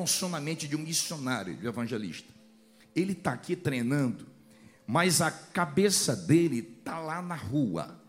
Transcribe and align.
Funciona 0.00 0.38
a 0.38 0.40
mente 0.40 0.66
de 0.66 0.74
um 0.74 0.78
missionário, 0.78 1.54
de 1.54 1.66
um 1.66 1.68
evangelista? 1.68 2.32
Ele 2.96 3.12
está 3.12 3.34
aqui 3.34 3.54
treinando, 3.54 4.26
mas 4.86 5.20
a 5.20 5.30
cabeça 5.30 6.16
dele 6.16 6.76
está 6.78 6.98
lá 6.98 7.20
na 7.20 7.34
rua, 7.34 8.00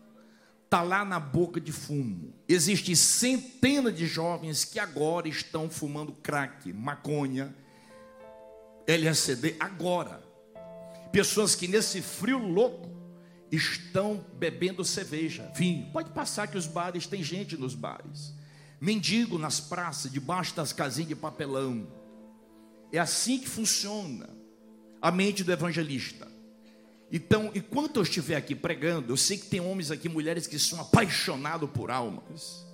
está 0.64 0.80
lá 0.80 1.04
na 1.04 1.20
boca 1.20 1.60
de 1.60 1.70
fumo. 1.70 2.32
Existem 2.48 2.94
centenas 2.94 3.94
de 3.94 4.06
jovens 4.06 4.64
que 4.64 4.78
agora 4.78 5.28
estão 5.28 5.68
fumando 5.68 6.12
crack, 6.12 6.72
maconha, 6.72 7.54
LSD, 8.86 9.56
agora. 9.60 10.22
Pessoas 11.12 11.54
que 11.54 11.68
nesse 11.68 12.00
frio 12.00 12.38
louco 12.38 12.88
estão 13.50 14.24
bebendo 14.38 14.82
cerveja, 14.82 15.52
vinho. 15.54 15.92
Pode 15.92 16.08
passar 16.08 16.48
que 16.48 16.56
os 16.56 16.66
bares, 16.66 17.06
tem 17.06 17.22
gente 17.22 17.54
nos 17.54 17.74
bares. 17.74 18.32
Mendigo 18.82 19.38
nas 19.38 19.60
praças, 19.60 20.10
debaixo 20.10 20.56
das 20.56 20.72
casinhas 20.72 21.08
de 21.08 21.14
papelão. 21.14 21.86
É 22.90 22.98
assim 22.98 23.38
que 23.38 23.48
funciona 23.48 24.28
a 25.00 25.08
mente 25.08 25.44
do 25.44 25.52
evangelista. 25.52 26.26
Então, 27.08 27.52
enquanto 27.54 27.98
eu 27.98 28.02
estiver 28.02 28.34
aqui 28.34 28.56
pregando, 28.56 29.12
eu 29.12 29.16
sei 29.16 29.38
que 29.38 29.46
tem 29.46 29.60
homens 29.60 29.92
aqui, 29.92 30.08
mulheres 30.08 30.48
que 30.48 30.58
são 30.58 30.80
apaixonados 30.80 31.70
por 31.70 31.92
almas. 31.92 32.66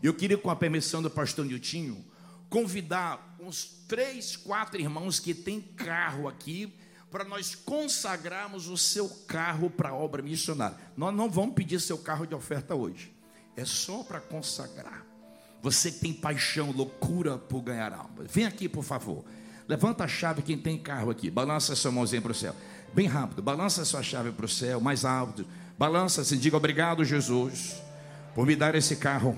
Eu 0.00 0.14
queria, 0.14 0.38
com 0.38 0.50
a 0.50 0.54
permissão 0.54 1.02
do 1.02 1.10
pastor 1.10 1.44
Niltinho, 1.44 2.04
convidar 2.48 3.36
uns 3.40 3.64
três, 3.88 4.36
quatro 4.36 4.80
irmãos 4.80 5.18
que 5.18 5.34
têm 5.34 5.60
carro 5.60 6.28
aqui 6.28 6.72
para 7.10 7.24
nós 7.24 7.56
consagrarmos 7.56 8.68
o 8.68 8.76
seu 8.76 9.08
carro 9.08 9.68
para 9.68 9.88
a 9.88 9.94
obra 9.96 10.22
missionária. 10.22 10.78
Nós 10.96 11.12
não 11.12 11.28
vamos 11.28 11.56
pedir 11.56 11.80
seu 11.80 11.98
carro 11.98 12.24
de 12.24 12.36
oferta 12.36 12.72
hoje. 12.72 13.12
É 13.56 13.64
só 13.64 14.04
para 14.04 14.20
consagrar. 14.20 15.05
Você 15.66 15.90
tem 15.90 16.12
paixão, 16.12 16.70
loucura 16.70 17.38
por 17.38 17.60
ganhar 17.60 17.92
alma. 17.92 18.22
Vem 18.32 18.44
aqui, 18.44 18.68
por 18.68 18.84
favor. 18.84 19.24
Levanta 19.66 20.04
a 20.04 20.06
chave 20.06 20.40
quem 20.40 20.56
tem 20.56 20.78
carro 20.78 21.10
aqui. 21.10 21.28
Balança 21.28 21.74
sua 21.74 21.90
mãozinha 21.90 22.22
para 22.22 22.30
o 22.30 22.34
céu. 22.36 22.54
Bem 22.94 23.08
rápido. 23.08 23.42
Balança 23.42 23.84
sua 23.84 24.00
chave 24.00 24.30
para 24.30 24.46
o 24.46 24.48
céu, 24.48 24.80
mais 24.80 25.04
alto. 25.04 25.44
Balança 25.76 26.20
assim, 26.20 26.38
diga 26.38 26.56
obrigado, 26.56 27.04
Jesus, 27.04 27.82
por 28.32 28.46
me 28.46 28.54
dar 28.54 28.76
esse 28.76 28.94
carro. 28.94 29.36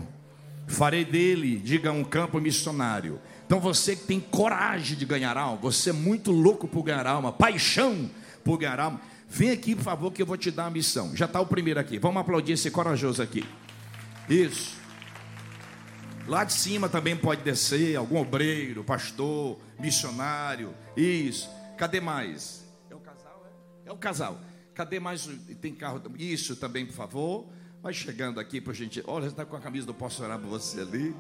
Farei 0.67 1.03
dele, 1.03 1.57
diga, 1.57 1.93
um 1.93 2.05
campo 2.05 2.39
missionário. 2.39 3.19
Então 3.47 3.59
você 3.59 3.97
que 3.97 4.05
tem 4.05 4.21
coragem 4.21 4.99
de 4.99 5.07
ganhar 5.07 5.35
alma, 5.35 5.57
você 5.57 5.89
é 5.89 5.95
muito 5.95 6.31
louco 6.31 6.69
por 6.69 6.83
ganhar 6.83 7.07
alma, 7.07 7.33
paixão 7.33 8.11
por 8.45 8.59
ganhar 8.59 8.79
alma, 8.79 9.01
vem 9.31 9.51
aqui, 9.51 9.75
por 9.75 9.83
favor, 9.83 10.13
que 10.13 10.21
eu 10.21 10.27
vou 10.27 10.37
te 10.37 10.51
dar 10.51 10.67
a 10.67 10.71
missão. 10.71 11.17
Já 11.17 11.25
está 11.25 11.41
o 11.41 11.47
primeiro 11.47 11.81
aqui. 11.81 11.99
Vamos 11.99 12.21
aplaudir 12.21 12.53
esse 12.53 12.71
corajoso 12.71 13.23
aqui. 13.23 13.47
Isso. 14.29 14.78
Lá 16.29 16.45
de 16.45 16.53
cima 16.53 16.91
também 16.91 17.17
pode 17.17 17.43
descer 17.43 17.97
algum 17.97 18.19
obreiro, 18.19 18.85
pastor, 18.85 19.59
missionário. 19.81 20.75
Isso. 20.95 21.49
Cadê 21.79 22.01
mais? 22.03 22.67
É 22.91 22.95
o 22.95 23.01
casal, 23.01 23.47
é? 23.47 23.89
É 23.89 23.93
o 23.93 23.97
casal. 23.97 24.39
Cadê 24.75 25.01
mais? 25.01 25.27
Tem 25.59 25.75
carro? 25.75 26.03
Isso 26.19 26.55
também, 26.55 26.85
por 26.85 26.93
favor. 26.93 27.47
Vai 27.83 27.95
chegando 27.95 28.39
aqui 28.39 28.61
para 28.61 28.75
gente. 28.75 29.03
Olha, 29.07 29.25
você 29.25 29.31
está 29.31 29.47
com 29.47 29.57
a 29.57 29.61
camisa 29.61 29.87
do 29.87 29.95
Posso 29.95 30.23
Orar 30.23 30.39
por 30.39 30.49
você 30.49 30.83
ali. 30.83 31.17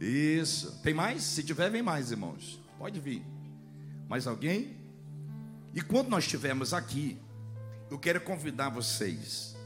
Isso. 0.00 0.80
Tem 0.80 0.94
mais? 0.94 1.24
Se 1.24 1.42
tiver, 1.42 1.68
vem 1.68 1.82
mais, 1.82 2.12
irmãos. 2.12 2.60
Pode 2.78 3.00
vir. 3.00 3.24
Mais 4.08 4.28
alguém? 4.28 4.76
E 5.74 5.80
quando 5.80 6.08
nós 6.08 6.22
estivermos 6.22 6.72
aqui, 6.72 7.18
eu 7.90 7.98
quero 7.98 8.20
convidar 8.20 8.68
vocês. 8.68 9.56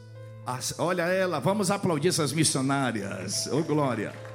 A, 0.47 0.58
olha 0.79 1.02
ela, 1.02 1.39
vamos 1.39 1.70
aplaudir 1.70 2.08
essas 2.08 2.33
missionárias. 2.33 3.47
Ô 3.48 3.58
oh, 3.58 3.62
glória. 3.62 4.30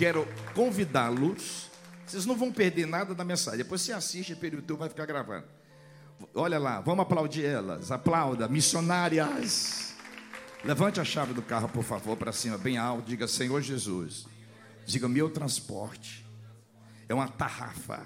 Quero 0.00 0.26
convidá-los. 0.54 1.70
Vocês 2.06 2.24
não 2.24 2.34
vão 2.34 2.50
perder 2.50 2.86
nada 2.86 3.14
da 3.14 3.22
mensagem. 3.22 3.58
Depois 3.58 3.82
você 3.82 3.92
assiste 3.92 4.34
pelo 4.34 4.56
YouTube, 4.56 4.78
vai 4.78 4.88
ficar 4.88 5.04
gravando. 5.04 5.44
Olha 6.34 6.58
lá, 6.58 6.80
vamos 6.80 7.02
aplaudir 7.02 7.44
elas. 7.44 7.92
Aplauda, 7.92 8.48
missionárias. 8.48 9.94
Levante 10.64 11.02
a 11.02 11.04
chave 11.04 11.34
do 11.34 11.42
carro, 11.42 11.68
por 11.68 11.84
favor, 11.84 12.16
para 12.16 12.32
cima, 12.32 12.56
bem 12.56 12.78
alto. 12.78 13.08
Diga, 13.08 13.28
Senhor 13.28 13.60
Jesus. 13.60 14.26
Diga, 14.86 15.06
meu 15.06 15.28
transporte 15.28 16.26
é 17.06 17.12
uma 17.12 17.28
tarrafa 17.28 18.00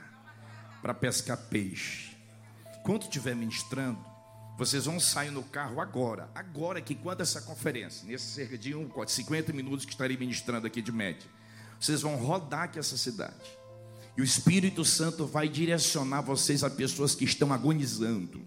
para 0.83 0.95
pescar 0.95 1.37
peixe. 1.49 2.17
Quando 2.83 3.03
estiver 3.03 3.37
ministrando, 3.37 4.05
vocês 4.59 4.87
vão 4.87 4.99
sair 4.99 5.31
no 5.31 5.45
carro 5.45 5.81
agora. 5.81 6.29
Agora 6.35 6.81
que 6.81 6.97
quando 6.97 7.21
essa 7.21 7.41
conferência, 7.41 8.05
nesse 8.05 8.27
cerca 8.35 8.59
de 8.59 8.75
um, 8.75 8.91
50 9.07 9.53
minutos 9.53 9.85
que 9.85 9.93
estarei 9.93 10.17
ministrando 10.17 10.67
aqui 10.67 10.83
de 10.83 10.91
média, 10.91 11.31
vocês 11.85 12.01
vão 12.01 12.17
rodar 12.17 12.63
aqui 12.63 12.79
essa 12.79 12.97
cidade. 12.97 13.35
E 14.17 14.23
o 14.23 14.25
Espírito 14.25 14.85
Santo 14.87 15.27
vai 15.27 15.49
direcionar 15.49 16.23
vocês 16.23 16.65
a 16.65 16.71
pessoas 16.71 17.15
que 17.15 17.25
estão 17.25 17.53
agonizando, 17.53 18.41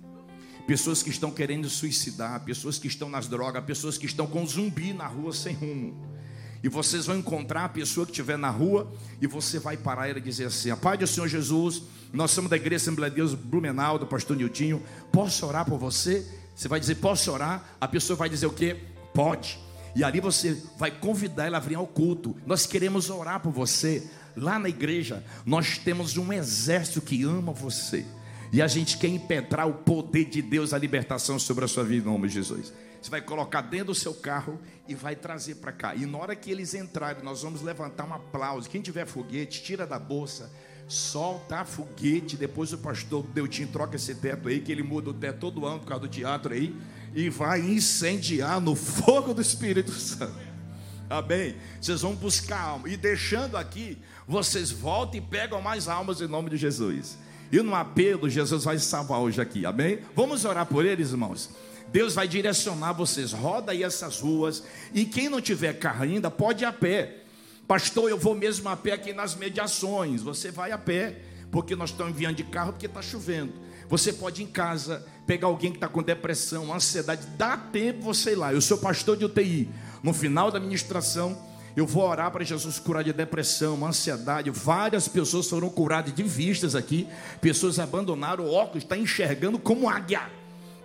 pessoas 0.65 1.03
que 1.03 1.11
estão 1.11 1.29
querendo 1.29 1.69
suicidar, 1.69 2.43
pessoas 2.43 2.79
que 2.79 2.87
estão 2.87 3.09
nas 3.09 3.27
drogas, 3.27 3.63
pessoas 3.63 3.95
que 3.95 4.07
estão 4.07 4.25
com 4.25 4.43
zumbi 4.47 4.91
na 4.91 5.05
rua 5.05 5.31
sem 5.33 5.53
rumo. 5.53 6.17
E 6.63 6.69
vocês 6.69 7.05
vão 7.05 7.17
encontrar 7.17 7.65
a 7.65 7.69
pessoa 7.69 8.07
que 8.07 8.11
estiver 8.11 8.37
na 8.39 8.49
rua 8.49 8.91
e 9.21 9.27
você 9.27 9.59
vai 9.59 9.77
parar 9.77 10.09
e 10.09 10.19
dizer 10.19 10.45
assim: 10.45 10.71
A 10.71 10.77
paz 10.77 10.97
do 10.97 11.05
Senhor 11.05 11.27
Jesus, 11.27 11.83
nós 12.11 12.31
somos 12.31 12.49
da 12.49 12.55
Igreja 12.55 12.81
Assembleia 12.81 13.11
de 13.11 13.17
Deus 13.17 13.35
Blumenau, 13.35 13.99
do 13.99 14.07
pastor 14.07 14.35
Niltinho. 14.35 14.81
Posso 15.11 15.45
orar 15.45 15.63
por 15.63 15.77
você? 15.77 16.25
Você 16.55 16.67
vai 16.67 16.79
dizer: 16.79 16.95
Posso 16.95 17.31
orar? 17.31 17.63
A 17.79 17.87
pessoa 17.87 18.17
vai 18.17 18.29
dizer 18.29 18.47
o 18.47 18.51
quê? 18.51 18.77
Pode. 19.13 19.66
E 19.95 20.03
ali 20.03 20.19
você 20.19 20.61
vai 20.77 20.91
convidar 20.91 21.45
ela 21.45 21.57
a 21.57 21.61
vir 21.61 21.75
ao 21.75 21.87
culto. 21.87 22.35
Nós 22.45 22.65
queremos 22.65 23.09
orar 23.09 23.39
por 23.39 23.51
você. 23.51 24.07
Lá 24.35 24.59
na 24.59 24.69
igreja, 24.69 25.23
nós 25.45 25.77
temos 25.77 26.15
um 26.17 26.31
exército 26.31 27.01
que 27.01 27.23
ama 27.23 27.51
você. 27.51 28.05
E 28.51 28.61
a 28.61 28.67
gente 28.67 28.97
quer 28.97 29.07
impetrar 29.07 29.67
o 29.67 29.73
poder 29.73 30.25
de 30.25 30.41
Deus, 30.41 30.73
a 30.73 30.77
libertação 30.77 31.37
sobre 31.37 31.65
a 31.65 31.67
sua 31.67 31.83
vida, 31.83 32.07
em 32.07 32.11
nome 32.11 32.27
de 32.27 32.35
Jesus. 32.35 32.71
Você 33.01 33.11
vai 33.11 33.21
colocar 33.21 33.61
dentro 33.61 33.87
do 33.87 33.95
seu 33.95 34.13
carro 34.13 34.59
e 34.87 34.95
vai 34.95 35.15
trazer 35.15 35.55
para 35.55 35.71
cá. 35.71 35.95
E 35.95 36.05
na 36.05 36.17
hora 36.17 36.35
que 36.35 36.51
eles 36.51 36.73
entrarem, 36.73 37.23
nós 37.23 37.41
vamos 37.41 37.61
levantar 37.61 38.05
um 38.05 38.13
aplauso. 38.13 38.69
Quem 38.69 38.81
tiver 38.81 39.05
foguete, 39.05 39.63
tira 39.63 39.85
da 39.85 39.99
bolsa, 39.99 40.51
solta 40.87 41.63
foguete. 41.65 42.37
Depois 42.37 42.73
o 42.73 42.77
pastor 42.77 43.25
Deutinho 43.27 43.67
troca 43.67 43.95
esse 43.95 44.15
teto 44.15 44.47
aí, 44.49 44.61
que 44.61 44.71
ele 44.71 44.83
muda 44.83 45.09
o 45.09 45.13
teto 45.13 45.39
todo 45.39 45.65
ano 45.65 45.79
por 45.79 45.87
causa 45.87 46.01
do 46.01 46.07
teatro 46.07 46.53
aí. 46.53 46.75
E 47.15 47.29
vai 47.29 47.61
incendiar 47.61 48.59
no 48.61 48.75
fogo 48.75 49.33
do 49.33 49.41
Espírito 49.41 49.91
Santo. 49.91 50.47
Amém? 51.09 51.55
Vocês 51.79 52.01
vão 52.01 52.13
buscar 52.15 52.59
alma. 52.59 52.89
E 52.89 52.97
deixando 52.97 53.55
aqui, 53.55 53.97
vocês 54.27 54.71
voltam 54.71 55.17
e 55.17 55.21
pegam 55.21 55.61
mais 55.61 55.87
almas 55.87 56.21
em 56.21 56.27
nome 56.27 56.49
de 56.49 56.57
Jesus. 56.57 57.17
E 57.51 57.61
no 57.61 57.73
apelo, 57.73 58.29
Jesus 58.29 58.65
vai 58.65 58.77
salvar 58.77 59.19
hoje 59.19 59.39
aqui. 59.39 59.65
Amém? 59.65 59.99
Vamos 60.15 60.43
orar 60.43 60.65
por 60.65 60.85
eles, 60.85 61.11
irmãos. 61.11 61.49
Deus 61.91 62.13
vai 62.13 62.27
direcionar 62.27 62.91
vocês. 62.91 63.31
Roda 63.31 63.71
aí 63.71 63.83
essas 63.83 64.19
ruas. 64.19 64.63
E 64.93 65.05
quem 65.05 65.29
não 65.29 65.39
tiver 65.39 65.79
carro 65.79 66.03
ainda, 66.03 66.29
pode 66.29 66.63
ir 66.63 66.67
a 66.67 66.73
pé. 66.73 67.23
Pastor, 67.65 68.09
eu 68.09 68.17
vou 68.17 68.35
mesmo 68.35 68.67
a 68.67 68.75
pé 68.75 68.93
aqui 68.93 69.13
nas 69.13 69.35
mediações. 69.35 70.21
Você 70.21 70.51
vai 70.51 70.71
a 70.71 70.77
pé, 70.77 71.21
porque 71.51 71.75
nós 71.75 71.89
estamos 71.89 72.13
enviando 72.13 72.35
de 72.35 72.43
carro 72.43 72.73
porque 72.73 72.85
está 72.85 73.01
chovendo. 73.01 73.53
Você 73.89 74.11
pode 74.11 74.41
ir 74.41 74.45
em 74.45 74.47
casa, 74.47 75.05
pegar 75.25 75.47
alguém 75.47 75.71
que 75.71 75.77
está 75.77 75.87
com 75.87 76.03
depressão, 76.03 76.73
ansiedade. 76.73 77.25
Dá 77.37 77.57
tempo 77.57 78.01
você 78.01 78.31
ir 78.31 78.35
lá. 78.35 78.53
Eu 78.53 78.61
sou 78.61 78.77
pastor 78.77 79.15
de 79.15 79.25
UTI. 79.25 79.69
No 80.03 80.13
final 80.13 80.51
da 80.51 80.59
ministração, 80.59 81.37
eu 81.75 81.85
vou 81.85 82.03
orar 82.03 82.31
para 82.31 82.43
Jesus 82.43 82.79
curar 82.79 83.03
de 83.03 83.13
depressão, 83.13 83.85
ansiedade. 83.85 84.49
Várias 84.49 85.07
pessoas 85.07 85.47
foram 85.47 85.69
curadas 85.69 86.13
de 86.13 86.23
vistas 86.23 86.75
aqui. 86.75 87.07
Pessoas 87.39 87.79
abandonaram 87.79 88.45
o 88.45 88.51
óculos, 88.51 88.83
está 88.83 88.97
enxergando 88.97 89.59
como 89.59 89.87
águia. 89.87 90.21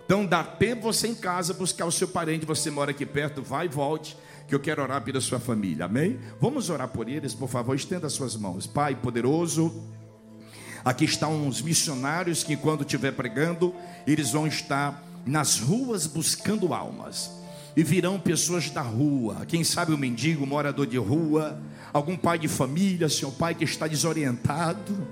Então 0.05 0.25
dá 0.25 0.43
tempo 0.43 0.83
você 0.83 1.07
em 1.07 1.15
casa 1.15 1.53
buscar 1.53 1.85
o 1.85 1.91
seu 1.91 2.07
parente, 2.07 2.45
você 2.45 2.69
mora 2.69 2.91
aqui 2.91 3.05
perto, 3.05 3.41
vai 3.41 3.65
e 3.65 3.69
volte, 3.69 4.17
que 4.47 4.53
eu 4.53 4.59
quero 4.59 4.81
orar 4.83 5.01
pela 5.01 5.21
sua 5.21 5.39
família, 5.39 5.85
amém? 5.85 6.19
Vamos 6.39 6.69
orar 6.69 6.89
por 6.89 7.07
eles, 7.07 7.33
por 7.33 7.47
favor, 7.47 7.73
estenda 7.75 8.07
as 8.07 8.13
suas 8.13 8.35
mãos. 8.35 8.67
Pai 8.67 8.95
poderoso, 8.95 9.81
aqui 10.83 11.05
estão 11.05 11.45
uns 11.45 11.61
missionários 11.61 12.43
que 12.43 12.55
quando 12.55 12.81
estiver 12.81 13.11
pregando, 13.11 13.73
eles 14.05 14.31
vão 14.31 14.47
estar 14.47 15.03
nas 15.25 15.59
ruas 15.59 16.05
buscando 16.05 16.73
almas. 16.73 17.31
E 17.75 17.83
virão 17.83 18.19
pessoas 18.19 18.69
da 18.69 18.81
rua, 18.81 19.45
quem 19.47 19.63
sabe 19.63 19.93
o 19.93 19.97
mendigo, 19.97 20.45
morador 20.45 20.85
de 20.85 20.97
rua, 20.97 21.59
algum 21.91 22.15
pai 22.15 22.37
de 22.37 22.47
família, 22.47 23.09
seu 23.09 23.31
pai 23.31 23.55
que 23.55 23.63
está 23.63 23.87
desorientado, 23.87 25.07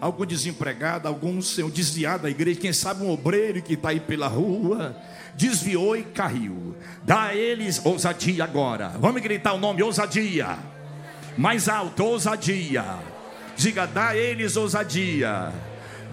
algum 0.00 0.24
desempregado, 0.24 1.08
algum 1.08 1.42
senhor 1.42 1.70
desviado 1.70 2.24
da 2.24 2.30
igreja, 2.30 2.60
quem 2.60 2.72
sabe 2.72 3.02
um 3.02 3.10
obreiro 3.10 3.60
que 3.62 3.74
está 3.74 3.88
aí 3.88 3.98
pela 3.98 4.28
rua, 4.28 4.96
desviou 5.34 5.96
e 5.96 6.04
caiu. 6.04 6.76
Dá 7.02 7.24
a 7.24 7.34
eles 7.34 7.80
ousadia 7.84 8.44
agora. 8.44 8.90
Vamos 9.00 9.20
gritar 9.20 9.54
o 9.54 9.58
nome 9.58 9.82
ousadia. 9.82 10.58
Mais 11.36 11.68
alto, 11.68 12.04
ousadia. 12.04 13.13
Diga, 13.56 13.86
dá 13.86 14.08
a 14.08 14.16
eles 14.16 14.56
ousadia. 14.56 15.52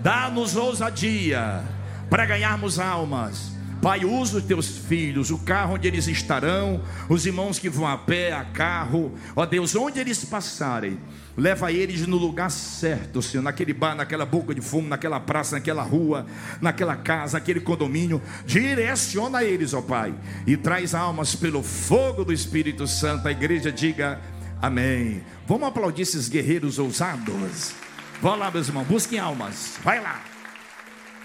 Dá-nos 0.02 0.56
ousadia 0.56 1.64
para 2.10 2.26
ganharmos 2.26 2.80
almas, 2.80 3.52
Pai, 3.82 4.06
usa 4.06 4.38
os 4.38 4.44
teus 4.44 4.68
filhos, 4.68 5.32
o 5.32 5.40
carro 5.40 5.74
onde 5.74 5.88
eles 5.88 6.08
estarão, 6.08 6.84
os 7.10 7.26
irmãos 7.26 7.58
que 7.58 7.68
vão 7.68 7.88
a 7.88 7.98
pé, 7.98 8.32
a 8.32 8.46
carro, 8.46 9.12
ó 9.36 9.44
Deus, 9.44 9.76
onde 9.76 10.00
eles 10.00 10.24
passarem, 10.24 11.00
leva 11.36 11.72
eles 11.72 12.06
no 12.06 12.18
lugar 12.18 12.52
certo, 12.52 13.24
Senhor, 13.24 13.42
naquele 13.42 13.74
bar, 13.74 13.96
naquela 13.96 14.24
boca 14.24 14.54
de 14.54 14.62
fumo, 14.62 14.88
naquela 14.88 15.20
praça, 15.20 15.56
naquela 15.56 15.82
rua, 15.82 16.28
naquela 16.62 16.96
casa, 16.96 17.40
aquele 17.40 17.60
condomínio, 17.60 18.22
direciona 18.46 19.44
eles, 19.44 19.74
ó 19.74 19.82
Pai, 19.82 20.14
e 20.46 20.56
traz 20.56 20.94
almas 20.94 21.34
pelo 21.36 21.64
fogo 21.64 22.24
do 22.24 22.32
Espírito 22.32 22.86
Santo. 22.86 23.28
A 23.28 23.32
igreja 23.32 23.72
diga 23.72 24.22
amém. 24.62 25.24
Vamos 25.48 25.68
aplaudir 25.68 26.04
esses 26.04 26.30
guerreiros 26.30 26.80
ousados. 26.80 27.74
Vão 28.22 28.36
lá, 28.36 28.52
meus 28.52 28.68
irmãos, 28.68 28.88
busquem 28.88 29.19
almas, 29.19 29.78
vai 29.84 30.02
lá. 30.02 30.24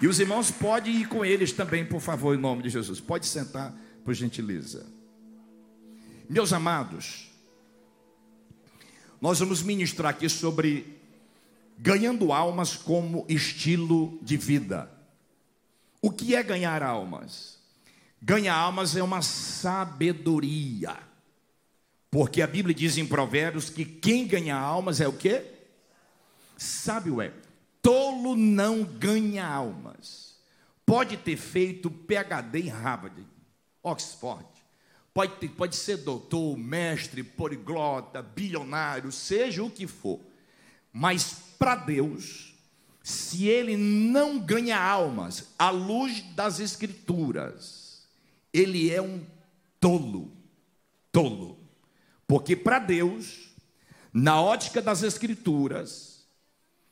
E 0.01 0.07
os 0.07 0.19
irmãos 0.21 0.51
podem 0.51 0.97
ir 0.97 1.09
com 1.09 1.25
eles 1.25 1.53
também, 1.53 1.85
por 1.85 2.01
favor, 2.01 2.35
em 2.35 2.41
nome 2.41 2.63
de 2.63 2.71
Jesus. 2.71 3.01
Pode 3.01 3.27
sentar, 3.27 3.75
por 4.05 4.15
gentileza. 4.15 4.87
Meus 6.29 6.53
amados, 6.53 7.31
nós 9.21 9.39
vamos 9.39 9.63
ministrar 9.63 10.11
aqui 10.11 10.29
sobre 10.29 10.99
ganhando 11.79 12.33
almas 12.33 12.77
como 12.77 13.25
estilo 13.29 14.19
de 14.23 14.37
vida. 14.37 14.91
O 16.01 16.11
que 16.11 16.35
é 16.35 16.43
ganhar 16.43 16.83
almas? 16.83 17.59
Ganhar 18.21 18.55
almas 18.55 18.97
é 18.97 19.03
uma 19.03 19.23
sabedoria. 19.23 21.06
Porque 22.17 22.41
a 22.41 22.47
Bíblia 22.47 22.75
diz 22.75 22.97
em 22.97 23.07
Provérbios 23.07 23.69
que 23.69 23.85
quem 23.85 24.27
ganha 24.27 24.57
almas 24.57 25.03
é 25.03 25.07
o 25.07 25.13
quê? 25.13 25.45
Sábio 26.57 27.21
é. 27.21 27.31
Tolo 27.83 28.35
não 28.35 28.83
ganha 28.85 29.47
almas. 29.47 30.35
Pode 30.87 31.19
ter 31.19 31.37
feito 31.37 31.91
PhD 31.91 32.61
em 32.61 32.69
Harvard, 32.69 33.23
Oxford. 33.83 34.47
Pode, 35.13 35.35
ter, 35.35 35.51
pode 35.51 35.77
ser 35.77 35.99
doutor, 35.99 36.57
mestre, 36.57 37.23
poliglota, 37.23 38.23
bilionário, 38.23 39.13
seja 39.13 39.63
o 39.63 39.71
que 39.71 39.87
for. 39.87 40.19
Mas 40.91 41.37
para 41.59 41.77
Deus, 41.77 42.55
se 43.03 43.47
ele 43.47 43.77
não 43.77 44.39
ganha 44.39 44.81
almas 44.83 45.53
à 45.59 45.69
luz 45.69 46.23
das 46.35 46.61
Escrituras, 46.61 48.09
ele 48.55 48.91
é 48.91 49.03
um 49.03 49.23
tolo. 49.79 50.33
Tolo. 51.13 51.66
Porque 52.27 52.57
para 52.57 52.79
Deus, 52.79 53.51
na 54.13 54.41
ótica 54.41 54.83
das 54.83 55.03
Escrituras, 55.03 56.17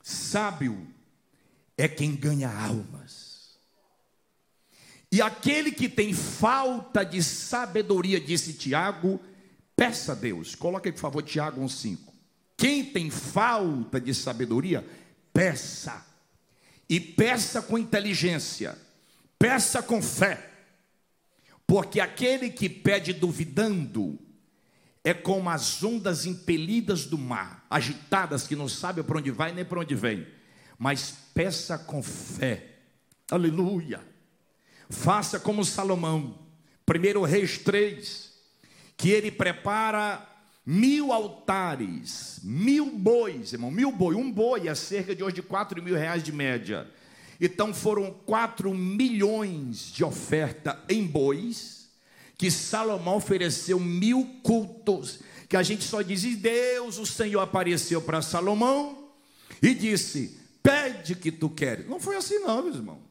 Sábio 0.02 0.86
é 1.78 1.88
quem 1.88 2.14
ganha 2.14 2.50
almas. 2.50 3.58
E 5.10 5.22
aquele 5.22 5.72
que 5.72 5.88
tem 5.88 6.12
falta 6.12 7.02
de 7.04 7.22
sabedoria, 7.22 8.20
disse 8.20 8.52
Tiago, 8.52 9.18
peça 9.74 10.12
a 10.12 10.14
Deus. 10.14 10.54
Coloque 10.54 10.88
aí, 10.88 10.92
por 10.92 11.00
favor, 11.00 11.22
Tiago 11.22 11.62
1,5. 11.62 11.98
Quem 12.56 12.84
tem 12.84 13.10
falta 13.10 13.98
de 14.00 14.14
sabedoria, 14.14 14.86
peça. 15.32 16.04
E 16.88 17.00
peça 17.00 17.62
com 17.62 17.78
inteligência, 17.78 18.76
peça 19.38 19.82
com 19.82 20.02
fé. 20.02 20.50
Porque 21.66 21.98
aquele 21.98 22.50
que 22.50 22.68
pede 22.68 23.14
duvidando, 23.14 24.18
é 25.04 25.12
como 25.12 25.50
as 25.50 25.84
ondas 25.84 26.24
impelidas 26.24 27.04
do 27.04 27.18
mar, 27.18 27.66
agitadas, 27.68 28.46
que 28.46 28.56
não 28.56 28.68
sabe 28.68 29.02
para 29.02 29.18
onde 29.18 29.30
vai 29.30 29.52
nem 29.52 29.64
para 29.64 29.80
onde 29.80 29.94
vem. 29.94 30.26
Mas 30.78 31.14
peça 31.34 31.76
com 31.76 32.02
fé, 32.02 32.78
aleluia. 33.30 34.00
Faça 34.88 35.38
como 35.38 35.62
Salomão, 35.62 36.38
primeiro 36.86 37.22
Reis 37.22 37.58
3, 37.58 38.32
que 38.96 39.10
ele 39.10 39.30
prepara 39.30 40.26
mil 40.64 41.12
altares, 41.12 42.40
mil 42.42 42.90
bois, 42.90 43.52
irmão, 43.52 43.70
mil 43.70 43.92
boi, 43.92 44.14
um 44.14 44.32
boi 44.32 44.68
é 44.68 44.74
cerca 44.74 45.14
de 45.14 45.22
hoje 45.22 45.36
de 45.36 45.42
quatro 45.42 45.82
mil 45.82 45.94
reais 45.94 46.22
de 46.22 46.32
média. 46.32 46.90
Então 47.38 47.74
foram 47.74 48.10
quatro 48.24 48.72
milhões 48.72 49.92
de 49.92 50.02
oferta 50.02 50.82
em 50.88 51.06
bois 51.06 51.83
que 52.36 52.50
Salomão 52.50 53.16
ofereceu 53.16 53.78
mil 53.78 54.24
cultos, 54.42 55.20
que 55.48 55.56
a 55.56 55.62
gente 55.62 55.84
só 55.84 56.02
diz, 56.02 56.24
e 56.24 56.36
Deus, 56.36 56.98
o 56.98 57.06
Senhor 57.06 57.40
apareceu 57.40 58.02
para 58.02 58.22
Salomão 58.22 59.10
e 59.62 59.74
disse: 59.74 60.38
Pede 60.62 61.14
que 61.14 61.30
tu 61.30 61.48
queres. 61.48 61.86
Não 61.88 62.00
foi 62.00 62.16
assim, 62.16 62.38
não, 62.40 62.62
meus 62.62 62.76
irmãos. 62.76 63.02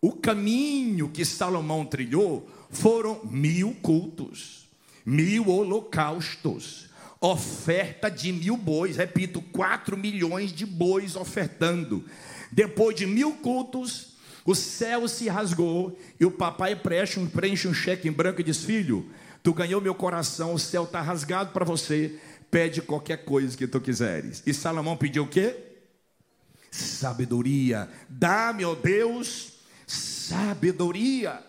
O 0.00 0.12
caminho 0.12 1.08
que 1.08 1.24
Salomão 1.24 1.84
trilhou 1.84 2.48
foram 2.70 3.20
mil 3.24 3.74
cultos, 3.82 4.68
mil 5.04 5.48
holocaustos, 5.48 6.88
oferta 7.20 8.10
de 8.10 8.32
mil 8.32 8.56
bois, 8.56 8.96
repito, 8.96 9.40
quatro 9.40 9.96
milhões 9.96 10.52
de 10.52 10.66
bois 10.66 11.16
ofertando. 11.16 12.04
Depois 12.52 12.94
de 12.94 13.06
mil 13.06 13.32
cultos, 13.32 14.13
o 14.44 14.54
céu 14.54 15.08
se 15.08 15.26
rasgou 15.28 15.98
e 16.20 16.26
o 16.26 16.30
papai 16.30 16.76
preenche 16.76 17.18
um, 17.18 17.26
preenche 17.26 17.66
um 17.66 17.72
cheque 17.72 18.08
em 18.08 18.12
branco 18.12 18.40
e 18.40 18.44
diz: 18.44 18.62
Filho, 18.62 19.10
tu 19.42 19.54
ganhou 19.54 19.80
meu 19.80 19.94
coração, 19.94 20.52
o 20.52 20.58
céu 20.58 20.84
está 20.84 21.00
rasgado 21.00 21.52
para 21.52 21.64
você, 21.64 22.18
pede 22.50 22.82
qualquer 22.82 23.24
coisa 23.24 23.56
que 23.56 23.66
tu 23.66 23.80
quiseres. 23.80 24.42
E 24.46 24.52
Salomão 24.52 24.96
pediu 24.96 25.24
o 25.24 25.28
quê? 25.28 25.56
Sabedoria. 26.70 27.88
Dá-me, 28.08 28.64
ó 28.66 28.74
Deus, 28.74 29.52
sabedoria. 29.86 31.42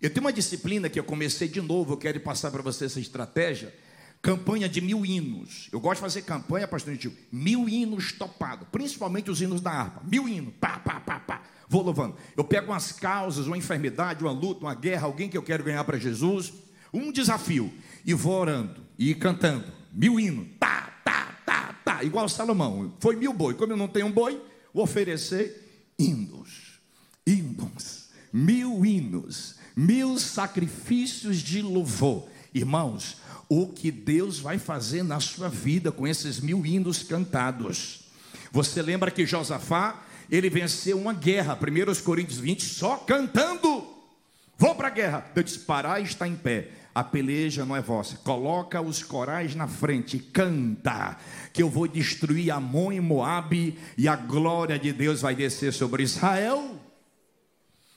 Eu 0.00 0.08
tenho 0.08 0.24
uma 0.24 0.32
disciplina 0.32 0.88
que 0.88 0.98
eu 0.98 1.04
comecei 1.04 1.46
de 1.46 1.60
novo, 1.60 1.92
eu 1.92 1.98
quero 1.98 2.18
passar 2.20 2.50
para 2.50 2.62
você 2.62 2.86
essa 2.86 3.00
estratégia. 3.00 3.74
Campanha 4.22 4.68
de 4.68 4.80
mil 4.80 5.04
hinos. 5.04 5.68
Eu 5.72 5.80
gosto 5.80 5.96
de 5.96 6.02
fazer 6.02 6.22
campanha, 6.22 6.68
pastor 6.68 6.92
Gentil. 6.94 7.14
Mil 7.30 7.68
hinos 7.68 8.12
topados, 8.12 8.66
principalmente 8.70 9.30
os 9.30 9.42
hinos 9.42 9.60
da 9.60 9.70
harpa. 9.70 10.02
Mil 10.04 10.26
hinos, 10.28 10.54
pá, 10.58 10.78
pá, 10.78 11.00
pá, 11.00 11.20
pá 11.20 11.39
vou 11.70 11.82
louvando. 11.82 12.16
Eu 12.36 12.42
pego 12.42 12.72
umas 12.72 12.90
causas, 12.90 13.46
uma 13.46 13.56
enfermidade, 13.56 14.24
uma 14.24 14.32
luta, 14.32 14.62
uma 14.62 14.74
guerra, 14.74 15.06
alguém 15.06 15.28
que 15.28 15.38
eu 15.38 15.42
quero 15.42 15.62
ganhar 15.62 15.84
para 15.84 15.96
Jesus, 15.96 16.52
um 16.92 17.12
desafio, 17.12 17.72
e 18.04 18.12
vou 18.12 18.40
orando 18.40 18.80
e 18.98 19.14
cantando, 19.14 19.72
mil 19.92 20.18
hinos, 20.18 20.48
tá, 20.58 20.92
tá, 21.04 21.36
tá, 21.46 21.74
tá, 21.84 22.02
igual 22.02 22.28
Salomão, 22.28 22.92
foi 22.98 23.14
mil 23.14 23.32
boi, 23.32 23.54
como 23.54 23.72
eu 23.72 23.76
não 23.76 23.86
tenho 23.86 24.06
um 24.06 24.12
boi, 24.12 24.42
vou 24.74 24.82
oferecer 24.82 25.94
hinos, 25.96 26.80
hinos, 27.24 28.08
mil 28.32 28.84
hinos, 28.84 29.54
mil 29.76 30.18
sacrifícios 30.18 31.38
de 31.38 31.62
louvor, 31.62 32.26
irmãos, 32.52 33.18
o 33.48 33.68
que 33.68 33.92
Deus 33.92 34.40
vai 34.40 34.58
fazer 34.58 35.04
na 35.04 35.20
sua 35.20 35.48
vida 35.48 35.92
com 35.92 36.04
esses 36.04 36.40
mil 36.40 36.66
hinos 36.66 37.04
cantados. 37.04 38.00
Você 38.50 38.82
lembra 38.82 39.12
que 39.12 39.24
Josafá 39.24 40.02
ele 40.30 40.48
venceu 40.48 40.98
uma 40.98 41.12
guerra, 41.12 41.58
1 41.58 42.02
Coríntios 42.02 42.38
20, 42.38 42.64
só 42.64 42.96
cantando. 42.96 43.86
Vou 44.56 44.74
para 44.74 44.88
a 44.88 44.90
guerra. 44.90 45.30
Eu 45.34 45.42
disse: 45.42 45.58
parar 45.60 46.00
está 46.00 46.28
em 46.28 46.36
pé. 46.36 46.68
A 46.94 47.02
peleja 47.04 47.64
não 47.64 47.74
é 47.74 47.80
vossa. 47.80 48.16
Coloca 48.18 48.80
os 48.80 49.02
corais 49.02 49.54
na 49.54 49.66
frente, 49.66 50.18
canta, 50.18 51.16
que 51.52 51.62
eu 51.62 51.70
vou 51.70 51.86
destruir 51.86 52.50
Amon 52.50 52.92
e 52.92 53.00
Moabe, 53.00 53.78
e 53.96 54.08
a 54.08 54.16
glória 54.16 54.78
de 54.78 54.92
Deus 54.92 55.20
vai 55.20 55.34
descer 55.34 55.72
sobre 55.72 56.02
Israel. 56.02 56.78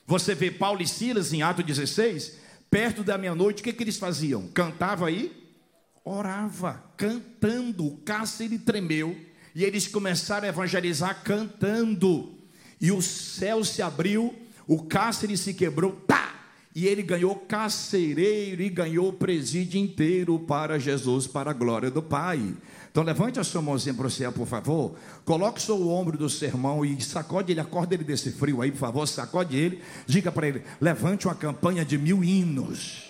Você 0.06 0.34
vê 0.34 0.50
Paulo 0.50 0.80
e 0.80 0.86
Silas 0.86 1.32
em 1.32 1.42
Atos 1.42 1.64
16, 1.64 2.38
perto 2.70 3.02
da 3.02 3.18
meia-noite, 3.18 3.60
o 3.60 3.64
que, 3.64 3.72
que 3.72 3.82
eles 3.82 3.96
faziam? 3.96 4.46
Cantava 4.48 5.08
aí? 5.08 5.32
Orava, 6.04 6.84
cantando, 6.96 7.86
o 7.86 7.96
cárcere 7.98 8.58
tremeu 8.58 9.16
e 9.54 9.64
eles 9.64 9.86
começaram 9.86 10.46
a 10.46 10.48
evangelizar 10.48 11.22
cantando. 11.22 12.34
E 12.80 12.90
o 12.90 13.00
céu 13.00 13.64
se 13.64 13.80
abriu, 13.80 14.34
o 14.66 14.82
cárcere 14.82 15.36
se 15.36 15.54
quebrou, 15.54 15.92
tá! 16.06 16.32
E 16.74 16.88
ele 16.88 17.04
ganhou 17.04 17.36
carcereiro 17.36 18.60
e 18.60 18.68
ganhou 18.68 19.08
o 19.08 19.12
presídio 19.12 19.80
inteiro 19.80 20.40
para 20.40 20.76
Jesus, 20.76 21.24
para 21.24 21.52
a 21.52 21.54
glória 21.54 21.88
do 21.88 22.02
Pai. 22.02 22.52
Então 22.90 23.04
levante 23.04 23.38
a 23.38 23.44
sua 23.44 23.62
mãozinha 23.62 23.94
para 23.94 24.08
o 24.08 24.10
céu, 24.10 24.32
por 24.32 24.46
favor. 24.46 24.96
Coloque 25.24 25.60
o 25.60 25.62
seu 25.62 25.88
ombro 25.88 26.18
do 26.18 26.28
sermão 26.28 26.84
e 26.84 27.00
sacode 27.00 27.52
ele, 27.52 27.60
acorda 27.60 27.94
ele 27.94 28.02
desse 28.02 28.32
frio 28.32 28.60
aí, 28.60 28.72
por 28.72 28.78
favor, 28.78 29.06
sacode 29.06 29.56
ele. 29.56 29.80
Diga 30.04 30.32
para 30.32 30.48
ele: 30.48 30.62
levante 30.80 31.28
uma 31.28 31.34
campanha 31.36 31.84
de 31.84 31.96
mil 31.96 32.24
hinos, 32.24 33.04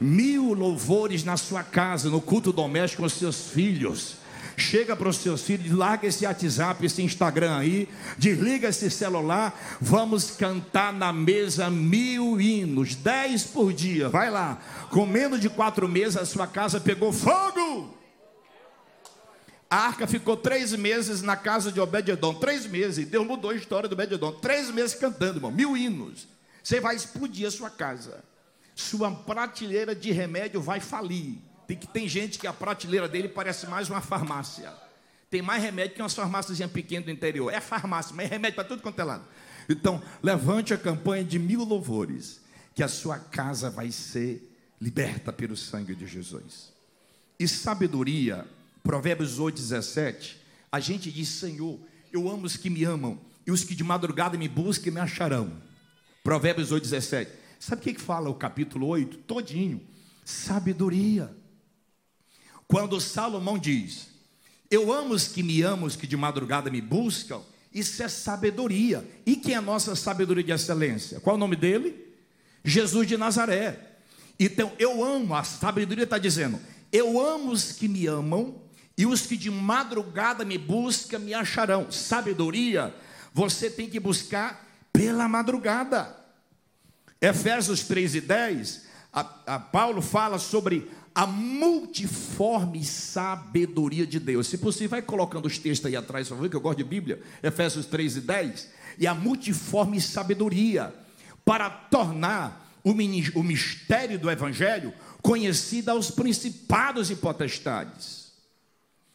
mil 0.00 0.52
louvores 0.54 1.24
na 1.24 1.36
sua 1.36 1.64
casa, 1.64 2.08
no 2.08 2.20
culto 2.20 2.52
doméstico 2.52 3.02
com 3.02 3.08
seus 3.08 3.50
filhos 3.50 4.19
Chega 4.60 4.94
para 4.94 5.08
os 5.08 5.16
seus 5.16 5.42
filhos, 5.42 5.72
larga 5.72 6.06
esse 6.06 6.26
WhatsApp, 6.26 6.84
esse 6.84 7.02
Instagram 7.02 7.56
aí, 7.56 7.88
desliga 8.18 8.68
esse 8.68 8.90
celular, 8.90 9.58
vamos 9.80 10.32
cantar 10.32 10.92
na 10.92 11.12
mesa 11.12 11.70
mil 11.70 12.38
hinos, 12.38 12.94
dez 12.94 13.44
por 13.44 13.72
dia. 13.72 14.08
Vai 14.10 14.30
lá, 14.30 14.60
com 14.90 15.06
menos 15.06 15.40
de 15.40 15.48
quatro 15.48 15.88
meses 15.88 16.16
a 16.16 16.26
sua 16.26 16.46
casa 16.46 16.78
pegou 16.78 17.10
fogo. 17.10 17.96
A 19.70 19.76
arca 19.86 20.06
ficou 20.06 20.36
três 20.36 20.72
meses 20.74 21.22
na 21.22 21.36
casa 21.36 21.72
de 21.72 21.80
Obed-Edom, 21.80 22.34
três 22.34 22.66
meses, 22.66 23.06
Deus 23.06 23.26
mudou 23.26 23.52
a 23.52 23.54
história 23.54 23.88
do 23.88 23.94
Obed-Edom, 23.94 24.32
três 24.32 24.70
meses 24.70 24.94
cantando, 24.94 25.38
irmão, 25.38 25.50
mil 25.50 25.76
hinos. 25.76 26.28
Você 26.62 26.80
vai 26.80 26.94
explodir 26.94 27.46
a 27.46 27.50
sua 27.50 27.70
casa. 27.70 28.22
Sua 28.74 29.10
prateleira 29.10 29.94
de 29.94 30.12
remédio 30.12 30.60
vai 30.60 30.80
falir. 30.80 31.38
Tem, 31.70 31.76
que, 31.78 31.86
tem 31.86 32.08
gente 32.08 32.36
que 32.36 32.48
a 32.48 32.52
prateleira 32.52 33.08
dele 33.08 33.28
parece 33.28 33.64
mais 33.68 33.88
uma 33.88 34.00
farmácia. 34.00 34.72
Tem 35.30 35.40
mais 35.40 35.62
remédio 35.62 35.94
que 35.94 36.02
uma 36.02 36.08
farmácias 36.08 36.58
pequena 36.68 37.04
do 37.04 37.12
interior. 37.12 37.52
É 37.52 37.60
farmácia, 37.60 38.12
mas 38.12 38.26
é 38.26 38.28
remédio 38.28 38.56
para 38.56 38.64
tudo 38.64 38.82
quanto 38.82 38.98
é 38.98 39.04
lado. 39.04 39.22
Então, 39.68 40.02
levante 40.20 40.74
a 40.74 40.76
campanha 40.76 41.22
de 41.22 41.38
mil 41.38 41.62
louvores, 41.62 42.40
que 42.74 42.82
a 42.82 42.88
sua 42.88 43.20
casa 43.20 43.70
vai 43.70 43.92
ser 43.92 44.52
liberta 44.80 45.32
pelo 45.32 45.56
sangue 45.56 45.94
de 45.94 46.08
Jesus. 46.08 46.72
E 47.38 47.46
sabedoria, 47.46 48.44
Provérbios 48.82 49.38
8, 49.38 49.54
17, 49.54 50.40
a 50.72 50.80
gente 50.80 51.08
diz: 51.12 51.28
Senhor, 51.28 51.78
eu 52.12 52.28
amo 52.28 52.46
os 52.46 52.56
que 52.56 52.68
me 52.68 52.82
amam, 52.82 53.16
e 53.46 53.52
os 53.52 53.62
que 53.62 53.76
de 53.76 53.84
madrugada 53.84 54.36
me 54.36 54.48
buscam 54.48 54.90
me 54.90 54.98
acharão. 54.98 55.52
Provérbios 56.24 56.72
8, 56.72 56.82
17. 56.82 57.30
Sabe 57.60 57.80
o 57.80 57.84
que, 57.84 57.94
que 57.94 58.00
fala 58.00 58.28
o 58.28 58.34
capítulo 58.34 58.88
8? 58.88 59.18
Todinho. 59.18 59.80
Sabedoria. 60.24 61.38
Quando 62.70 63.00
Salomão 63.00 63.58
diz: 63.58 64.06
Eu 64.70 64.92
amo 64.92 65.12
os 65.12 65.26
que 65.26 65.42
me 65.42 65.60
amam, 65.60 65.86
os 65.86 65.96
que 65.96 66.06
de 66.06 66.16
madrugada 66.16 66.70
me 66.70 66.80
buscam, 66.80 67.40
isso 67.74 68.00
é 68.00 68.08
sabedoria. 68.08 69.04
E 69.26 69.34
quem 69.34 69.54
é 69.54 69.56
a 69.56 69.60
nossa 69.60 69.96
sabedoria 69.96 70.44
de 70.44 70.52
excelência? 70.52 71.18
Qual 71.18 71.34
é 71.34 71.36
o 71.36 71.40
nome 71.40 71.56
dele? 71.56 71.96
Jesus 72.64 73.08
de 73.08 73.16
Nazaré. 73.16 73.88
Então, 74.38 74.72
eu 74.78 75.04
amo, 75.04 75.34
a 75.34 75.42
sabedoria 75.42 76.04
está 76.04 76.16
dizendo: 76.16 76.60
Eu 76.92 77.20
amo 77.20 77.50
os 77.50 77.72
que 77.72 77.88
me 77.88 78.06
amam, 78.06 78.62
e 78.96 79.04
os 79.04 79.22
que 79.22 79.36
de 79.36 79.50
madrugada 79.50 80.44
me 80.44 80.56
buscam 80.56 81.18
me 81.18 81.34
acharão. 81.34 81.90
Sabedoria, 81.90 82.94
você 83.34 83.68
tem 83.68 83.90
que 83.90 83.98
buscar 83.98 84.64
pela 84.92 85.28
madrugada. 85.28 86.16
Efésios 87.20 87.82
3 87.82 88.14
e 88.14 88.20
10, 88.20 88.86
a, 89.12 89.54
a 89.54 89.58
Paulo 89.58 90.00
fala 90.00 90.38
sobre 90.38 90.88
a 91.14 91.26
multiforme 91.26 92.84
sabedoria 92.84 94.06
de 94.06 94.20
Deus. 94.20 94.46
Se 94.46 94.58
possível, 94.58 94.90
vai 94.90 95.02
colocando 95.02 95.46
os 95.46 95.58
textos 95.58 95.86
aí 95.86 95.96
atrás, 95.96 96.28
por 96.28 96.36
favor, 96.36 96.48
que 96.48 96.56
eu 96.56 96.60
gosto 96.60 96.78
de 96.78 96.84
Bíblia. 96.84 97.20
Efésios 97.42 97.86
3 97.86 98.16
e 98.16 98.20
10. 98.20 98.68
E 98.98 99.06
a 99.06 99.14
multiforme 99.14 100.00
sabedoria 100.00 100.94
para 101.44 101.68
tornar 101.68 102.80
o 102.84 102.94
mistério 103.42 104.18
do 104.18 104.30
Evangelho 104.30 104.94
conhecido 105.20 105.90
aos 105.90 106.10
principados 106.10 107.10
e 107.10 107.16
potestades. 107.16 108.32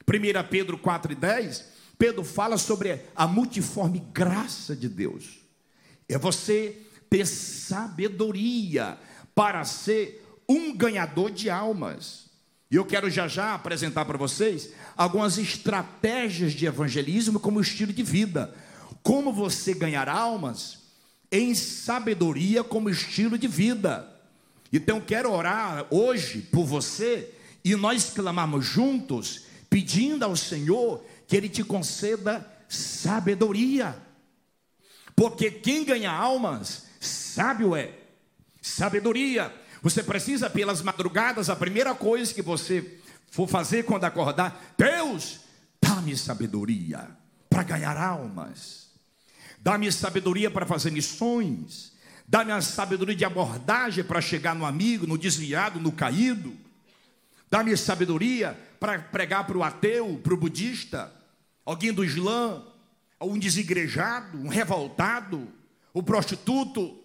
1 0.08 0.50
Pedro 0.50 0.78
4 0.78 1.14
e 1.14 1.16
10, 1.16 1.66
Pedro 1.98 2.24
fala 2.24 2.58
sobre 2.58 3.02
a 3.16 3.26
multiforme 3.26 4.00
graça 4.14 4.76
de 4.76 4.88
Deus. 4.88 5.40
É 6.08 6.18
você 6.18 6.78
ter 7.10 7.26
sabedoria 7.26 8.98
para 9.34 9.64
ser 9.64 10.25
um 10.48 10.76
ganhador 10.76 11.32
de 11.32 11.50
almas. 11.50 12.26
E 12.70 12.76
eu 12.76 12.86
quero 12.86 13.10
já 13.10 13.28
já 13.28 13.54
apresentar 13.54 14.06
para 14.06 14.18
vocês 14.18 14.70
algumas 14.98 15.38
estratégias 15.38 16.54
de 16.54 16.66
evangelismo 16.66 17.40
como 17.40 17.62
estilo 17.62 17.94
de 17.94 18.04
vida. 18.04 18.54
Como 19.04 19.32
você 19.32 19.74
ganhar 19.74 20.10
almas 20.10 20.86
em 21.32 21.54
sabedoria 21.54 22.64
como 22.64 22.90
estilo 22.90 23.38
de 23.38 23.48
vida. 23.48 24.12
Então 24.72 25.00
quero 25.00 25.32
orar 25.32 25.86
hoje 25.90 26.42
por 26.42 26.66
você 26.66 27.32
e 27.64 27.76
nós 27.76 28.12
clamarmos 28.12 28.66
juntos, 28.66 29.44
pedindo 29.70 30.24
ao 30.24 30.36
Senhor 30.36 31.04
que 31.28 31.36
Ele 31.36 31.50
te 31.50 31.64
conceda 31.64 32.46
sabedoria. 32.68 33.96
Porque 35.16 35.50
quem 35.50 35.84
ganha 35.84 36.12
almas, 36.12 36.86
sábio 37.00 37.76
é. 37.76 37.92
Sabedoria. 38.62 39.54
Você 39.86 40.02
precisa, 40.02 40.50
pelas 40.50 40.82
madrugadas, 40.82 41.48
a 41.48 41.56
primeira 41.56 41.94
coisa 41.94 42.34
que 42.34 42.42
você 42.42 42.98
for 43.30 43.48
fazer 43.48 43.84
quando 43.84 44.06
acordar, 44.06 44.74
Deus, 44.76 45.42
dá-me 45.80 46.18
sabedoria 46.18 47.08
para 47.48 47.62
ganhar 47.62 47.96
almas. 47.96 48.90
Dá-me 49.60 49.92
sabedoria 49.92 50.50
para 50.50 50.66
fazer 50.66 50.90
missões. 50.90 51.94
Dá-me 52.28 52.52
a 52.52 52.62
sabedoria 52.62 53.16
de 53.16 53.26
abordagem 53.26 54.04
para 54.04 54.20
chegar 54.22 54.56
no 54.56 54.66
amigo, 54.66 55.06
no 55.06 55.20
desviado, 55.20 55.80
no 55.80 55.92
caído. 55.92 56.58
Dá-me 57.48 57.78
sabedoria 57.78 58.60
para 58.80 58.98
pregar 58.98 59.46
para 59.46 59.56
o 59.60 59.64
ateu, 59.64 60.20
para 60.24 60.34
o 60.34 60.38
budista, 60.38 61.14
alguém 61.64 61.94
do 61.94 62.04
Islã, 62.04 62.64
um 63.22 63.38
desigrejado, 63.38 64.40
um 64.40 64.48
revoltado, 64.48 65.48
o 65.94 66.02
prostituto, 66.02 67.05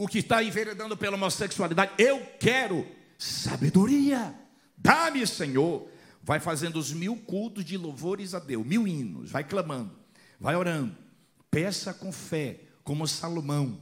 o 0.00 0.08
que 0.08 0.20
está 0.20 0.42
enveredando 0.42 0.96
pela 0.96 1.16
homossexualidade. 1.16 1.92
Eu 1.98 2.26
quero 2.40 2.86
sabedoria. 3.18 4.34
Dá-me, 4.74 5.26
Senhor. 5.26 5.90
Vai 6.22 6.40
fazendo 6.40 6.78
os 6.78 6.90
mil 6.90 7.16
cultos 7.16 7.62
de 7.66 7.76
louvores 7.76 8.32
a 8.32 8.38
Deus, 8.38 8.66
mil 8.66 8.88
hinos, 8.88 9.30
vai 9.30 9.44
clamando, 9.44 9.92
vai 10.38 10.56
orando. 10.56 10.96
Peça 11.50 11.92
com 11.92 12.10
fé, 12.10 12.60
como 12.82 13.06
Salomão. 13.06 13.78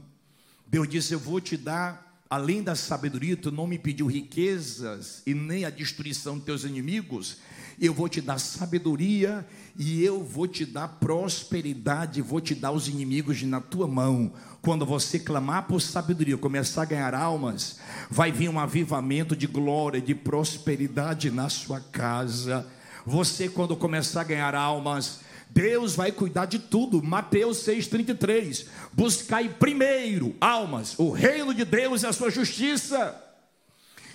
Deus 0.66 0.88
disse: 0.88 1.12
Eu 1.12 1.20
vou 1.20 1.40
te 1.40 1.56
dar, 1.56 2.20
além 2.28 2.64
da 2.64 2.74
sabedoria, 2.74 3.36
tu 3.36 3.52
não 3.52 3.68
me 3.68 3.78
pediu 3.78 4.06
riquezas 4.06 5.22
e 5.24 5.34
nem 5.34 5.64
a 5.64 5.70
destruição 5.70 6.36
de 6.36 6.46
teus 6.46 6.64
inimigos. 6.64 7.38
Eu 7.80 7.94
vou 7.94 8.08
te 8.08 8.20
dar 8.20 8.38
sabedoria 8.38 9.46
e 9.78 10.02
eu 10.02 10.22
vou 10.22 10.48
te 10.48 10.66
dar 10.66 10.88
prosperidade, 10.88 12.20
vou 12.20 12.40
te 12.40 12.54
dar 12.54 12.72
os 12.72 12.88
inimigos 12.88 13.42
na 13.44 13.60
tua 13.60 13.86
mão. 13.86 14.32
Quando 14.60 14.84
você 14.84 15.18
clamar 15.18 15.68
por 15.68 15.80
sabedoria, 15.80 16.36
começar 16.36 16.82
a 16.82 16.86
ganhar 16.86 17.14
almas, 17.14 17.78
vai 18.10 18.32
vir 18.32 18.48
um 18.48 18.58
avivamento 18.58 19.36
de 19.36 19.46
glória, 19.46 20.00
de 20.00 20.14
prosperidade 20.14 21.30
na 21.30 21.48
sua 21.48 21.80
casa. 21.80 22.66
Você, 23.06 23.48
quando 23.48 23.76
começar 23.76 24.22
a 24.22 24.24
ganhar 24.24 24.54
almas, 24.56 25.20
Deus 25.50 25.94
vai 25.94 26.10
cuidar 26.10 26.46
de 26.46 26.58
tudo. 26.58 27.02
Mateus 27.02 27.58
6,33. 27.58 28.66
Buscai 28.92 29.48
primeiro, 29.48 30.34
almas, 30.40 30.98
o 30.98 31.10
reino 31.10 31.54
de 31.54 31.64
Deus 31.64 32.02
e 32.02 32.06
a 32.06 32.12
sua 32.12 32.30
justiça, 32.30 33.24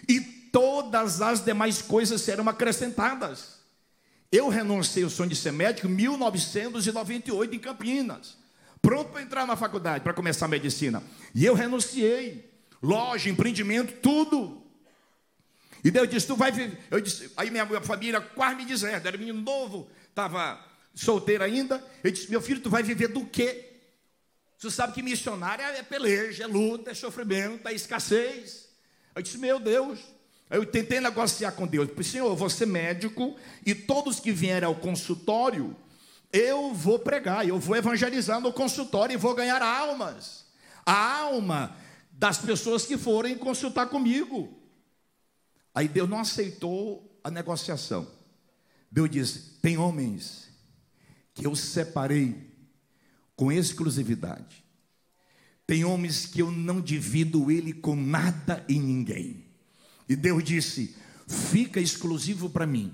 e 0.07 0.19
todas 0.19 1.21
as 1.21 1.43
demais 1.43 1.81
coisas 1.81 2.21
serão 2.21 2.47
acrescentadas. 2.47 3.52
Eu 4.33 4.49
renunciei 4.49 5.03
ao 5.03 5.11
sonho 5.11 5.29
de 5.29 5.35
ser 5.35 5.51
médico 5.51 5.85
em 5.85 5.91
1998 5.91 7.55
em 7.55 7.59
Campinas, 7.59 8.35
pronto 8.81 9.11
para 9.11 9.21
entrar 9.21 9.45
na 9.45 9.55
faculdade, 9.55 10.03
para 10.03 10.11
começar 10.11 10.45
a 10.45 10.49
medicina. 10.49 11.03
E 11.35 11.45
eu 11.45 11.53
renunciei, 11.53 12.51
loja, 12.81 13.29
empreendimento, 13.29 13.93
tudo. 14.01 14.59
E 15.83 15.91
Deus 15.91 16.09
disse: 16.09 16.25
Tu 16.25 16.35
vai 16.35 16.51
viver. 16.51 16.79
Eu 16.89 16.99
disse, 16.99 17.31
aí 17.37 17.51
minha, 17.51 17.63
família 17.81 18.19
quase 18.19 18.55
me 18.55 18.65
dizendo, 18.65 19.07
era 19.07 19.15
menino 19.15 19.39
novo, 19.39 19.87
estava 20.09 20.59
solteiro 20.95 21.43
ainda. 21.43 21.85
Eu 22.03 22.09
disse: 22.09 22.31
Meu 22.31 22.41
filho, 22.41 22.59
tu 22.59 22.71
vai 22.71 22.81
viver 22.81 23.09
do 23.09 23.23
quê? 23.27 23.69
Você 24.57 24.71
sabe 24.71 24.93
que 24.93 25.03
missionário 25.03 25.63
é 25.63 25.83
peleja, 25.83 26.45
é 26.45 26.47
luta, 26.47 26.89
é 26.89 26.95
sofrimento, 26.95 27.67
é 27.67 27.73
escassez. 27.73 28.67
Eu 29.13 29.21
disse: 29.21 29.37
Meu 29.37 29.59
Deus. 29.59 29.99
Eu 30.53 30.67
tentei 30.67 30.99
negociar 30.99 31.53
com 31.53 31.65
Deus. 31.65 31.89
Senhor, 32.05 32.49
ser 32.51 32.67
médico 32.67 33.35
e 33.65 33.73
todos 33.73 34.19
que 34.19 34.31
vierem 34.31 34.67
ao 34.67 34.75
consultório, 34.75 35.75
eu 36.31 36.71
vou 36.75 36.99
pregar, 36.99 37.47
eu 37.47 37.59
vou 37.59 37.75
evangelizar 37.75 38.39
no 38.39 38.53
consultório 38.53 39.15
e 39.15 39.17
vou 39.17 39.33
ganhar 39.33 39.63
almas. 39.63 40.45
A 40.85 41.21
alma 41.21 41.75
das 42.11 42.37
pessoas 42.37 42.85
que 42.85 42.99
forem 42.99 43.35
consultar 43.35 43.87
comigo. 43.87 44.55
Aí 45.73 45.87
Deus 45.87 46.07
não 46.07 46.19
aceitou 46.19 47.19
a 47.23 47.31
negociação. 47.31 48.07
Deus 48.91 49.09
disse: 49.09 49.39
tem 49.59 49.75
homens 49.75 50.49
que 51.33 51.47
eu 51.47 51.55
separei 51.55 52.35
com 53.35 53.51
exclusividade. 53.51 54.63
Tem 55.65 55.83
homens 55.83 56.27
que 56.27 56.43
eu 56.43 56.51
não 56.51 56.79
divido 56.79 57.49
ele 57.49 57.73
com 57.73 57.95
nada 57.95 58.63
e 58.69 58.77
ninguém. 58.77 59.52
E 60.07 60.15
Deus 60.15 60.43
disse: 60.43 60.95
fica 61.27 61.79
exclusivo 61.79 62.49
para 62.49 62.65
mim. 62.65 62.93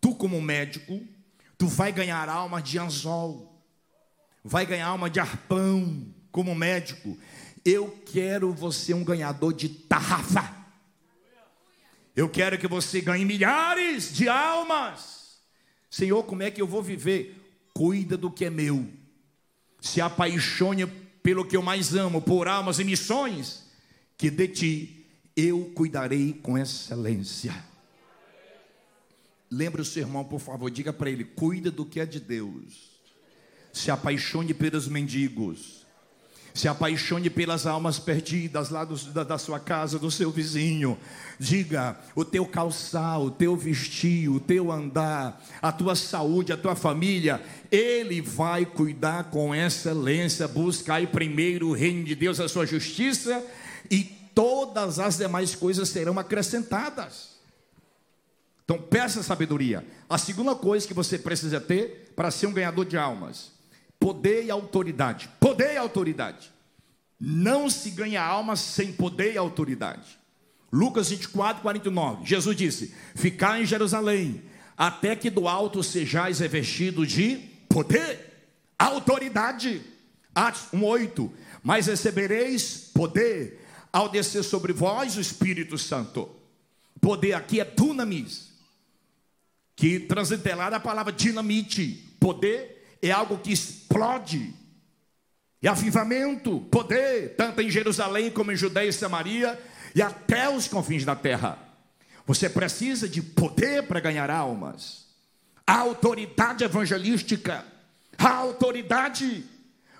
Tu, 0.00 0.14
como 0.14 0.40
médico, 0.40 1.00
tu 1.58 1.66
vai 1.66 1.92
ganhar 1.92 2.28
alma 2.28 2.62
de 2.62 2.78
anzol, 2.78 3.62
vai 4.42 4.64
ganhar 4.64 4.88
alma 4.88 5.10
de 5.10 5.20
arpão, 5.20 6.06
como 6.32 6.54
médico. 6.54 7.18
Eu 7.64 8.02
quero 8.06 8.52
você 8.52 8.94
um 8.94 9.04
ganhador 9.04 9.52
de 9.52 9.68
tarrafa. 9.68 10.56
Eu 12.16 12.28
quero 12.28 12.58
que 12.58 12.66
você 12.66 13.00
ganhe 13.00 13.24
milhares 13.24 14.12
de 14.12 14.28
almas. 14.28 15.38
Senhor, 15.90 16.22
como 16.24 16.42
é 16.42 16.50
que 16.50 16.60
eu 16.60 16.66
vou 16.66 16.82
viver? 16.82 17.36
Cuida 17.74 18.16
do 18.16 18.30
que 18.30 18.46
é 18.46 18.50
meu. 18.50 18.88
Se 19.80 20.00
apaixone 20.00 20.86
pelo 21.22 21.44
que 21.44 21.56
eu 21.56 21.62
mais 21.62 21.94
amo, 21.94 22.20
por 22.20 22.48
almas 22.48 22.78
e 22.78 22.84
missões, 22.84 23.66
que 24.16 24.30
de 24.30 24.48
ti 24.48 24.99
eu 25.40 25.70
cuidarei 25.74 26.32
com 26.32 26.58
excelência. 26.58 27.54
Lembre 29.50 29.82
o 29.82 29.84
seu 29.84 30.02
irmão, 30.02 30.24
por 30.24 30.40
favor, 30.40 30.70
diga 30.70 30.92
para 30.92 31.10
ele: 31.10 31.24
cuida 31.24 31.70
do 31.70 31.84
que 31.84 31.98
é 31.98 32.06
de 32.06 32.20
Deus, 32.20 32.90
se 33.72 33.90
apaixone 33.90 34.54
pelos 34.54 34.86
mendigos, 34.86 35.80
Se 36.52 36.66
apaixone 36.66 37.30
pelas 37.30 37.64
almas 37.64 38.00
perdidas 38.00 38.70
lá 38.70 38.84
do, 38.84 38.96
da, 39.12 39.22
da, 39.22 39.38
sua 39.38 39.60
casa, 39.60 40.00
do 40.00 40.10
seu 40.10 40.30
vizinho. 40.30 40.98
Diga: 41.38 41.96
o 42.14 42.24
teu 42.24 42.44
calçar, 42.44 43.20
o 43.20 43.30
teu 43.30 43.56
vestir, 43.56 44.28
o 44.28 44.40
teu 44.40 44.70
andar, 44.70 45.40
a 45.62 45.72
tua 45.72 45.94
saúde, 45.94 46.52
a 46.52 46.56
tua 46.56 46.74
família, 46.74 47.40
Ele 47.70 48.20
vai 48.20 48.66
cuidar 48.66 49.30
com 49.30 49.54
excelência. 49.54 50.46
Buscai 50.48 51.06
primeiro 51.06 51.68
o 51.68 51.72
reino 51.72 52.04
de 52.04 52.14
Deus, 52.14 52.40
a 52.40 52.48
sua 52.48 52.66
justiça, 52.66 53.44
e 53.90 54.19
todas 54.40 54.98
as 54.98 55.18
demais 55.18 55.54
coisas 55.54 55.90
serão 55.90 56.18
acrescentadas. 56.18 57.32
Então, 58.64 58.80
peça 58.80 59.22
sabedoria. 59.22 59.86
A 60.08 60.16
segunda 60.16 60.54
coisa 60.54 60.88
que 60.88 60.94
você 60.94 61.18
precisa 61.18 61.60
ter 61.60 62.14
para 62.16 62.30
ser 62.30 62.46
um 62.46 62.52
ganhador 62.52 62.86
de 62.86 62.96
almas 62.96 63.52
poder 63.98 64.46
e 64.46 64.50
autoridade. 64.50 65.28
Poder 65.38 65.74
e 65.74 65.76
autoridade. 65.76 66.50
Não 67.20 67.68
se 67.68 67.90
ganha 67.90 68.22
alma 68.22 68.56
sem 68.56 68.94
poder 68.94 69.34
e 69.34 69.36
autoridade. 69.36 70.18
Lucas 70.72 71.10
24, 71.10 71.60
49. 71.60 72.24
Jesus 72.24 72.56
disse: 72.56 72.94
Ficai 73.14 73.60
em 73.60 73.66
Jerusalém, 73.66 74.42
até 74.74 75.14
que 75.14 75.28
do 75.28 75.46
alto 75.48 75.82
sejais 75.82 76.38
revestidos 76.38 77.12
de 77.12 77.36
poder, 77.68 78.48
autoridade. 78.78 79.82
Atos 80.34 80.68
1, 80.72 80.82
8. 80.82 81.30
Mas 81.62 81.88
recebereis 81.88 82.90
poder 82.94 83.60
ao 83.92 84.08
descer 84.08 84.42
sobre 84.42 84.72
vós 84.72 85.16
o 85.16 85.20
Espírito 85.20 85.76
Santo. 85.76 86.28
Poder 87.00 87.32
aqui 87.32 87.60
é 87.60 87.64
dunamis, 87.64 88.50
que 89.74 89.98
transliterar 90.00 90.72
a 90.74 90.80
palavra 90.80 91.12
dinamite. 91.12 92.14
Poder 92.20 92.96
é 93.00 93.10
algo 93.10 93.38
que 93.38 93.52
explode. 93.52 94.54
E 95.62 95.68
avivamento, 95.68 96.60
poder, 96.70 97.34
tanto 97.36 97.60
em 97.60 97.70
Jerusalém 97.70 98.30
como 98.30 98.52
em 98.52 98.56
Judeia 98.56 98.88
e 98.88 98.92
Samaria 98.92 99.58
e 99.94 100.00
até 100.00 100.48
os 100.48 100.68
confins 100.68 101.04
da 101.04 101.16
terra. 101.16 101.58
Você 102.26 102.48
precisa 102.48 103.08
de 103.08 103.20
poder 103.22 103.86
para 103.86 104.00
ganhar 104.00 104.30
almas. 104.30 105.06
A 105.66 105.78
autoridade 105.78 106.64
evangelística, 106.64 107.64
a 108.18 108.34
autoridade. 108.34 109.44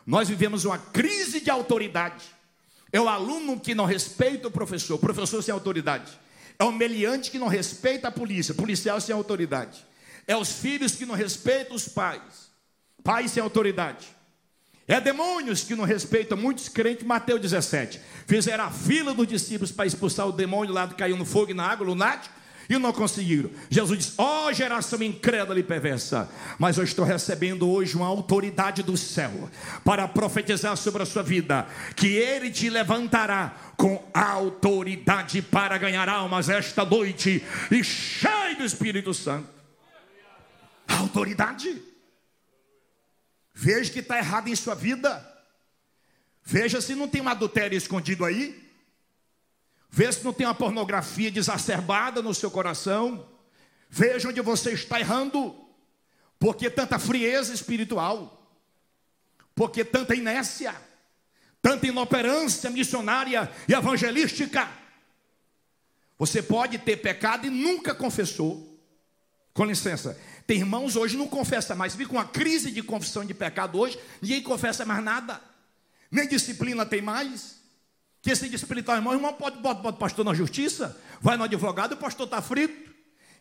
Nós 0.06 0.28
vivemos 0.28 0.64
uma 0.64 0.78
crise 0.78 1.40
de 1.40 1.50
autoridade. 1.50 2.24
É 2.92 3.00
o 3.00 3.08
aluno 3.08 3.58
que 3.58 3.74
não 3.74 3.84
respeita 3.84 4.48
o 4.48 4.50
professor, 4.50 4.94
o 4.94 4.98
professor 4.98 5.42
sem 5.42 5.52
autoridade. 5.52 6.10
É 6.58 6.64
o 6.64 6.72
meliante 6.72 7.30
que 7.30 7.38
não 7.38 7.48
respeita 7.48 8.08
a 8.08 8.12
polícia, 8.12 8.54
policial 8.54 9.00
sem 9.00 9.14
autoridade. 9.14 9.86
É 10.26 10.36
os 10.36 10.52
filhos 10.52 10.94
que 10.94 11.06
não 11.06 11.14
respeitam 11.14 11.74
os 11.74 11.88
pais. 11.88 12.50
Pai 13.02 13.28
sem 13.28 13.42
autoridade. 13.42 14.06
É 14.86 15.00
demônios 15.00 15.62
que 15.62 15.76
não 15.76 15.84
respeitam 15.84 16.36
muitos 16.36 16.68
crentes, 16.68 17.06
Mateus 17.06 17.40
17. 17.40 18.00
Fizeram 18.26 18.64
a 18.64 18.70
fila 18.70 19.14
dos 19.14 19.26
discípulos 19.26 19.70
para 19.70 19.86
expulsar 19.86 20.26
o 20.26 20.32
demônio 20.32 20.74
lá 20.74 20.88
que 20.88 20.96
caiu 20.96 21.16
no 21.16 21.24
fogo 21.24 21.52
e 21.52 21.54
na 21.54 21.64
água, 21.64 21.86
lunático, 21.86 22.34
e 22.70 22.78
não 22.78 22.92
conseguiram. 22.92 23.50
Jesus 23.68 23.98
disse: 23.98 24.14
Ó 24.16 24.46
oh, 24.46 24.52
geração 24.52 25.02
incrédula 25.02 25.58
e 25.58 25.62
perversa, 25.64 26.30
mas 26.56 26.78
eu 26.78 26.84
estou 26.84 27.04
recebendo 27.04 27.68
hoje 27.68 27.96
uma 27.96 28.06
autoridade 28.06 28.84
do 28.84 28.96
céu 28.96 29.50
para 29.84 30.06
profetizar 30.06 30.76
sobre 30.76 31.02
a 31.02 31.06
sua 31.06 31.24
vida, 31.24 31.66
que 31.96 32.06
Ele 32.06 32.48
te 32.48 32.70
levantará 32.70 33.56
com 33.76 34.08
autoridade 34.14 35.42
para 35.42 35.76
ganhar 35.78 36.08
almas 36.08 36.48
esta 36.48 36.84
noite 36.84 37.44
e 37.72 37.82
cheio 37.82 38.56
do 38.56 38.64
Espírito 38.64 39.12
Santo. 39.12 39.48
Autoridade. 40.86 41.82
Veja 43.52 43.90
que 43.90 43.98
está 43.98 44.16
errado 44.16 44.46
em 44.46 44.54
sua 44.54 44.76
vida. 44.76 45.26
Veja 46.44 46.80
se 46.80 46.94
não 46.94 47.08
tem 47.08 47.20
um 47.20 47.28
adultério 47.28 47.76
escondido 47.76 48.24
aí. 48.24 48.69
Veja 49.90 50.12
se 50.12 50.24
não 50.24 50.32
tem 50.32 50.46
uma 50.46 50.54
pornografia 50.54 51.32
exacerbada 51.34 52.22
no 52.22 52.32
seu 52.32 52.50
coração. 52.50 53.26
Veja 53.88 54.28
onde 54.28 54.40
você 54.40 54.72
está 54.72 55.00
errando. 55.00 55.54
Porque 56.38 56.70
tanta 56.70 56.98
frieza 56.98 57.52
espiritual. 57.52 58.40
Porque 59.54 59.84
tanta 59.84 60.14
inércia. 60.14 60.74
Tanta 61.60 61.88
inoperância 61.88 62.70
missionária 62.70 63.50
e 63.68 63.74
evangelística. 63.74 64.68
Você 66.16 66.40
pode 66.40 66.78
ter 66.78 66.96
pecado 66.98 67.46
e 67.46 67.50
nunca 67.50 67.94
confessou. 67.94 68.68
Com 69.52 69.64
licença, 69.64 70.18
tem 70.46 70.58
irmãos 70.58 70.94
hoje 70.94 71.16
não 71.16 71.26
confessa 71.26 71.74
mais. 71.74 71.94
Com 71.94 72.14
uma 72.14 72.24
crise 72.24 72.70
de 72.70 72.82
confissão 72.82 73.24
de 73.24 73.34
pecado 73.34 73.78
hoje, 73.78 73.98
ninguém 74.22 74.40
confessa 74.40 74.86
mais 74.86 75.02
nada. 75.02 75.40
Nem 76.10 76.28
disciplina 76.28 76.86
tem 76.86 77.02
mais. 77.02 77.59
Que 78.22 78.36
se 78.36 78.48
disciplinar, 78.48 78.96
irmão, 78.96 79.14
irmão 79.14 79.32
pode 79.32 79.58
botar 79.58 79.88
o 79.88 79.92
pastor 79.94 80.24
na 80.24 80.34
justiça, 80.34 80.96
vai 81.20 81.36
no 81.36 81.44
advogado, 81.44 81.92
o 81.92 81.96
pastor 81.96 82.26
está 82.26 82.42
frito. 82.42 82.90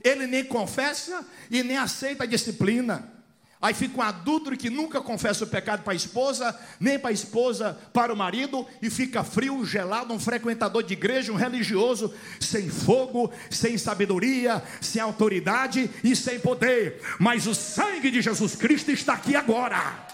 Ele 0.01 0.25
nem 0.25 0.45
confessa 0.45 1.27
e 1.51 1.61
nem 1.61 1.77
aceita 1.77 2.23
a 2.23 2.27
disciplina. 2.27 3.19
Aí 3.61 3.73
fica 3.73 3.97
um 3.97 4.01
adúltero 4.01 4.55
que 4.55 4.69
nunca 4.69 5.01
confessa 5.01 5.43
o 5.43 5.47
pecado 5.47 5.83
para 5.83 5.91
a 5.91 5.95
esposa, 5.95 6.57
nem 6.79 6.97
para 6.97 7.09
a 7.09 7.13
esposa 7.13 7.77
para 7.91 8.13
o 8.13 8.15
marido, 8.15 8.65
e 8.81 8.89
fica 8.89 9.21
frio, 9.21 9.65
gelado, 9.65 10.13
um 10.13 10.19
frequentador 10.19 10.81
de 10.81 10.93
igreja, 10.93 11.33
um 11.33 11.35
religioso, 11.35 12.13
sem 12.39 12.69
fogo, 12.69 13.29
sem 13.49 13.77
sabedoria, 13.77 14.63
sem 14.79 15.01
autoridade 15.01 15.89
e 16.01 16.15
sem 16.15 16.39
poder. 16.39 17.01
Mas 17.19 17.47
o 17.47 17.53
sangue 17.53 18.09
de 18.09 18.21
Jesus 18.21 18.55
Cristo 18.55 18.91
está 18.91 19.15
aqui 19.15 19.35
agora 19.35 20.07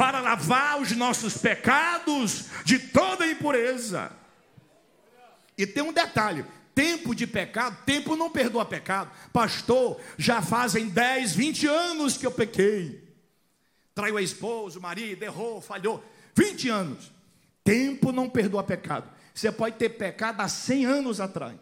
para 0.00 0.18
lavar 0.18 0.80
os 0.80 0.92
nossos 0.92 1.36
pecados 1.36 2.46
de 2.64 2.78
toda 2.78 3.26
impureza. 3.26 4.10
E 5.58 5.66
tem 5.66 5.82
um 5.82 5.92
detalhe: 5.92 6.42
Tempo 6.74 7.14
de 7.14 7.26
pecado, 7.26 7.76
tempo 7.84 8.16
não 8.16 8.30
perdoa 8.30 8.64
pecado. 8.64 9.10
Pastor, 9.30 10.00
já 10.16 10.40
fazem 10.40 10.88
10, 10.88 11.34
20 11.34 11.66
anos 11.66 12.16
que 12.16 12.24
eu 12.26 12.30
pequei. 12.30 13.12
Traiu 13.94 14.16
a 14.16 14.22
esposa, 14.22 14.78
o 14.78 14.82
marido, 14.82 15.22
errou, 15.22 15.60
falhou. 15.60 16.02
20 16.34 16.70
anos. 16.70 17.12
Tempo 17.62 18.10
não 18.10 18.26
perdoa 18.26 18.62
pecado. 18.62 19.06
Você 19.34 19.52
pode 19.52 19.76
ter 19.76 19.90
pecado 19.90 20.40
há 20.40 20.48
100 20.48 20.86
anos 20.86 21.20
atrás. 21.20 21.58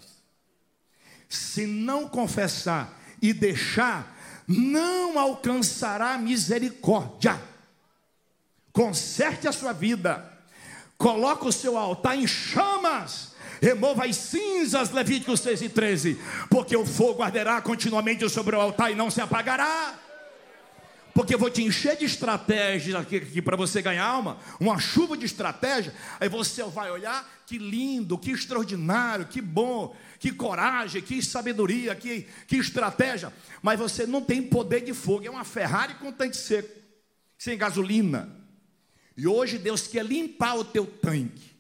Se 1.29 1.67
não 1.67 2.09
confessar 2.09 2.97
e 3.21 3.33
deixar, 3.33 4.17
não 4.47 5.19
alcançará 5.19 6.17
misericórdia. 6.17 7.48
Conserte 8.79 9.49
a 9.49 9.51
sua 9.51 9.73
vida. 9.73 10.25
Coloque 10.97 11.49
o 11.49 11.51
seu 11.51 11.77
altar 11.77 12.17
em 12.17 12.29
chamas 12.29 13.33
remova 13.61 14.05
as 14.05 14.15
cinzas, 14.15 14.93
Levíticos 14.93 15.41
6 15.41 15.63
e 15.63 15.69
13, 15.69 16.17
porque 16.49 16.77
o 16.77 16.87
fogo 16.87 17.25
arderá 17.25 17.61
continuamente 17.61 18.29
sobre 18.31 18.55
o 18.55 18.61
altar 18.61 18.93
e 18.93 18.95
não 18.95 19.11
se 19.11 19.21
apagará. 19.21 19.99
Porque 21.13 21.35
eu 21.35 21.39
vou 21.41 21.51
te 21.51 21.61
encher 21.61 21.97
de 21.97 22.05
estratégias 22.05 22.95
aqui, 22.95 23.17
aqui 23.17 23.43
para 23.43 23.57
você 23.57 23.83
ganhar 23.83 24.05
alma, 24.05 24.39
uma 24.61 24.79
chuva 24.79 25.17
de 25.17 25.27
estratégia. 25.27 25.93
Aí 26.21 26.29
você 26.29 26.63
vai 26.63 26.89
olhar, 26.89 27.29
que 27.49 27.59
lindo, 27.59 28.17
que 28.17 28.31
extraordinário, 28.31 29.27
que 29.27 29.41
bom, 29.41 29.93
que 30.21 30.31
coragem, 30.31 31.03
que 31.03 31.21
sabedoria, 31.21 31.97
que, 31.97 32.29
que 32.47 32.59
estratégia. 32.59 33.33
Mas 33.61 33.77
você 33.77 34.07
não 34.07 34.21
tem 34.21 34.41
poder 34.41 34.83
de 34.83 34.95
fogo, 34.95 35.27
é 35.27 35.31
uma 35.31 35.45
Ferrari 35.45 35.95
com 35.95 36.13
tanque 36.13 36.37
seco, 36.37 36.71
sem 37.37 37.59
gasolina. 37.59 38.39
E 39.19 39.27
hoje 39.27 39.59
Deus 39.59 39.89
quer 39.89 40.07
limpar 40.07 40.55
o 40.55 40.65
teu 40.65 40.87
tanque 40.87 41.59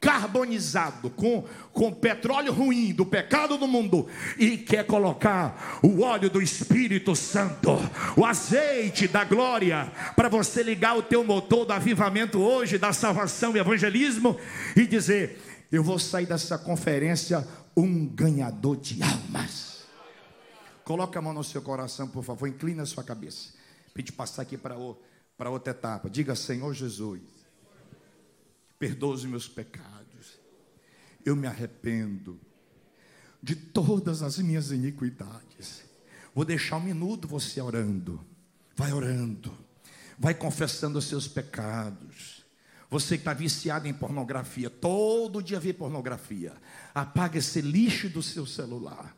carbonizado, 0.00 1.10
com, 1.10 1.44
com 1.72 1.92
petróleo 1.92 2.52
ruim 2.52 2.92
do 2.92 3.04
pecado 3.04 3.58
do 3.58 3.66
mundo, 3.66 4.06
e 4.38 4.56
quer 4.56 4.86
colocar 4.86 5.80
o 5.82 6.02
óleo 6.02 6.30
do 6.30 6.40
Espírito 6.40 7.16
Santo, 7.16 7.70
o 8.16 8.24
azeite 8.24 9.08
da 9.08 9.24
glória, 9.24 9.90
para 10.14 10.28
você 10.28 10.62
ligar 10.62 10.96
o 10.96 11.02
teu 11.02 11.24
motor 11.24 11.64
do 11.64 11.72
avivamento 11.72 12.38
hoje, 12.38 12.78
da 12.78 12.92
salvação 12.92 13.56
e 13.56 13.58
evangelismo, 13.58 14.38
e 14.76 14.86
dizer: 14.86 15.66
Eu 15.72 15.82
vou 15.82 15.98
sair 15.98 16.26
dessa 16.26 16.56
conferência 16.56 17.44
um 17.76 18.06
ganhador 18.06 18.76
de 18.76 19.02
almas. 19.02 19.78
Coloque 20.84 21.18
a 21.18 21.22
mão 21.22 21.32
no 21.32 21.42
seu 21.42 21.60
coração, 21.60 22.06
por 22.06 22.22
favor, 22.22 22.46
inclina 22.46 22.84
a 22.84 22.86
sua 22.86 23.02
cabeça. 23.02 23.52
Pede 23.92 24.12
passar 24.12 24.42
aqui 24.42 24.56
para, 24.56 24.76
para 25.38 25.48
outra 25.48 25.70
etapa. 25.70 26.10
Diga, 26.10 26.34
Senhor 26.34 26.74
Jesus 26.74 27.22
perdoa 28.78 29.14
os 29.14 29.24
meus 29.24 29.48
pecados. 29.48 30.38
Eu 31.24 31.34
me 31.34 31.46
arrependo 31.46 32.38
de 33.42 33.54
todas 33.54 34.22
as 34.22 34.38
minhas 34.38 34.70
iniquidades. 34.70 35.84
Vou 36.34 36.44
deixar 36.44 36.76
um 36.76 36.82
minuto 36.82 37.26
você 37.26 37.60
orando. 37.60 38.24
Vai 38.76 38.92
orando. 38.92 39.56
Vai 40.18 40.34
confessando 40.34 40.98
os 40.98 41.06
seus 41.06 41.26
pecados. 41.26 42.44
Você 42.90 43.16
que 43.16 43.22
está 43.22 43.34
viciado 43.34 43.86
em 43.86 43.92
pornografia, 43.92 44.70
todo 44.70 45.42
dia 45.42 45.60
vê 45.60 45.72
pornografia. 45.72 46.54
Apaga 46.94 47.38
esse 47.38 47.60
lixo 47.60 48.08
do 48.08 48.22
seu 48.22 48.46
celular. 48.46 49.14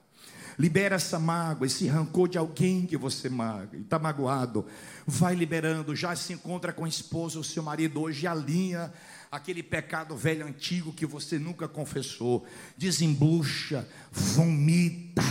Libera 0.59 0.97
essa 0.97 1.19
mágoa, 1.19 1.67
esse 1.67 1.87
rancor 1.87 2.29
de 2.29 2.39
alguém 2.39 2.87
que 2.87 2.97
você 2.97 3.31
está 3.75 3.99
magoado. 3.99 4.67
Vai 5.07 5.35
liberando, 5.35 5.97
já 5.97 6.15
se 6.15 6.33
encontra 6.33 6.73
com 6.73 6.85
a 6.85 6.89
esposa, 6.89 7.39
o 7.39 7.45
seu 7.45 7.63
marido 7.63 8.01
hoje 8.01 8.27
alinha 8.27 8.93
aquele 9.31 9.63
pecado 9.63 10.17
velho 10.17 10.45
antigo 10.45 10.93
que 10.93 11.07
você 11.07 11.39
nunca 11.39 11.69
confessou. 11.69 12.45
Desembucha, 12.77 13.89
vomita, 14.11 15.23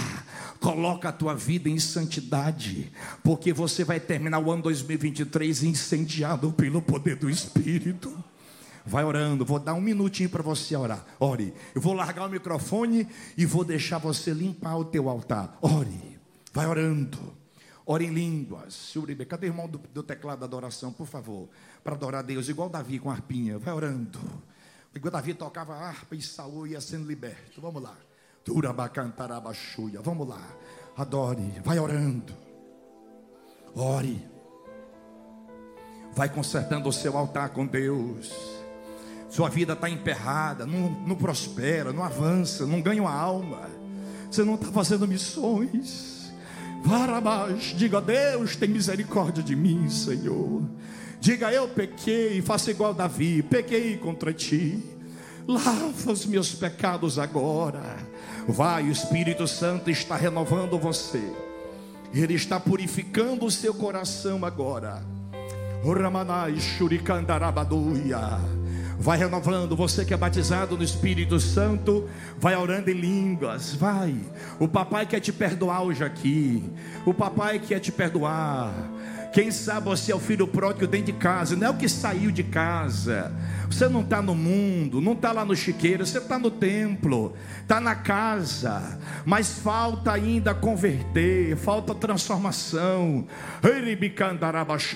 coloca 0.60 1.10
a 1.10 1.12
tua 1.12 1.36
vida 1.36 1.70
em 1.70 1.80
santidade, 1.80 2.92
porque 3.24 3.52
você 3.52 3.84
vai 3.84 4.00
terminar 4.00 4.40
o 4.40 4.52
ano 4.52 4.64
2023 4.64 5.64
incendiado 5.64 6.52
pelo 6.54 6.82
poder 6.82 7.18
do 7.18 7.30
Espírito. 7.30 8.24
Vai 8.90 9.04
orando, 9.04 9.46
vou 9.46 9.60
dar 9.60 9.76
um 9.76 9.82
minutinho 9.82 10.30
para 10.30 10.42
você 10.42 10.76
orar. 10.76 11.06
Ore. 11.20 11.54
Eu 11.76 11.80
vou 11.80 11.94
largar 11.94 12.26
o 12.26 12.30
microfone 12.30 13.08
e 13.38 13.46
vou 13.46 13.64
deixar 13.64 14.00
você 14.00 14.32
limpar 14.32 14.76
o 14.78 14.84
teu 14.84 15.08
altar. 15.08 15.58
Ore. 15.62 16.20
Vai 16.52 16.66
orando. 16.66 17.18
Ore 17.86 18.06
em 18.06 18.14
línguas. 18.14 18.94
Cadê 19.28 19.48
o 19.48 19.50
irmão 19.50 19.68
do, 19.68 19.78
do 19.78 20.02
teclado 20.02 20.40
da 20.40 20.46
adoração, 20.48 20.92
por 20.92 21.06
favor? 21.06 21.48
Para 21.84 21.94
adorar 21.94 22.20
a 22.20 22.24
Deus, 22.24 22.50
igual 22.50 22.68
Davi 22.68 22.98
com 22.98 23.12
a 23.12 23.14
harpinha. 23.14 23.60
Vai 23.60 23.74
orando. 23.74 24.20
Igual 24.94 25.12
Davi 25.12 25.36
tocava 25.36 25.76
a 25.76 25.88
harpa 25.88 26.16
e 26.16 26.22
Saul 26.22 26.66
ia 26.66 26.82
sendo 26.82 27.08
liberto. 27.08 27.62
Vamos 27.62 27.84
lá. 27.84 27.96
Turabacantarabachúia. 28.44 30.02
Vamos 30.02 30.28
lá. 30.28 30.42
Adore. 30.98 31.62
Vai 31.64 31.78
orando. 31.78 32.34
Ore. 33.76 34.28
Vai 36.14 36.28
consertando 36.28 36.90
o 36.90 36.94
seu 36.94 37.16
altar 37.16 37.50
com 37.50 37.68
Deus. 37.68 38.59
Sua 39.30 39.48
vida 39.48 39.74
está 39.74 39.90
emperrada, 39.90 40.66
não, 40.66 40.90
não 41.06 41.16
prospera, 41.16 41.94
não 41.94 42.04
avança, 42.04 42.66
não 42.66 42.82
ganha 42.82 43.02
uma 43.02 43.14
alma. 43.14 43.70
Você 44.30 44.44
não 44.44 44.56
está 44.56 44.68
fazendo 44.68 45.08
missões. 45.08 46.32
Varabás, 46.84 47.74
diga 47.76 48.02
Deus, 48.02 48.56
tem 48.56 48.70
misericórdia 48.70 49.44
de 49.44 49.56
mim, 49.56 49.90
Senhor. 49.90 50.64
Diga 51.20 51.52
eu 51.52 51.68
pequei, 51.68 52.42
faça 52.42 52.72
igual 52.72 52.94
Davi, 52.94 53.44
pequei 53.44 53.98
contra 53.98 54.34
ti. 54.34 54.82
Lava 55.48 56.12
os 56.12 56.26
meus 56.26 56.54
pecados 56.54 57.20
agora. 57.20 57.98
Vai, 58.48 58.84
o 58.84 58.92
Espírito 58.92 59.48
Santo 59.48 59.90
está 59.90 60.16
renovando 60.16 60.80
você. 60.80 61.22
Ele 62.14 62.34
está 62.34 62.60
purificando 62.60 63.46
o 63.46 63.52
seu 63.52 63.74
coração 63.74 64.46
agora. 64.46 65.04
Ramanai 65.84 66.60
Shurikandarabaduia. 66.60 68.59
Vai 69.02 69.18
renovando, 69.18 69.78
você 69.78 70.04
que 70.04 70.14
é 70.14 70.18
batizado 70.18 70.76
no 70.76 70.84
Espírito 70.84 71.40
Santo, 71.40 72.10
vai 72.38 72.54
orando 72.58 72.92
em 72.92 72.94
línguas, 72.94 73.74
vai. 73.74 74.14
O 74.60 74.68
papai 74.68 75.06
quer 75.06 75.22
te 75.22 75.32
perdoar 75.32 75.84
hoje 75.84 76.04
aqui. 76.04 76.70
O 77.06 77.14
papai 77.14 77.60
quer 77.60 77.80
te 77.80 77.94
perdoar. 77.94 78.74
Quem 79.32 79.52
sabe 79.52 79.86
você 79.86 80.12
é 80.12 80.16
o 80.16 80.20
filho 80.20 80.46
pródigo 80.46 80.86
dentro 80.86 81.14
de 81.14 81.14
casa, 81.14 81.56
não 81.56 81.68
é 81.68 81.70
o 81.70 81.78
que 81.78 81.88
saiu 81.88 82.30
de 82.30 82.44
casa. 82.44 83.32
Você 83.70 83.88
não 83.88 84.02
está 84.02 84.22
no 84.22 84.36
mundo, 84.36 85.00
não 85.00 85.14
está 85.14 85.32
lá 85.32 85.46
no 85.46 85.56
chiqueiro, 85.56 86.06
você 86.06 86.18
está 86.18 86.38
no 86.38 86.52
templo, 86.52 87.34
está 87.62 87.80
na 87.80 87.96
casa, 87.96 89.00
mas 89.24 89.60
falta 89.60 90.12
ainda 90.12 90.54
converter, 90.54 91.56
falta 91.56 91.96
transformação. 91.96 93.26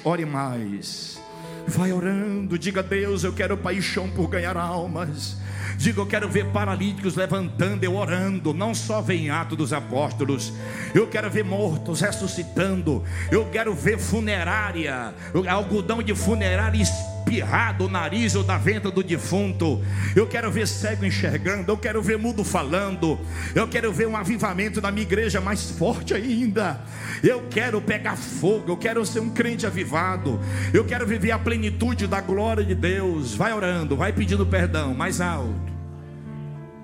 Ore 0.03 0.25
mais. 0.25 1.21
Vai 1.67 1.93
orando, 1.93 2.59
diga 2.59 2.81
a 2.81 2.83
Deus, 2.83 3.23
eu 3.23 3.33
quero 3.33 3.57
paixão 3.57 4.09
por 4.09 4.27
ganhar 4.27 4.57
almas. 4.57 5.37
Diga, 5.77 6.01
eu 6.01 6.05
quero 6.05 6.29
ver 6.29 6.45
paralíticos 6.47 7.15
levantando, 7.15 7.83
eu 7.83 7.95
orando, 7.95 8.53
não 8.53 8.75
só 8.75 9.01
ver 9.01 9.15
em 9.15 9.29
Atos 9.29 9.57
dos 9.57 9.73
Apóstolos. 9.73 10.53
Eu 10.93 11.07
quero 11.07 11.29
ver 11.29 11.43
mortos 11.43 12.01
ressuscitando. 12.01 13.03
Eu 13.31 13.45
quero 13.45 13.73
ver 13.73 13.97
funerária, 13.97 15.13
algodão 15.47 16.03
de 16.03 16.13
funerária 16.13 16.83
espirrado 17.23 17.85
o 17.85 17.89
nariz 17.89 18.35
ou 18.35 18.43
da 18.43 18.57
venta 18.57 18.91
do 18.91 19.01
defunto. 19.01 19.81
Eu 20.15 20.27
quero 20.27 20.51
ver 20.51 20.67
cego 20.67 21.05
enxergando, 21.05 21.71
eu 21.71 21.77
quero 21.77 22.01
ver 22.01 22.17
mudo 22.17 22.43
falando. 22.43 23.17
Eu 23.55 23.67
quero 23.67 23.91
ver 23.91 24.07
um 24.07 24.15
avivamento 24.15 24.81
na 24.81 24.91
minha 24.91 25.03
igreja 25.05 25.39
mais 25.39 25.71
forte 25.71 26.13
ainda. 26.13 26.81
Eu 27.23 27.47
quero 27.49 27.81
pegar 27.81 28.17
fogo, 28.17 28.71
eu 28.71 28.77
quero 28.77 29.05
ser 29.05 29.21
um 29.21 29.29
crente 29.29 29.65
avivado. 29.65 30.39
Eu 30.73 30.83
quero 30.85 31.07
viver 31.07 31.31
a 31.31 31.39
plenitude 31.39 32.05
da 32.05 32.21
glória 32.21 32.63
de 32.63 32.75
Deus. 32.75 33.33
Vai 33.33 33.53
orando, 33.53 33.95
vai 33.95 34.11
pedindo 34.11 34.45
perdão, 34.45 34.93
mais 34.93 35.21
alto. 35.21 35.73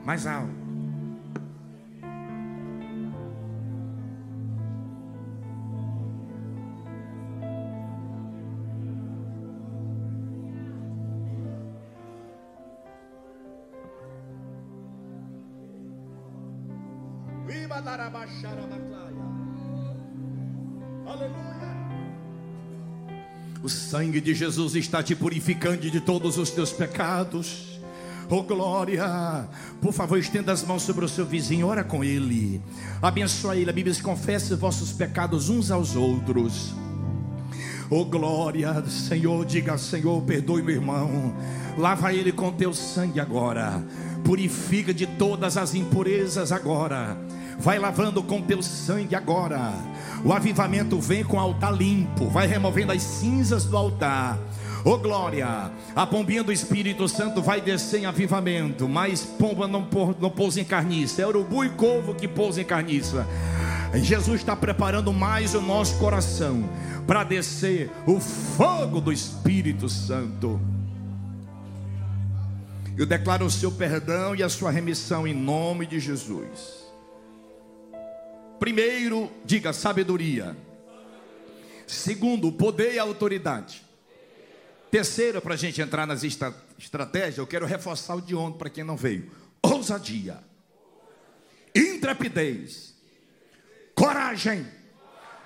Mais 0.05 0.25
alto. 0.25 0.58
Aleluia. 21.07 21.49
O 23.63 23.67
sangue 23.67 24.21
de 24.21 24.35
Jesus 24.35 24.75
está 24.75 25.01
te 25.01 25.15
purificando 25.15 25.89
de 25.89 25.99
todos 25.99 26.37
os 26.37 26.51
teus 26.51 26.71
pecados. 26.71 27.79
Oh 28.29 28.43
glória! 28.43 29.49
Por 29.81 29.91
favor, 29.91 30.19
estenda 30.19 30.51
as 30.51 30.63
mãos 30.63 30.83
sobre 30.83 31.03
o 31.03 31.09
seu 31.09 31.25
vizinho, 31.25 31.65
ora 31.65 31.83
com 31.83 32.03
ele. 32.03 32.61
Abençoa 33.01 33.57
ele. 33.57 33.71
A 33.71 33.73
Bíblia 33.73 33.91
diz: 33.91 34.03
confesse 34.03 34.53
vossos 34.53 34.91
pecados 34.91 35.49
uns 35.49 35.71
aos 35.71 35.95
outros. 35.95 36.75
Oh 37.89 38.05
glória, 38.05 38.85
Senhor, 38.87 39.43
diga 39.47 39.79
Senhor, 39.79 40.21
perdoe 40.21 40.61
meu 40.61 40.75
irmão. 40.75 41.35
Lava 41.75 42.13
ele 42.13 42.31
com 42.31 42.51
teu 42.51 42.71
sangue 42.71 43.19
agora. 43.19 43.83
Purifica 44.23 44.93
de 44.93 45.07
todas 45.07 45.57
as 45.57 45.73
impurezas 45.73 46.51
agora 46.51 47.17
vai 47.59 47.77
lavando 47.77 48.23
com 48.23 48.41
teu 48.41 48.61
sangue 48.61 49.15
agora. 49.15 49.73
O 50.23 50.33
avivamento 50.33 50.99
vem 50.99 51.23
com 51.23 51.37
o 51.37 51.39
altar 51.39 51.73
limpo, 51.73 52.29
vai 52.29 52.47
removendo 52.47 52.91
as 52.91 53.01
cinzas 53.01 53.65
do 53.65 53.77
altar. 53.77 54.37
Ô 54.85 54.91
oh, 54.91 54.97
glória, 54.97 55.71
a 55.93 56.07
pombinha 56.07 56.41
do 56.41 56.53
Espírito 56.53 57.07
Santo 57.09 57.41
vai 57.41 57.59
descer 57.59 58.01
em 58.01 58.05
avivamento, 58.05 58.87
mas 58.87 59.21
pomba 59.21 59.67
não, 59.67 59.85
não 60.21 60.29
pousa 60.29 60.61
em 60.61 60.63
carniça, 60.63 61.21
é 61.21 61.27
urubu 61.27 61.65
e 61.65 61.69
corvo 61.69 62.15
que 62.15 62.29
pousa 62.29 62.61
em 62.61 62.65
carniça. 62.65 63.27
Jesus 63.95 64.39
está 64.39 64.55
preparando 64.55 65.11
mais 65.11 65.53
o 65.53 65.61
nosso 65.61 65.97
coração 65.97 66.69
para 67.05 67.23
descer 67.25 67.91
o 68.05 68.19
fogo 68.19 69.01
do 69.01 69.11
Espírito 69.11 69.89
Santo. 69.89 70.61
Eu 72.95 73.05
declaro 73.05 73.45
o 73.45 73.51
seu 73.51 73.71
perdão 73.71 74.35
e 74.35 74.43
a 74.43 74.49
sua 74.49 74.71
remissão 74.71 75.27
em 75.27 75.33
nome 75.33 75.85
de 75.85 75.99
Jesus. 75.99 76.78
Primeiro, 78.59 79.31
diga 79.45 79.71
sabedoria. 79.71 80.55
Segundo, 81.87 82.51
poder 82.51 82.93
e 82.93 82.99
autoridade. 82.99 83.83
Terceiro, 84.91 85.41
para 85.41 85.53
a 85.53 85.57
gente 85.57 85.81
entrar 85.81 86.05
nas 86.05 86.23
estratégias, 86.23 87.37
eu 87.37 87.47
quero 87.47 87.65
reforçar 87.65 88.15
o 88.15 88.21
de 88.21 88.35
ontem 88.35 88.57
para 88.57 88.69
quem 88.69 88.83
não 88.83 88.97
veio: 88.97 89.31
ousadia, 89.61 90.43
intrepidez, 91.73 92.93
coragem. 93.95 94.67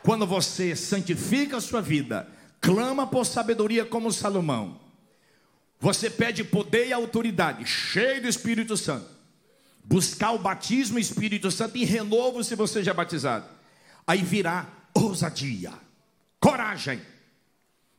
Quando 0.01 0.27
você 0.27 0.75
santifica 0.75 1.57
a 1.57 1.61
sua 1.61 1.81
vida, 1.81 2.27
clama 2.59 3.07
por 3.07 3.25
sabedoria 3.25 3.85
como 3.85 4.11
Salomão. 4.11 4.81
Você 5.79 6.09
pede 6.09 6.43
poder 6.43 6.87
e 6.87 6.93
autoridade, 6.93 7.65
cheio 7.65 8.21
do 8.21 8.27
Espírito 8.27 8.75
Santo 8.75 9.12
buscar 9.83 10.31
o 10.31 10.39
batismo 10.39 10.97
Espírito 10.97 11.51
Santo 11.51 11.77
em 11.77 11.85
renovo 11.85 12.43
se 12.43 12.55
você 12.55 12.83
já 12.83 12.91
é 12.91 12.93
batizado. 12.93 13.45
Aí 14.05 14.21
virá 14.21 14.67
ousadia, 14.93 15.73
coragem. 16.39 17.01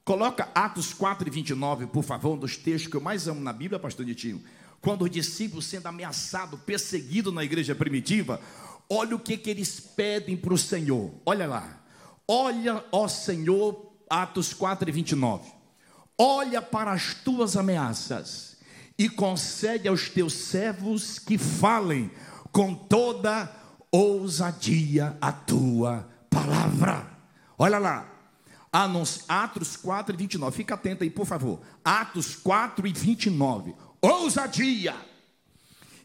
Coloca 0.04 0.48
Atos 0.54 0.92
4 0.92 1.26
e 1.26 1.30
29, 1.30 1.86
por 1.86 2.04
favor, 2.04 2.34
um 2.34 2.38
dos 2.38 2.56
textos 2.56 2.90
que 2.90 2.96
eu 2.96 3.00
mais 3.00 3.26
amo 3.26 3.40
na 3.40 3.52
Bíblia, 3.52 3.78
pastor 3.78 4.04
Nitinho. 4.04 4.42
Quando 4.80 5.02
os 5.02 5.10
discípulos 5.10 5.64
sendo 5.64 5.86
ameaçados, 5.86 6.60
perseguidos 6.60 7.32
na 7.32 7.42
igreja 7.42 7.74
primitiva, 7.74 8.38
olha 8.88 9.16
o 9.16 9.18
que, 9.18 9.38
que 9.38 9.48
eles 9.48 9.80
pedem 9.80 10.36
para 10.36 10.52
o 10.52 10.58
Senhor. 10.58 11.10
Olha 11.24 11.46
lá. 11.46 11.82
Olha, 12.28 12.84
ó 12.92 13.08
Senhor, 13.08 13.94
Atos 14.10 14.52
4 14.52 14.88
e 14.88 14.92
29. 14.92 15.50
Olha 16.18 16.60
para 16.60 16.92
as 16.92 17.14
tuas 17.14 17.56
ameaças 17.56 18.53
e 18.98 19.08
concede 19.08 19.88
aos 19.88 20.08
teus 20.08 20.32
servos 20.32 21.18
que 21.18 21.36
falem 21.36 22.10
com 22.52 22.74
toda 22.74 23.50
ousadia 23.90 25.16
a 25.20 25.32
tua 25.32 26.08
palavra. 26.30 27.10
Olha 27.58 27.78
lá, 27.78 28.14
Atos 29.28 29.76
4 29.76 30.14
e 30.14 30.18
29, 30.18 30.56
fica 30.56 30.74
atento 30.74 31.04
aí, 31.04 31.10
por 31.10 31.26
favor. 31.26 31.60
Atos 31.84 32.34
4 32.34 32.86
e 32.86 32.92
29, 32.92 33.74
ousadia. 34.00 34.94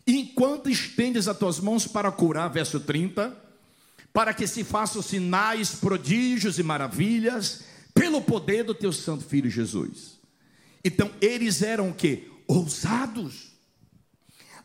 Enquanto 0.05 0.69
estendes 0.69 1.27
as 1.27 1.37
tuas 1.37 1.59
mãos 1.59 1.87
para 1.87 2.11
curar, 2.11 2.47
verso 2.49 2.79
30, 2.79 3.35
para 4.13 4.33
que 4.33 4.47
se 4.47 4.63
façam 4.63 5.01
sinais, 5.01 5.75
prodígios 5.75 6.57
e 6.57 6.63
maravilhas, 6.63 7.63
pelo 7.93 8.21
poder 8.21 8.63
do 8.63 8.73
teu 8.73 8.91
santo 8.91 9.23
filho 9.23 9.49
Jesus. 9.49 10.19
Então, 10.83 11.11
eles 11.21 11.61
eram 11.61 11.89
o 11.89 11.93
que? 11.93 12.31
Ousados. 12.49 13.51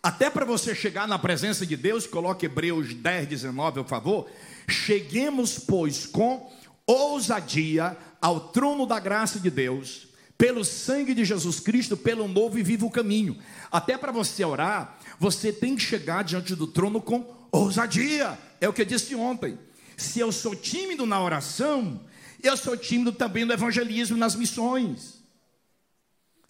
Até 0.03 0.31
para 0.31 0.47
você 0.47 0.75
chegar 0.75 1.07
na 1.07 1.18
presença 1.18 1.66
de 1.66 1.77
Deus, 1.77 2.07
coloque 2.07 2.47
Hebreus 2.47 2.94
10, 2.94 3.29
19, 3.29 3.83
por 3.83 3.88
favor. 3.88 4.31
Cheguemos, 4.66 5.59
pois, 5.59 6.07
com 6.07 6.51
ousadia 6.87 7.94
ao 8.23 8.49
trono 8.49 8.87
da 8.87 8.99
graça 8.99 9.38
de 9.38 9.51
Deus, 9.51 10.09
pelo 10.38 10.64
sangue 10.64 11.12
de 11.12 11.27
Jesus 11.27 11.61
Cristo, 11.61 11.94
pelo 11.94 12.27
novo 12.27 12.59
e 12.59 12.62
vivo 12.62 12.90
caminho. 12.90 13.37
Até 13.70 13.99
para 13.99 14.11
você 14.11 14.42
orar, 14.42 14.99
você 15.18 15.53
tem 15.53 15.77
que 15.77 15.83
chegar 15.83 16.25
diante 16.25 16.55
do 16.55 16.66
trono 16.66 17.03
com 17.03 17.47
ousadia. 17.53 18.38
É 18.62 18.66
o 18.66 18.73
que 18.73 18.81
eu 18.81 18.87
disse 18.87 19.14
ontem. 19.14 19.59
Se 19.94 20.20
eu 20.20 20.33
sou 20.33 20.57
tímido 20.57 21.05
na 21.05 21.23
oração, 21.23 22.01
eu 22.42 22.57
sou 22.57 22.79
tímido 22.79 23.12
também 23.12 23.44
no 23.44 23.53
evangelismo, 23.53 24.16
nas 24.16 24.35
missões. 24.35 25.13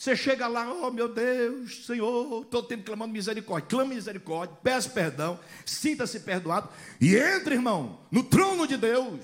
Você 0.05 0.15
chega 0.15 0.47
lá, 0.47 0.71
oh 0.71 0.91
meu 0.91 1.09
Deus, 1.09 1.87
Senhor, 1.87 2.45
todo 2.51 2.69
tempo 2.69 2.85
clamando 2.85 3.11
misericórdia, 3.11 3.67
clame 3.67 3.95
misericórdia, 3.95 4.55
peça 4.63 4.91
perdão, 4.91 5.41
sinta-se 5.65 6.21
perdoado 6.21 6.69
e 7.01 7.17
entre, 7.17 7.55
irmão, 7.55 8.01
no 8.11 8.23
trono 8.23 8.67
de 8.67 8.77
Deus. 8.77 9.21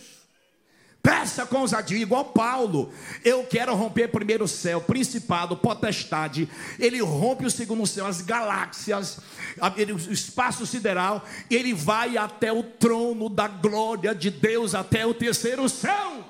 Peça 1.02 1.44
com 1.44 1.58
ousadia, 1.58 1.98
igual 1.98 2.24
Paulo. 2.24 2.94
Eu 3.22 3.44
quero 3.44 3.74
romper 3.74 4.08
primeiro 4.08 4.44
o 4.44 4.48
céu, 4.48 4.80
principado, 4.80 5.54
potestade. 5.54 6.48
Ele 6.78 7.02
rompe 7.02 7.44
o 7.44 7.50
segundo 7.50 7.86
céu, 7.86 8.06
as 8.06 8.22
galáxias, 8.22 9.18
o 9.60 10.10
espaço 10.10 10.64
sideral. 10.64 11.22
Ele 11.50 11.74
vai 11.74 12.16
até 12.16 12.50
o 12.50 12.62
trono 12.62 13.28
da 13.28 13.46
glória 13.46 14.14
de 14.14 14.30
Deus, 14.30 14.74
até 14.74 15.04
o 15.04 15.12
terceiro 15.12 15.68
céu. 15.68 16.29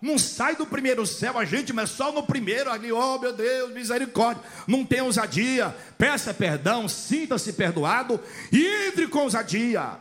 Não 0.00 0.16
sai 0.16 0.54
do 0.54 0.66
primeiro 0.66 1.04
céu 1.04 1.36
a 1.38 1.44
gente, 1.44 1.72
mas 1.72 1.90
só 1.90 2.12
no 2.12 2.22
primeiro 2.22 2.70
ali, 2.70 2.92
oh 2.92 3.18
meu 3.18 3.32
Deus, 3.32 3.72
misericórdia. 3.72 4.42
Não 4.66 4.84
tem 4.84 5.00
ousadia. 5.00 5.74
Peça 5.96 6.32
perdão, 6.32 6.88
sinta-se 6.88 7.52
perdoado 7.52 8.20
e 8.52 8.86
entre 8.86 9.08
com 9.08 9.20
ousadia. 9.20 9.98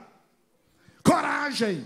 Coragem. 1.03 1.85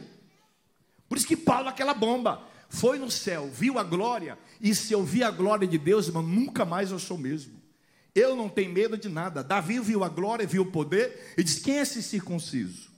Por 1.07 1.17
isso 1.17 1.27
que 1.27 1.37
Paulo, 1.37 1.69
aquela 1.69 1.93
bomba, 1.93 2.41
foi 2.69 2.97
no 2.97 3.11
céu, 3.11 3.49
viu 3.53 3.77
a 3.77 3.83
glória, 3.83 4.37
e 4.61 4.73
se 4.73 4.93
eu 4.93 5.03
vi 5.03 5.23
a 5.23 5.29
glória 5.29 5.67
de 5.67 5.77
Deus, 5.77 6.07
irmão, 6.07 6.23
nunca 6.23 6.63
mais 6.63 6.89
eu 6.89 6.99
sou 6.99 7.17
mesmo. 7.17 7.61
Eu 8.15 8.35
não 8.35 8.49
tenho 8.49 8.71
medo 8.71 8.97
de 8.97 9.09
nada. 9.09 9.43
Davi 9.43 9.79
viu 9.79 10.03
a 10.03 10.09
glória, 10.09 10.47
viu 10.47 10.63
o 10.63 10.71
poder, 10.71 11.33
e 11.37 11.43
disse: 11.43 11.61
Quem 11.61 11.79
é 11.79 11.81
esse 11.81 12.01
circunciso? 12.03 12.89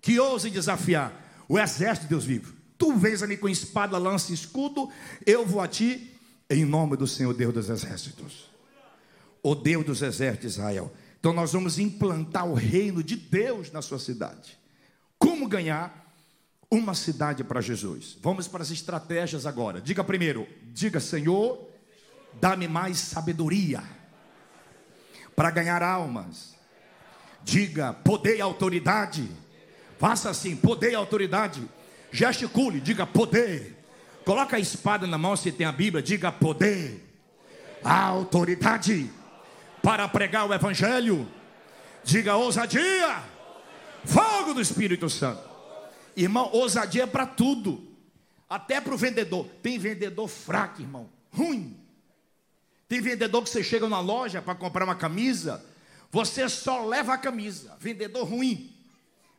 Que 0.00 0.20
ouse 0.20 0.50
desafiar 0.50 1.44
o 1.48 1.58
exército 1.58 2.06
de 2.06 2.10
Deus 2.10 2.24
vivo. 2.24 2.54
Tu 2.76 2.92
vens 2.96 3.22
ali 3.22 3.36
com 3.36 3.48
espada, 3.48 3.96
lança 3.98 4.30
e 4.30 4.34
escudo, 4.34 4.88
eu 5.24 5.46
vou 5.46 5.60
a 5.60 5.68
ti, 5.68 6.12
em 6.50 6.64
nome 6.64 6.96
do 6.96 7.06
Senhor 7.06 7.32
Deus 7.32 7.54
dos 7.54 7.70
exércitos. 7.70 8.50
O 9.42 9.54
Deus 9.54 9.84
dos 9.84 10.02
exércitos, 10.02 10.54
Israel. 10.54 10.92
Então 11.18 11.32
nós 11.32 11.52
vamos 11.52 11.78
implantar 11.78 12.46
o 12.46 12.54
reino 12.54 13.02
de 13.02 13.16
Deus 13.16 13.70
na 13.70 13.80
sua 13.80 13.98
cidade. 13.98 14.58
Como 15.18 15.48
ganhar? 15.48 16.04
uma 16.74 16.94
cidade 16.94 17.44
para 17.44 17.60
Jesus. 17.60 18.16
Vamos 18.20 18.48
para 18.48 18.62
as 18.62 18.70
estratégias 18.70 19.46
agora. 19.46 19.80
Diga 19.80 20.02
primeiro, 20.02 20.46
diga 20.72 21.00
Senhor, 21.00 21.68
dá-me 22.40 22.66
mais 22.66 22.98
sabedoria 22.98 23.82
para 25.34 25.50
ganhar 25.50 25.82
almas. 25.82 26.54
Diga 27.42 27.92
poder 27.92 28.38
e 28.38 28.40
autoridade. 28.40 29.28
Faça 29.98 30.30
assim, 30.30 30.56
poder 30.56 30.92
e 30.92 30.94
autoridade. 30.94 31.62
Gesticule, 32.14 32.78
diga 32.78 33.04
poder. 33.04 33.76
Coloca 34.24 34.56
a 34.56 34.60
espada 34.60 35.04
na 35.04 35.18
mão 35.18 35.34
se 35.34 35.50
tem 35.50 35.66
a 35.66 35.72
Bíblia, 35.72 36.00
diga 36.00 36.30
poder. 36.30 37.04
A 37.82 38.04
autoridade 38.04 39.10
para 39.82 40.06
pregar 40.06 40.48
o 40.48 40.54
evangelho. 40.54 41.28
Diga 42.04 42.36
ousadia. 42.36 43.20
Fogo 44.04 44.54
do 44.54 44.60
Espírito 44.60 45.10
Santo. 45.10 45.42
Irmão, 46.16 46.50
ousadia 46.52 47.02
é 47.02 47.06
para 47.06 47.26
tudo. 47.26 47.84
Até 48.48 48.80
para 48.80 48.94
o 48.94 48.96
vendedor. 48.96 49.48
Tem 49.60 49.76
vendedor 49.76 50.28
fraco, 50.28 50.80
irmão. 50.80 51.10
Ruim. 51.32 51.76
Tem 52.86 53.00
vendedor 53.00 53.42
que 53.42 53.50
você 53.50 53.64
chega 53.64 53.88
na 53.88 53.98
loja 53.98 54.40
para 54.40 54.54
comprar 54.54 54.84
uma 54.84 54.94
camisa. 54.94 55.64
Você 56.12 56.48
só 56.48 56.86
leva 56.86 57.14
a 57.14 57.18
camisa. 57.18 57.76
Vendedor 57.80 58.22
ruim. 58.24 58.72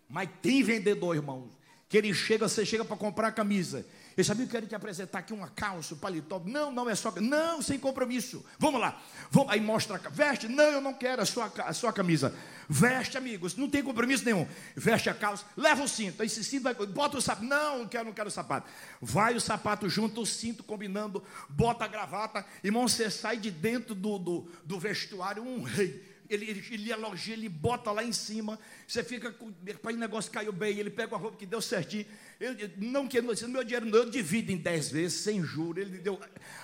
Mas 0.10 0.28
tem 0.42 0.62
vendedor, 0.62 1.16
irmão. 1.16 1.55
Que 1.96 2.00
ele 2.00 2.14
chega, 2.14 2.50
você 2.50 2.66
chega 2.66 2.84
para 2.84 2.98
comprar 2.98 3.30
a 3.30 3.32
camisa. 3.32 3.86
Eu 4.18 4.24
sabia 4.26 4.46
que 4.46 4.52
quero 4.52 4.68
te 4.68 4.76
apresentar 4.76 5.20
aqui 5.20 5.32
uma 5.32 5.48
calça, 5.48 5.94
um 5.94 5.98
paletó. 5.98 6.42
Não, 6.46 6.70
não 6.70 6.90
é 6.90 6.94
só. 6.94 7.10
Não, 7.22 7.62
sem 7.62 7.80
compromisso. 7.80 8.46
Vamos 8.60 8.82
lá. 8.82 9.02
Vamos, 9.32 9.54
aí 9.54 9.62
mostra. 9.62 9.98
Veste. 10.12 10.50
Não, 10.50 10.66
eu 10.66 10.82
não 10.82 10.94
quero 10.94 11.22
a 11.22 11.26
sua, 11.26 11.50
a 11.60 11.72
sua 11.72 11.94
camisa. 11.94 12.36
Veste, 12.68 13.18
amigos. 13.18 13.56
Não 13.56 13.70
tem 13.70 13.82
compromisso 13.82 14.26
nenhum. 14.26 14.46
Veste 14.76 15.10
a 15.10 15.14
calça. 15.14 15.46
Leva 15.56 15.84
o 15.84 15.88
cinto. 15.88 16.22
Esse 16.22 16.44
cinto 16.44 16.64
vai. 16.64 16.74
Bota 16.74 17.18
o 17.18 17.22
sapato. 17.22 17.46
Não, 17.46 17.78
não 17.78 17.88
quero, 17.88 18.04
não 18.04 18.14
quero 18.14 18.28
o 18.28 18.32
sapato. 18.32 18.70
Vai 19.02 19.34
o 19.34 19.40
sapato 19.40 19.88
junto, 19.88 20.20
o 20.20 20.26
cinto 20.26 20.66
combinando. 20.66 21.24
Bota 21.48 21.86
a 21.86 21.88
gravata. 21.88 22.46
Irmão, 22.62 22.90
você 22.90 23.10
sai 23.10 23.38
de 23.38 23.50
dentro 23.50 23.96
do, 23.96 24.20
do, 24.20 24.52
do 24.66 24.78
vestuário 24.78 25.42
um 25.42 25.64
rei 25.64 26.15
ele, 26.30 26.50
ele, 26.50 26.66
ele 26.72 26.92
elogia, 26.92 27.34
ele 27.34 27.50
bota 27.50 27.92
lá 27.92 28.04
em 28.04 28.12
cima, 28.12 28.60
você 28.88 29.04
fica 29.04 29.32
com 29.32 29.48
o 29.48 29.92
negócio 29.92 30.32
caiu 30.32 30.52
bem, 30.52 30.78
ele 30.78 30.90
pega 30.90 31.14
uma 31.14 31.22
roupa 31.22 31.38
que 31.38 31.46
deu 31.46 31.62
certinho, 31.62 32.06
ele 32.40 32.74
não 32.78 33.08
quer, 33.08 33.22
no 33.22 33.34
meu 33.50 33.64
dinheiro 33.64 33.86
não, 33.86 34.00
eu 34.00 34.10
divido 34.10 34.52
em 34.52 34.58
dez 34.58 34.90
vezes, 34.90 35.22
sem 35.22 35.44
juros, 35.44 35.86
ele 35.86 35.98
deu, 36.00 36.20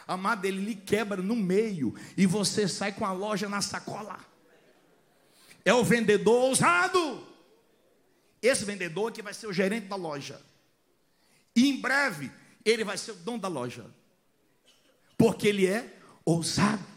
amado, 0.08 0.46
ele 0.46 0.62
lhe 0.62 0.76
quebra 0.76 1.22
no 1.22 1.36
meio, 1.36 1.94
e 2.18 2.26
você 2.26 2.68
sai 2.68 2.92
com 2.92 3.06
a 3.06 3.12
loja 3.12 3.48
na 3.48 3.62
sacola, 3.62 4.20
é 5.64 5.74
o 5.74 5.84
vendedor 5.84 6.44
ousado, 6.44 7.28
esse 8.42 8.66
vendedor 8.66 9.12
que 9.12 9.22
vai 9.22 9.34
ser 9.34 9.48
o 9.48 9.54
gerente 9.54 9.88
da 9.88 9.96
loja, 9.96 10.42
e 11.56 11.70
em 11.70 11.80
breve, 11.80 12.32
ele 12.66 12.84
vai 12.84 12.98
ser 12.98 13.12
o 13.12 13.16
dono 13.16 13.40
da 13.40 13.48
loja, 13.48 13.86
porque 15.18 15.48
ele 15.48 15.68
é 15.68 15.98
ousado, 16.26 16.91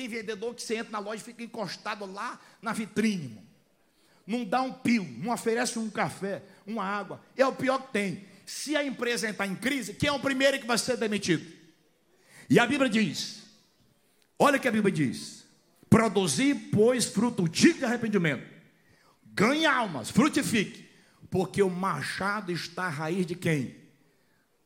tem 0.00 0.08
vendedor 0.08 0.54
que 0.54 0.62
você 0.62 0.76
entra 0.76 0.92
na 0.92 0.98
loja 0.98 1.20
e 1.20 1.24
fica 1.24 1.42
encostado 1.42 2.10
lá 2.10 2.40
na 2.62 2.72
vitrine, 2.72 3.24
irmão. 3.24 3.44
Não 4.26 4.44
dá 4.46 4.62
um 4.62 4.72
pio, 4.72 5.04
não 5.18 5.30
oferece 5.30 5.78
um 5.78 5.90
café, 5.90 6.42
uma 6.66 6.82
água. 6.82 7.20
É 7.36 7.44
o 7.44 7.52
pior 7.52 7.82
que 7.82 7.92
tem. 7.92 8.24
Se 8.46 8.74
a 8.74 8.82
empresa 8.82 9.28
entrar 9.28 9.46
em 9.46 9.54
crise, 9.54 9.92
quem 9.92 10.08
é 10.08 10.12
o 10.12 10.18
primeiro 10.18 10.58
que 10.58 10.66
vai 10.66 10.78
ser 10.78 10.96
demitido? 10.96 11.44
E 12.48 12.58
a 12.58 12.66
Bíblia 12.66 12.88
diz: 12.88 13.42
olha 14.38 14.56
o 14.56 14.60
que 14.60 14.68
a 14.68 14.72
Bíblia 14.72 14.90
diz: 14.90 15.44
produzir, 15.90 16.70
pois, 16.72 17.04
fruto 17.04 17.46
de 17.46 17.84
arrependimento. 17.84 18.48
Ganhe 19.34 19.66
almas, 19.66 20.10
frutifique, 20.10 20.88
porque 21.30 21.62
o 21.62 21.68
machado 21.68 22.50
está 22.50 22.84
à 22.84 22.88
raiz 22.88 23.26
de 23.26 23.34
quem? 23.34 23.76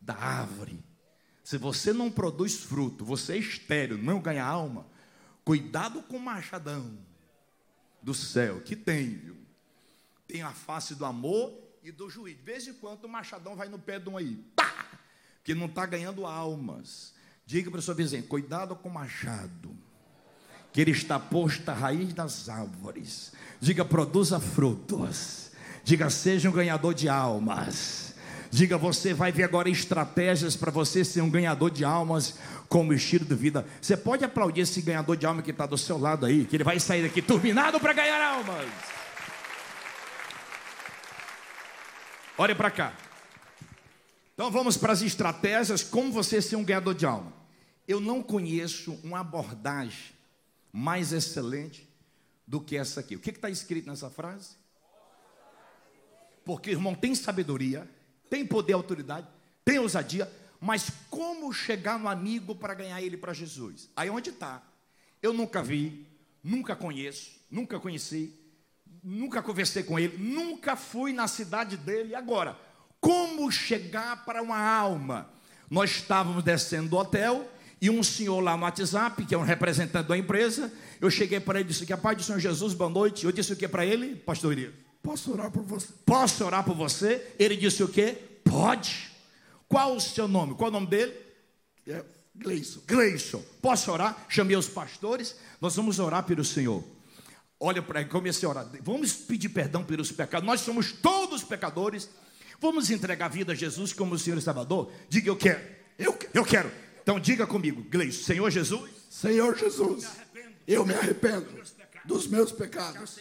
Da 0.00 0.14
árvore. 0.14 0.78
Se 1.42 1.58
você 1.58 1.92
não 1.92 2.08
produz 2.08 2.54
fruto, 2.54 3.04
você 3.04 3.32
é 3.32 3.38
estéreo, 3.38 3.98
não 3.98 4.20
ganha 4.20 4.44
alma, 4.44 4.86
Cuidado 5.44 6.02
com 6.02 6.16
o 6.16 6.20
machadão 6.20 6.98
do 8.02 8.14
céu, 8.14 8.60
que 8.60 8.74
tem, 8.74 9.10
viu? 9.16 9.36
Tem 10.26 10.42
a 10.42 10.52
face 10.52 10.94
do 10.94 11.04
amor 11.04 11.52
e 11.82 11.92
do 11.92 12.08
juízo. 12.08 12.38
De 12.38 12.44
vez 12.44 12.66
em 12.66 12.72
quando 12.74 13.04
o 13.04 13.08
machadão 13.08 13.54
vai 13.54 13.68
no 13.68 13.78
pé 13.78 13.98
de 13.98 14.08
um 14.08 14.16
aí, 14.16 14.36
pá! 14.56 14.86
Que 15.42 15.54
não 15.54 15.66
está 15.66 15.84
ganhando 15.84 16.26
almas. 16.26 17.14
Diga 17.46 17.70
para 17.70 17.78
o 17.78 17.82
seu 17.82 17.94
vizinho: 17.94 18.22
cuidado 18.24 18.74
com 18.74 18.88
o 18.88 18.92
machado, 18.92 19.76
que 20.72 20.80
ele 20.80 20.92
está 20.92 21.20
posto 21.20 21.68
à 21.68 21.74
raiz 21.74 22.14
das 22.14 22.48
árvores. 22.48 23.32
Diga: 23.60 23.84
produza 23.84 24.40
frutos. 24.40 25.50
Diga: 25.82 26.08
seja 26.08 26.48
um 26.48 26.52
ganhador 26.52 26.94
de 26.94 27.08
almas. 27.08 28.03
Diga: 28.54 28.78
você 28.78 29.12
vai 29.12 29.32
ver 29.32 29.42
agora 29.42 29.68
estratégias 29.68 30.54
para 30.54 30.70
você 30.70 31.04
ser 31.04 31.20
um 31.22 31.28
ganhador 31.28 31.72
de 31.72 31.84
almas 31.84 32.38
como 32.68 32.92
estilo 32.92 33.24
de 33.24 33.34
vida. 33.34 33.66
Você 33.82 33.96
pode 33.96 34.24
aplaudir 34.24 34.60
esse 34.60 34.80
ganhador 34.80 35.16
de 35.16 35.26
alma 35.26 35.42
que 35.42 35.50
está 35.50 35.66
do 35.66 35.76
seu 35.76 35.98
lado 35.98 36.24
aí, 36.24 36.44
que 36.44 36.54
ele 36.54 36.62
vai 36.62 36.78
sair 36.78 37.02
daqui 37.02 37.20
turbinado 37.20 37.80
para 37.80 37.92
ganhar 37.92 38.22
almas. 38.22 38.64
Olhe 42.38 42.54
para 42.54 42.70
cá. 42.70 42.96
Então 44.34 44.52
vamos 44.52 44.76
para 44.76 44.92
as 44.92 45.02
estratégias, 45.02 45.82
como 45.82 46.12
você 46.12 46.40
ser 46.40 46.54
um 46.54 46.62
ganhador 46.62 46.94
de 46.94 47.04
alma. 47.04 47.32
Eu 47.88 47.98
não 47.98 48.22
conheço 48.22 48.92
uma 49.02 49.18
abordagem 49.18 50.14
mais 50.72 51.12
excelente 51.12 51.92
do 52.46 52.60
que 52.60 52.76
essa 52.76 53.00
aqui. 53.00 53.16
O 53.16 53.20
que 53.20 53.30
está 53.30 53.50
escrito 53.50 53.88
nessa 53.88 54.08
frase? 54.10 54.50
Porque, 56.44 56.70
irmão, 56.70 56.94
tem 56.94 57.16
sabedoria, 57.16 57.88
tem 58.34 58.44
poder 58.44 58.72
e 58.72 58.74
autoridade, 58.74 59.28
tem 59.64 59.78
ousadia, 59.78 60.28
mas 60.60 60.90
como 61.08 61.52
chegar 61.52 62.00
no 62.00 62.08
amigo 62.08 62.52
para 62.52 62.74
ganhar 62.74 63.00
ele 63.00 63.16
para 63.16 63.32
Jesus? 63.32 63.88
Aí 63.94 64.10
onde 64.10 64.30
está? 64.30 64.60
Eu 65.22 65.32
nunca 65.32 65.62
vi, 65.62 66.04
nunca 66.42 66.74
conheço, 66.74 67.30
nunca 67.48 67.78
conheci. 67.78 68.34
nunca 69.04 69.40
conversei 69.40 69.84
com 69.84 70.00
ele, 70.00 70.18
nunca 70.18 70.74
fui 70.74 71.12
na 71.12 71.28
cidade 71.28 71.76
dele. 71.76 72.12
Agora, 72.16 72.58
como 73.00 73.52
chegar 73.52 74.24
para 74.24 74.42
uma 74.42 74.58
alma? 74.58 75.30
Nós 75.70 75.90
estávamos 75.90 76.42
descendo 76.42 76.88
do 76.88 76.96
hotel 76.96 77.48
e 77.80 77.88
um 77.88 78.02
senhor 78.02 78.40
lá 78.40 78.56
no 78.56 78.64
WhatsApp, 78.64 79.24
que 79.26 79.34
é 79.34 79.38
um 79.38 79.42
representante 79.42 80.08
da 80.08 80.18
empresa, 80.18 80.72
eu 81.00 81.08
cheguei 81.08 81.38
para 81.38 81.60
ele 81.60 81.68
e 81.68 81.72
disse 81.72 81.86
que 81.86 81.92
a 81.92 81.96
paz 81.96 82.16
do 82.16 82.24
Senhor 82.24 82.40
Jesus, 82.40 82.74
boa 82.74 82.90
noite. 82.90 83.26
Eu 83.26 83.30
disse 83.30 83.52
o 83.52 83.56
que 83.56 83.68
para 83.68 83.86
ele, 83.86 84.16
pastor 84.16 84.52
Elias? 84.52 84.83
Posso 85.04 85.32
orar 85.32 85.50
por 85.50 85.62
você? 85.62 85.88
Posso 86.06 86.44
orar 86.46 86.64
por 86.64 86.74
você? 86.74 87.34
Ele 87.38 87.58
disse 87.58 87.82
o 87.82 87.88
que? 87.88 88.12
Pode. 88.42 89.10
Qual 89.68 89.94
o 89.94 90.00
seu 90.00 90.26
nome? 90.26 90.54
Qual 90.54 90.70
o 90.70 90.72
nome 90.72 90.86
dele? 90.86 91.14
É, 91.86 92.02
Gleison. 92.34 92.80
Gleison. 92.86 93.44
Posso 93.60 93.92
orar? 93.92 94.24
Chamei 94.30 94.56
os 94.56 94.66
pastores, 94.66 95.36
nós 95.60 95.76
vamos 95.76 95.98
orar 95.98 96.24
pelo 96.24 96.42
Senhor. 96.42 96.82
Olha 97.60 97.82
para 97.82 98.00
ele, 98.00 98.08
comecei 98.08 98.46
a 98.46 98.50
orar. 98.50 98.66
Vamos 98.80 99.12
pedir 99.12 99.50
perdão 99.50 99.84
pelos 99.84 100.10
pecados. 100.10 100.46
Nós 100.46 100.62
somos 100.62 100.90
todos 100.90 101.44
pecadores. 101.44 102.08
Vamos 102.58 102.88
entregar 102.88 103.26
a 103.26 103.28
vida 103.28 103.52
a 103.52 103.54
Jesus 103.54 103.92
como 103.92 104.14
o 104.14 104.18
Senhor 104.18 104.38
e 104.38 104.42
Salvador? 104.42 104.90
Diga 105.10 105.28
eu 105.28 105.36
quero. 105.36 105.60
Eu, 105.98 106.18
eu 106.32 106.44
quero. 106.46 106.72
Então 107.02 107.20
diga 107.20 107.46
comigo, 107.46 107.84
Gleison. 107.90 108.22
Senhor 108.24 108.50
Jesus. 108.50 108.90
Senhor 109.10 109.54
Jesus. 109.54 110.06
Eu 110.66 110.86
me 110.86 110.94
arrependo 110.94 111.46
dos 112.06 112.26
meus 112.26 112.50
pecados. 112.50 113.18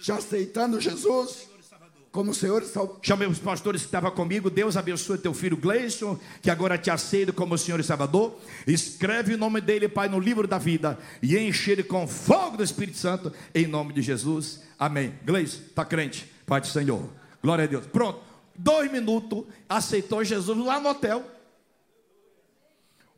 Já 0.00 0.16
aceitando 0.16 0.80
Jesus 0.80 1.50
como 2.10 2.34
Senhor 2.34 2.62
e 2.62 2.66
Salvador. 2.66 2.98
Chamei 3.02 3.28
os 3.28 3.38
pastores 3.38 3.82
que 3.82 3.86
estavam 3.86 4.10
comigo. 4.10 4.50
Deus 4.50 4.76
abençoe 4.76 5.18
teu 5.18 5.32
filho 5.32 5.56
Gleison, 5.56 6.18
que 6.42 6.50
agora 6.50 6.76
te 6.76 6.90
aceita 6.90 7.32
como 7.32 7.56
Senhor 7.56 7.78
e 7.78 7.84
Salvador. 7.84 8.36
Escreve 8.66 9.34
o 9.34 9.38
nome 9.38 9.60
dele, 9.60 9.88
Pai, 9.88 10.08
no 10.08 10.18
livro 10.18 10.46
da 10.48 10.58
vida 10.58 10.98
e 11.22 11.38
enche 11.38 11.70
ele 11.70 11.82
com 11.82 12.06
fogo 12.06 12.56
do 12.56 12.64
Espírito 12.64 12.98
Santo, 12.98 13.32
em 13.54 13.66
nome 13.66 13.92
de 13.92 14.02
Jesus. 14.02 14.60
Amém. 14.78 15.14
Gleison, 15.24 15.60
está 15.68 15.84
crente? 15.84 16.30
Pai 16.46 16.60
do 16.60 16.66
Senhor. 16.66 17.08
Glória 17.42 17.64
a 17.64 17.68
Deus. 17.68 17.86
Pronto. 17.86 18.20
Dois 18.56 18.90
minutos, 18.90 19.44
aceitou 19.68 20.22
Jesus 20.22 20.58
lá 20.58 20.80
no 20.80 20.90
hotel. 20.90 21.24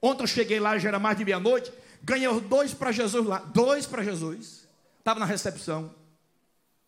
Ontem 0.00 0.22
eu 0.22 0.26
cheguei 0.26 0.60
lá, 0.60 0.76
já 0.78 0.88
era 0.88 0.98
mais 0.98 1.16
de 1.16 1.24
meia-noite. 1.24 1.72
Ganhei 2.02 2.28
os 2.28 2.42
dois 2.42 2.74
para 2.74 2.92
Jesus 2.92 3.24
lá. 3.24 3.38
Dois 3.38 3.86
para 3.86 4.02
Jesus. 4.02 4.68
Estava 4.98 5.18
na 5.18 5.26
recepção. 5.26 6.01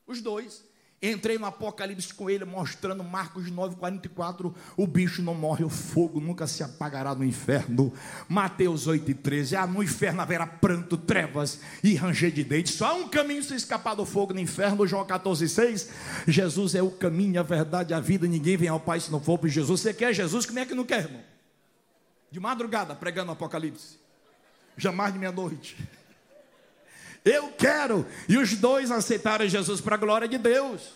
Os 0.06 0.20
dois. 0.20 0.64
Entrei 1.02 1.36
no 1.36 1.44
Apocalipse 1.44 2.14
com 2.14 2.30
ele, 2.30 2.46
mostrando 2.46 3.04
Marcos 3.04 3.50
9,44. 3.50 4.54
O 4.74 4.86
bicho 4.86 5.20
não 5.20 5.34
morre, 5.34 5.62
o 5.62 5.68
fogo 5.68 6.18
nunca 6.18 6.46
se 6.46 6.62
apagará 6.62 7.14
no 7.14 7.22
inferno. 7.22 7.92
Mateus 8.26 8.88
8,13. 8.88 9.58
Ah, 9.58 9.66
no 9.66 9.82
inferno 9.82 10.22
haverá 10.22 10.46
pranto, 10.46 10.96
trevas 10.96 11.60
e 11.82 11.94
ranger 11.94 12.32
de 12.32 12.42
dentes. 12.42 12.74
Só 12.74 12.86
há 12.86 12.94
um 12.94 13.08
caminho 13.08 13.42
se 13.42 13.54
escapar 13.54 13.94
do 13.94 14.06
fogo 14.06 14.32
no 14.32 14.40
inferno. 14.40 14.86
João 14.86 15.04
14,6. 15.04 15.90
Jesus 16.26 16.74
é 16.74 16.82
o 16.82 16.90
caminho, 16.90 17.38
a 17.38 17.42
verdade, 17.42 17.92
a 17.92 18.00
vida. 18.00 18.26
Ninguém 18.26 18.56
vem 18.56 18.68
ao 18.68 18.80
Pai 18.80 18.98
se 18.98 19.12
não 19.12 19.20
for 19.20 19.36
por 19.36 19.48
Jesus. 19.48 19.82
Você 19.82 19.92
quer 19.92 20.14
Jesus? 20.14 20.46
Como 20.46 20.58
é 20.58 20.64
que 20.64 20.74
não 20.74 20.84
quer, 20.84 21.00
irmão? 21.00 21.22
De 22.30 22.40
madrugada, 22.40 22.94
pregando 22.94 23.28
o 23.28 23.34
Apocalipse. 23.34 23.98
Jamais 24.74 25.12
de 25.12 25.18
meia-noite. 25.18 25.76
Eu 27.24 27.50
quero. 27.52 28.06
E 28.28 28.36
os 28.36 28.54
dois 28.54 28.90
aceitaram 28.90 29.48
Jesus 29.48 29.80
para 29.80 29.94
a 29.94 29.98
glória 29.98 30.28
de 30.28 30.38
Deus. 30.38 30.92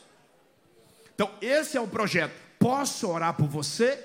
Então, 1.14 1.31
esse 1.41 1.77
é 1.77 1.81
o 1.81 1.88
projeto. 1.88 2.33
Posso 2.59 3.09
orar 3.09 3.35
por 3.35 3.49
você? 3.49 3.99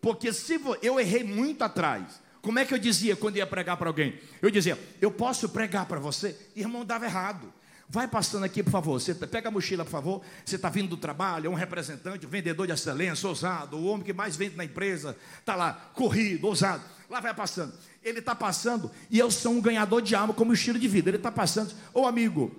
Porque 0.00 0.32
se 0.32 0.60
eu 0.82 1.00
errei 1.00 1.24
muito 1.24 1.62
atrás. 1.62 2.22
Como 2.40 2.58
é 2.58 2.64
que 2.64 2.74
eu 2.74 2.78
dizia 2.78 3.16
quando 3.16 3.38
ia 3.38 3.46
pregar 3.46 3.78
para 3.78 3.88
alguém? 3.88 4.20
Eu 4.42 4.50
dizia, 4.50 4.78
eu 5.00 5.10
posso 5.10 5.48
pregar 5.48 5.86
para 5.86 5.98
você? 5.98 6.38
Irmão, 6.54 6.84
dava 6.84 7.06
errado. 7.06 7.50
Vai 7.88 8.06
passando 8.06 8.44
aqui, 8.44 8.62
por 8.62 8.70
favor. 8.70 9.00
Você 9.00 9.14
pega 9.14 9.48
a 9.48 9.50
mochila, 9.50 9.84
por 9.84 9.90
favor. 9.90 10.22
Você 10.44 10.56
está 10.56 10.68
vindo 10.68 10.90
do 10.90 10.96
trabalho, 10.96 11.46
é 11.46 11.50
um 11.50 11.54
representante, 11.54 12.26
um 12.26 12.28
vendedor 12.28 12.66
de 12.66 12.72
excelência, 12.72 13.28
ousado, 13.28 13.76
o 13.76 13.86
homem 13.86 14.04
que 14.04 14.12
mais 14.12 14.36
vende 14.36 14.56
na 14.56 14.64
empresa, 14.64 15.16
está 15.38 15.54
lá, 15.54 15.90
corrido, 15.94 16.46
ousado. 16.46 16.82
Lá 17.08 17.20
vai 17.20 17.32
passando. 17.32 17.72
Ele 18.04 18.18
está 18.18 18.34
passando 18.34 18.90
e 19.10 19.18
eu 19.18 19.30
sou 19.30 19.52
um 19.52 19.60
ganhador 19.60 20.02
de 20.02 20.14
alma 20.14 20.34
como 20.34 20.52
estilo 20.52 20.78
de 20.78 20.86
vida. 20.86 21.08
Ele 21.10 21.16
está 21.16 21.32
passando. 21.32 21.74
Ô 21.92 22.06
amigo, 22.06 22.54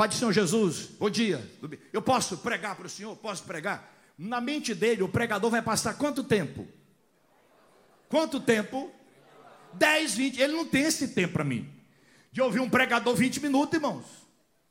Pai 0.00 0.08
do 0.08 0.14
Senhor 0.14 0.32
Jesus, 0.32 0.88
bom 0.98 1.10
dia. 1.10 1.46
Eu 1.92 2.00
posso 2.00 2.38
pregar 2.38 2.74
para 2.74 2.86
o 2.86 2.88
Senhor? 2.88 3.14
Posso 3.16 3.42
pregar? 3.42 3.92
Na 4.16 4.40
mente 4.40 4.74
dele, 4.74 5.02
o 5.02 5.08
pregador 5.10 5.50
vai 5.50 5.60
passar 5.60 5.92
quanto 5.92 6.24
tempo? 6.24 6.66
Quanto 8.08 8.40
tempo? 8.40 8.90
10, 9.74 10.14
20. 10.14 10.40
Ele 10.40 10.52
não 10.54 10.66
tem 10.66 10.84
esse 10.84 11.08
tempo 11.08 11.34
para 11.34 11.44
mim. 11.44 11.70
De 12.32 12.40
ouvir 12.40 12.60
um 12.60 12.70
pregador 12.70 13.14
20 13.14 13.40
minutos, 13.40 13.74
irmãos. 13.74 14.06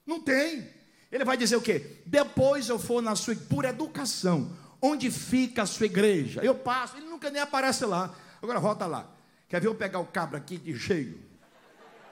Não 0.03 0.19
tem. 0.19 0.67
Ele 1.11 1.23
vai 1.23 1.37
dizer 1.37 1.55
o 1.57 1.61
quê? 1.61 2.01
Depois 2.07 2.67
eu 2.67 2.79
for 2.79 2.99
na 2.99 3.15
sua, 3.15 3.35
por 3.35 3.65
educação, 3.65 4.51
onde 4.81 5.11
fica 5.11 5.61
a 5.61 5.67
sua 5.67 5.85
igreja? 5.85 6.41
Eu 6.43 6.55
passo, 6.55 6.97
ele 6.97 7.05
nunca 7.05 7.29
nem 7.29 7.41
aparece 7.41 7.85
lá. 7.85 8.15
Agora 8.41 8.59
volta 8.59 8.87
lá. 8.87 9.07
Quer 9.49 9.59
ver 9.59 9.67
eu 9.67 9.75
pegar 9.75 9.99
o 9.99 10.05
cabra 10.05 10.37
aqui 10.37 10.57
de 10.57 10.77
cheio? 10.77 11.19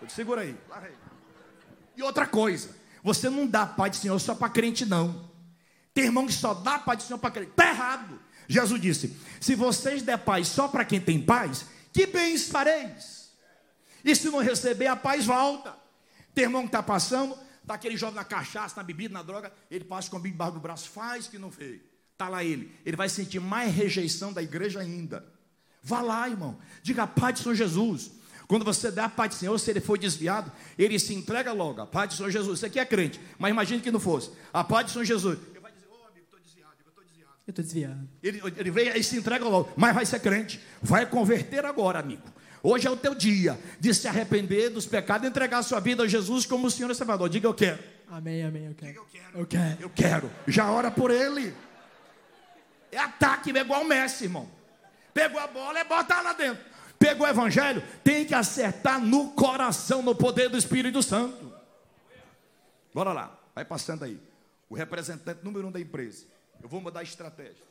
Segura 0.10 0.41
aí. 0.41 0.58
E 1.95 2.02
outra 2.02 2.26
coisa, 2.26 2.76
você 3.04 3.30
não 3.30 3.45
dá 3.45 3.65
paz 3.65 3.91
do 3.91 4.02
Senhor 4.02 4.19
só 4.19 4.34
para 4.34 4.50
crente, 4.50 4.86
não. 4.86 5.32
Tem 5.93 6.06
irmão 6.06 6.26
que 6.26 6.34
só 6.34 6.54
dá 6.54 6.80
paz 6.80 7.00
do 7.00 7.08
Senhor 7.08 7.19
para 7.19 7.32
crente. 7.32 7.52
Está 7.52 7.69
errado. 7.69 8.19
Jesus 8.47 8.82
disse: 8.82 9.15
se 9.39 9.56
vocês 9.56 10.02
der 10.02 10.17
paz 10.17 10.47
só 10.47 10.67
para 10.67 10.84
quem 10.84 11.00
tem 11.00 11.21
paz, 11.21 11.65
que 11.93 12.08
bens 12.08 12.50
fareis? 12.50 13.32
E 14.04 14.15
se 14.15 14.30
não 14.30 14.39
receber, 14.39 14.88
a 14.88 14.95
paz 14.95 15.26
volta. 15.26 15.76
Tem 16.34 16.45
irmão 16.45 16.62
que 16.63 16.69
está 16.69 16.82
passando, 16.82 17.38
está 17.62 17.76
aquele 17.76 17.97
jovem 17.97 18.15
na 18.15 18.23
cachaça, 18.23 18.76
na 18.78 18.84
bebida, 18.84 19.13
na 19.13 19.23
droga, 19.23 19.52
ele 19.69 19.84
passa 19.84 20.10
com 20.10 20.17
o 20.17 20.19
bico 20.19 20.52
do 20.52 20.60
braço, 20.60 20.89
faz 20.89 21.28
que 21.28 21.38
não 21.38 21.52
fez. 21.52 21.82
Está 22.13 22.30
lá 22.30 22.43
ele. 22.43 22.76
Ele 22.86 22.95
vai 22.95 23.10
sentir 23.10 23.39
mais 23.39 23.73
rejeição 23.73 24.34
da 24.34 24.41
igreja 24.41 24.80
ainda. 24.80 25.37
Vá 25.88 26.02
lá, 26.02 26.28
irmão. 26.28 26.58
Diga 26.84 27.04
a 27.04 27.08
paz 27.08 27.36
de 27.36 27.43
Senhor 27.43 27.56
Jesus. 27.56 28.12
Quando 28.45 28.65
você 28.65 28.91
dá 28.91 29.06
a 29.06 29.10
paz 29.10 29.30
do 29.30 29.36
Senhor, 29.36 29.58
se 29.58 29.71
ele 29.71 29.80
for 29.80 29.97
desviado, 29.97 30.52
ele 30.78 31.00
se 31.00 31.13
entrega 31.13 31.54
logo. 31.54 31.80
A 31.80 31.88
paz 31.88 32.10
de 32.10 32.17
Senhor 32.17 32.30
Jesus. 32.30 32.60
Você 32.60 32.65
aqui 32.65 32.78
é 32.78 32.86
crente, 32.86 33.21
mas 33.39 33.52
imagine 33.52 33.82
que 33.82 33.89
não 33.89 34.00
fosse. 34.00 34.30
A 34.52 34.65
paz 34.65 34.88
de 34.88 34.91
Senhor 34.91 35.06
Jesus. 35.06 35.39
Ele 35.50 35.62
vai 35.62 35.71
dizer, 35.71 35.88
ô 35.88 35.91
oh, 35.93 36.08
amigo, 36.08 36.26
estou 36.26 36.39
desviado. 36.41 36.73
Eu 36.84 36.89
estou 36.89 37.04
desviado. 37.06 37.34
Eu 37.47 37.52
estou 37.52 37.63
desviado. 37.63 38.10
Ele, 38.21 38.41
ele 38.58 38.69
veio 38.69 38.97
e 38.97 39.02
se 39.02 39.15
entrega 39.15 39.47
logo. 39.47 39.71
Mas 39.78 39.95
vai 39.95 40.06
ser 40.06 40.19
crente. 40.19 40.60
Vai 40.82 41.06
converter 41.06 41.63
agora, 41.63 42.00
amigo. 42.00 42.23
Hoje 42.62 42.86
é 42.86 42.91
o 42.91 42.97
teu 42.97 43.15
dia 43.15 43.58
de 43.80 43.93
se 43.93 44.10
arrepender 44.10 44.69
dos 44.69 44.86
pecados 44.86 45.26
e 45.26 45.30
entregar 45.30 45.60
a 45.60 45.63
sua 45.63 45.80
vida 45.80 46.04
a 46.04 46.08
Jesus 46.08 46.45
como 46.45 46.67
o 46.67 46.71
Senhor 46.71 46.91
e 46.91 46.95
Salvador. 46.95 47.30
Diga 47.30 47.47
eu 47.47 47.54
quero. 47.54 47.80
Amém, 48.10 48.43
amém, 48.43 48.65
eu 48.65 48.76
quero. 48.76 48.91
Diga 48.91 49.00
eu 49.00 49.08
quero. 49.08 49.39
Eu 49.39 49.45
quero. 49.47 49.78
Eu 49.80 49.89
quero. 49.89 50.32
Já 50.47 50.69
ora 50.69 50.91
por 50.91 51.12
ele. 51.12 51.54
É 52.91 52.97
ataque, 52.97 53.58
é 53.58 53.62
igual 53.62 53.84
o 53.84 53.88
Messi, 53.88 54.26
irmão. 54.26 54.57
Pegou 55.18 55.40
a 55.42 55.48
bola 55.48 55.80
e 55.80 55.84
bota 55.84 56.22
lá 56.22 56.34
dentro. 56.34 56.64
Pegou 57.00 57.26
o 57.26 57.30
evangelho, 57.30 57.84
tem 58.04 58.24
que 58.24 58.36
acertar 58.36 59.04
no 59.04 59.32
coração, 59.32 60.04
no 60.04 60.14
poder 60.14 60.48
do 60.48 60.56
Espírito 60.56 61.02
Santo. 61.02 61.52
Bora 62.94 63.12
lá, 63.12 63.36
vai 63.56 63.66
passando 63.66 64.04
aí. 64.04 64.22
O 64.70 64.76
representante 64.76 65.44
número 65.44 65.70
um 65.70 65.72
da 65.72 65.80
empresa. 65.80 66.28
Eu 66.62 66.70
vou 66.70 66.80
mudar 66.80 67.00
a 67.00 67.04
estratégia. 67.04 67.66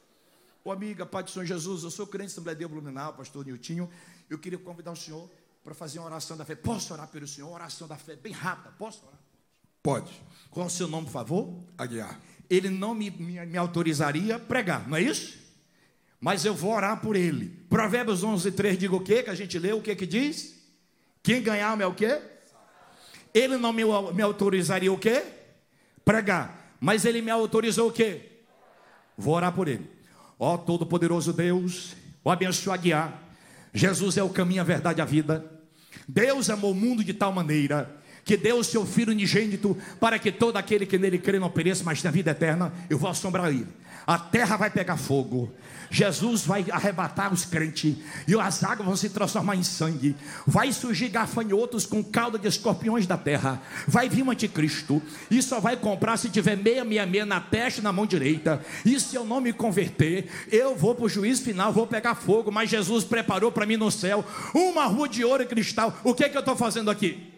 Ô 0.64 0.72
amiga, 0.72 1.06
Pai 1.06 1.22
do 1.22 1.30
Senhor 1.30 1.44
Jesus, 1.44 1.84
eu 1.84 1.90
sou 1.92 2.04
crente 2.08 2.32
Assembleia 2.32 2.56
de 2.56 2.66
Blumenau, 2.66 3.12
pastor 3.12 3.46
Niltinho. 3.46 3.88
Eu 4.28 4.40
queria 4.40 4.58
convidar 4.58 4.90
o 4.90 4.96
senhor 4.96 5.30
para 5.62 5.72
fazer 5.72 6.00
uma 6.00 6.06
oração 6.06 6.36
da 6.36 6.44
fé. 6.44 6.56
Posso 6.56 6.92
orar 6.92 7.06
pelo 7.06 7.28
senhor? 7.28 7.46
Uma 7.46 7.54
oração 7.58 7.86
da 7.86 7.96
fé 7.96 8.16
bem 8.16 8.32
rápida. 8.32 8.74
Posso 8.76 9.06
orar? 9.06 9.20
Pode. 9.84 10.20
Qual 10.50 10.64
é 10.64 10.66
o 10.66 10.70
seu 10.70 10.88
nome, 10.88 11.06
por 11.06 11.12
favor? 11.12 11.62
Aguiar. 11.78 12.20
Ele 12.50 12.70
não 12.70 12.92
me, 12.92 13.08
me, 13.08 13.46
me 13.46 13.56
autorizaria 13.56 14.34
a 14.34 14.40
pregar, 14.40 14.88
não 14.88 14.96
é 14.96 15.02
isso? 15.02 15.45
Mas 16.20 16.44
eu 16.44 16.54
vou 16.54 16.72
orar 16.72 17.00
por 17.00 17.14
ele. 17.16 17.48
Provérbios 17.68 18.24
11, 18.24 18.52
3 18.52 18.78
diga 18.78 18.96
o 18.96 19.00
quê? 19.00 19.22
Que 19.22 19.30
a 19.30 19.34
gente 19.34 19.58
lê, 19.58 19.72
o 19.72 19.82
que 19.82 19.94
que 19.94 20.06
diz? 20.06 20.54
Quem 21.22 21.42
ganhar 21.42 21.80
é 21.80 21.86
o 21.86 21.94
quê? 21.94 22.20
Ele 23.34 23.56
não 23.56 23.72
me, 23.72 23.82
me 24.14 24.22
autorizaria 24.22 24.92
o 24.92 24.98
quê? 24.98 25.24
Pregar. 26.04 26.74
Mas 26.80 27.04
ele 27.04 27.20
me 27.20 27.30
autorizou 27.30 27.88
o 27.88 27.92
quê? 27.92 28.42
Vou 29.16 29.34
orar 29.34 29.52
por 29.52 29.68
ele. 29.68 29.90
Ó 30.38 30.56
Todo-Poderoso 30.56 31.32
Deus, 31.32 31.94
o 32.22 32.30
abençoa 32.30 32.76
guiar. 32.76 33.22
Jesus 33.72 34.16
é 34.16 34.22
o 34.22 34.28
caminho, 34.28 34.60
a 34.60 34.64
verdade 34.64 35.00
e 35.00 35.02
a 35.02 35.04
vida. 35.04 35.44
Deus 36.08 36.48
amou 36.48 36.72
o 36.72 36.74
mundo 36.74 37.02
de 37.02 37.12
tal 37.12 37.32
maneira 37.32 37.94
que 38.26 38.36
deu 38.36 38.58
o 38.58 38.64
seu 38.64 38.84
Filho 38.84 39.12
unigênito 39.12 39.78
para 40.00 40.18
que 40.18 40.32
todo 40.32 40.56
aquele 40.56 40.84
que 40.84 40.98
nele 40.98 41.16
crê 41.16 41.38
não 41.38 41.48
pereça, 41.48 41.84
mas 41.84 42.02
tenha 42.02 42.10
vida 42.10 42.32
eterna. 42.32 42.72
Eu 42.90 42.98
vou 42.98 43.08
assombrar 43.08 43.50
ele. 43.50 43.68
A 44.04 44.18
terra 44.18 44.56
vai 44.56 44.68
pegar 44.68 44.96
fogo. 44.96 45.52
Jesus 45.88 46.44
vai 46.44 46.66
arrebatar 46.70 47.32
os 47.32 47.44
crentes 47.44 47.96
e 48.26 48.34
as 48.38 48.64
águas 48.64 48.84
vão 48.86 48.96
se 48.96 49.10
transformar 49.10 49.54
em 49.54 49.62
sangue. 49.62 50.16
Vai 50.44 50.72
surgir 50.72 51.08
gafanhotos 51.08 51.86
com 51.86 52.02
cauda 52.02 52.36
de 52.36 52.48
escorpiões 52.48 53.06
da 53.06 53.16
terra. 53.16 53.62
Vai 53.86 54.08
vir 54.08 54.24
um 54.24 54.30
anticristo 54.32 55.00
e 55.30 55.40
só 55.40 55.60
vai 55.60 55.76
comprar 55.76 56.16
se 56.16 56.28
tiver 56.28 56.56
meia, 56.56 56.84
meia, 56.84 57.06
meia 57.06 57.24
na 57.24 57.40
testa 57.40 57.80
e 57.80 57.84
na 57.84 57.92
mão 57.92 58.06
direita. 58.06 58.60
E 58.84 58.98
se 58.98 59.14
eu 59.14 59.24
não 59.24 59.40
me 59.40 59.52
converter, 59.52 60.28
eu 60.50 60.74
vou 60.74 60.96
para 60.96 61.04
o 61.04 61.08
juízo 61.08 61.44
final, 61.44 61.72
vou 61.72 61.86
pegar 61.86 62.16
fogo. 62.16 62.50
Mas 62.50 62.70
Jesus 62.70 63.04
preparou 63.04 63.52
para 63.52 63.66
mim 63.66 63.76
no 63.76 63.90
céu 63.90 64.24
uma 64.52 64.86
rua 64.86 65.08
de 65.08 65.24
ouro 65.24 65.44
e 65.44 65.46
cristal. 65.46 65.96
O 66.02 66.12
que, 66.12 66.24
é 66.24 66.28
que 66.28 66.36
eu 66.36 66.40
estou 66.40 66.56
fazendo 66.56 66.90
aqui? 66.90 67.35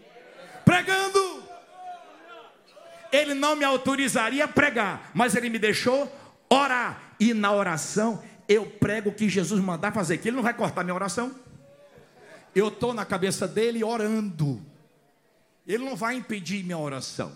Pregando. 0.69 1.43
Ele 3.11 3.33
não 3.33 3.57
me 3.57 3.65
autorizaria 3.65 4.45
a 4.45 4.49
pregar, 4.49 5.11
mas 5.15 5.35
ele 5.35 5.49
me 5.49 5.59
deixou 5.59 6.15
orar. 6.51 7.15
E 7.19 7.33
na 7.33 7.51
oração 7.51 8.23
eu 8.47 8.67
prego 8.67 9.09
o 9.09 9.15
que 9.15 9.31
Jesus 9.31 9.63
mandar 9.63 9.95
fazer, 9.95 10.19
que 10.19 10.29
ele 10.29 10.37
não 10.37 10.43
vai 10.43 10.53
cortar 10.53 10.85
minha 10.85 10.95
oração. 10.95 11.35
Eu 12.55 12.69
estou 12.69 12.93
na 12.93 13.07
cabeça 13.07 13.49
dele 13.49 13.83
orando. 13.83 14.63
Ele 15.67 15.85
não 15.85 15.97
vai 15.97 16.17
impedir 16.17 16.63
minha 16.63 16.77
oração. 16.77 17.33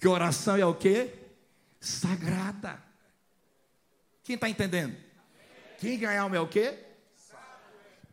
Que 0.00 0.08
oração 0.08 0.56
é 0.56 0.66
o 0.66 0.74
que? 0.74 1.14
Sagrada. 1.78 2.82
Quem 4.24 4.34
está 4.34 4.48
entendendo? 4.48 4.96
Quem 5.78 5.98
ganhar 5.98 6.22
alma 6.22 6.36
é 6.36 6.40
o 6.40 6.48
quê? 6.48 6.80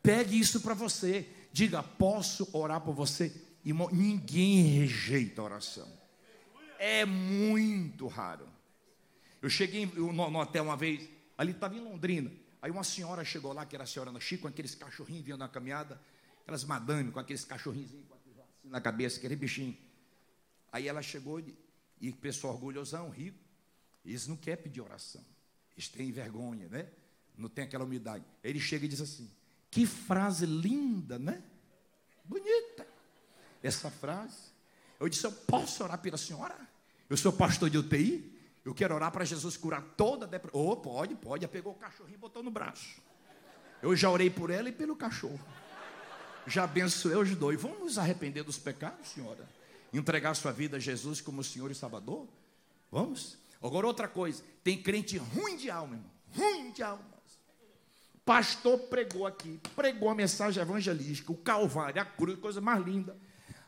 Pegue 0.03 0.39
isso 0.39 0.61
para 0.61 0.75
você. 0.75 1.27
Diga, 1.51 1.81
posso 1.81 2.47
orar 2.53 2.81
por 2.81 2.93
você? 2.93 3.52
Irmão, 3.63 3.89
ninguém 3.91 4.63
rejeita 4.63 5.41
a 5.41 5.45
oração. 5.45 5.91
É 6.77 7.05
muito 7.05 8.07
raro. 8.07 8.47
Eu 9.41 9.49
cheguei 9.49 9.85
no, 9.85 10.11
no 10.11 10.39
hotel 10.39 10.63
uma 10.63 10.77
vez, 10.77 11.07
ali 11.37 11.51
estava 11.51 11.75
em 11.75 11.81
Londrina. 11.81 12.31
Aí 12.61 12.71
uma 12.71 12.83
senhora 12.83 13.23
chegou 13.25 13.53
lá, 13.53 13.65
que 13.65 13.75
era 13.75 13.83
a 13.83 13.87
senhora 13.87 14.17
Chico, 14.19 14.43
com 14.43 14.47
aqueles 14.47 14.73
cachorrinhos 14.75 15.25
vindo 15.25 15.37
na 15.37 15.49
caminhada, 15.49 15.99
aquelas 16.41 16.63
madame 16.63 17.11
com 17.11 17.19
aqueles 17.19 17.43
cachorrinhos 17.43 17.89
assim 17.89 18.03
na 18.63 18.79
cabeça, 18.79 19.17
aquele 19.17 19.35
bichinho. 19.35 19.77
Aí 20.71 20.87
ela 20.87 21.01
chegou 21.01 21.39
e, 21.39 21.55
e 22.01 22.11
pessoal 22.11 22.53
orgulhosão, 22.53 23.09
rico, 23.09 23.37
eles 24.05 24.27
não 24.27 24.35
querem 24.35 24.63
pedir 24.63 24.81
oração. 24.81 25.23
Eles 25.75 25.87
têm 25.87 26.11
vergonha, 26.11 26.67
né? 26.69 26.87
Não 27.37 27.49
tem 27.49 27.63
aquela 27.63 27.83
umidade. 27.83 28.23
Ele 28.43 28.59
chega 28.59 28.85
e 28.85 28.87
diz 28.87 29.01
assim: 29.01 29.29
Que 29.69 29.85
frase 29.85 30.45
linda, 30.45 31.17
né? 31.17 31.43
Bonita. 32.23 32.82
Essa 33.63 33.89
frase. 33.89 34.51
Eu 34.99 35.09
disse: 35.09 35.25
Eu 35.25 35.31
posso 35.31 35.83
orar 35.83 35.97
pela 35.99 36.17
senhora? 36.17 36.55
Eu 37.09 37.17
sou 37.17 37.31
pastor 37.31 37.69
de 37.69 37.77
UTI. 37.77 38.31
Eu 38.65 38.73
quero 38.73 38.93
orar 38.93 39.11
para 39.11 39.25
Jesus 39.25 39.57
curar 39.57 39.81
toda 39.97 40.25
a 40.25 40.29
depressão. 40.29 40.61
Oh, 40.61 40.75
pode, 40.77 41.15
pode. 41.15 41.43
Ela 41.43 41.51
pegou 41.51 41.73
o 41.73 41.75
cachorrinho 41.75 42.15
e 42.15 42.19
botou 42.19 42.43
no 42.43 42.51
braço. 42.51 43.01
Eu 43.81 43.95
já 43.95 44.09
orei 44.09 44.29
por 44.29 44.49
ela 44.49 44.69
e 44.69 44.71
pelo 44.71 44.95
cachorro. 44.95 45.39
Já 46.47 46.63
abençoei 46.63 47.15
os 47.15 47.35
dois. 47.35 47.61
Vamos 47.61 47.79
nos 47.79 47.97
arrepender 47.97 48.43
dos 48.43 48.57
pecados, 48.57 49.09
senhora? 49.09 49.47
Entregar 49.91 50.33
sua 50.33 50.51
vida 50.51 50.77
a 50.77 50.79
Jesus 50.79 51.21
como 51.21 51.43
Senhor 51.43 51.71
e 51.71 51.75
Salvador? 51.75 52.27
Vamos? 52.91 53.37
Agora, 53.61 53.87
outra 53.87 54.07
coisa: 54.07 54.43
tem 54.63 54.81
crente 54.81 55.17
ruim 55.17 55.57
de 55.57 55.69
alma, 55.69 55.95
irmão. 55.95 56.11
Ruim 56.35 56.71
de 56.71 56.83
almas. 56.83 57.03
Pastor 58.25 58.79
pregou 58.79 59.27
aqui, 59.27 59.59
pregou 59.75 60.09
a 60.09 60.15
mensagem 60.15 60.61
evangelística, 60.61 61.31
o 61.31 61.37
Calvário, 61.37 62.01
a 62.01 62.05
cruz, 62.05 62.39
coisa 62.39 62.61
mais 62.61 62.83
linda. 62.85 63.17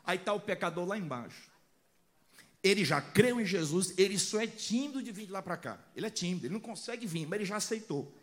Aí 0.06 0.16
está 0.16 0.32
o 0.32 0.40
pecador 0.40 0.86
lá 0.86 0.96
embaixo. 0.96 1.50
Ele 2.62 2.84
já 2.84 3.00
creu 3.00 3.40
em 3.40 3.44
Jesus, 3.44 3.92
ele 3.98 4.18
só 4.18 4.40
é 4.40 4.46
tímido 4.46 5.02
de 5.02 5.12
vir 5.12 5.26
de 5.26 5.32
lá 5.32 5.42
para 5.42 5.56
cá. 5.56 5.78
Ele 5.94 6.06
é 6.06 6.10
tímido, 6.10 6.46
ele 6.46 6.54
não 6.54 6.60
consegue 6.60 7.06
vir, 7.06 7.26
mas 7.26 7.38
ele 7.38 7.44
já 7.44 7.56
aceitou. 7.56 8.14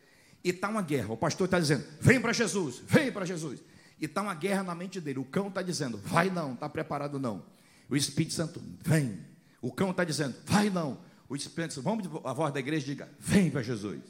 E 0.43 0.49
está 0.49 0.69
uma 0.69 0.81
guerra. 0.81 1.13
O 1.13 1.17
pastor 1.17 1.45
está 1.45 1.59
dizendo: 1.59 1.86
vem 1.99 2.19
para 2.19 2.34
Jesus, 2.34 2.81
vem 2.86 3.11
para 3.11 3.25
Jesus. 3.25 3.61
E 3.99 4.05
está 4.05 4.21
uma 4.21 4.36
guerra 4.36 4.63
na 4.63 4.75
mente 4.75 4.99
dele. 4.99 5.19
O 5.19 5.25
cão 5.25 5.47
está 5.47 5.61
dizendo: 5.61 5.97
vai 5.97 6.29
não, 6.29 6.53
está 6.53 6.67
preparado 6.67 7.19
não. 7.19 7.43
O 7.89 7.95
Espírito 7.95 8.34
Santo, 8.34 8.61
vem. 8.81 9.19
O 9.61 9.71
cão 9.71 9.91
está 9.91 10.03
dizendo: 10.03 10.36
vai 10.45 10.69
não. 10.69 10.97
O 11.29 11.36
Espírito 11.36 11.73
Santo, 11.73 11.84
vamos 11.84 12.05
a 12.25 12.34
voz 12.34 12.53
da 12.53 12.59
igreja 12.59 12.86
diga: 12.86 13.09
vem 13.19 13.49
para 13.49 13.61
Jesus. 13.61 14.01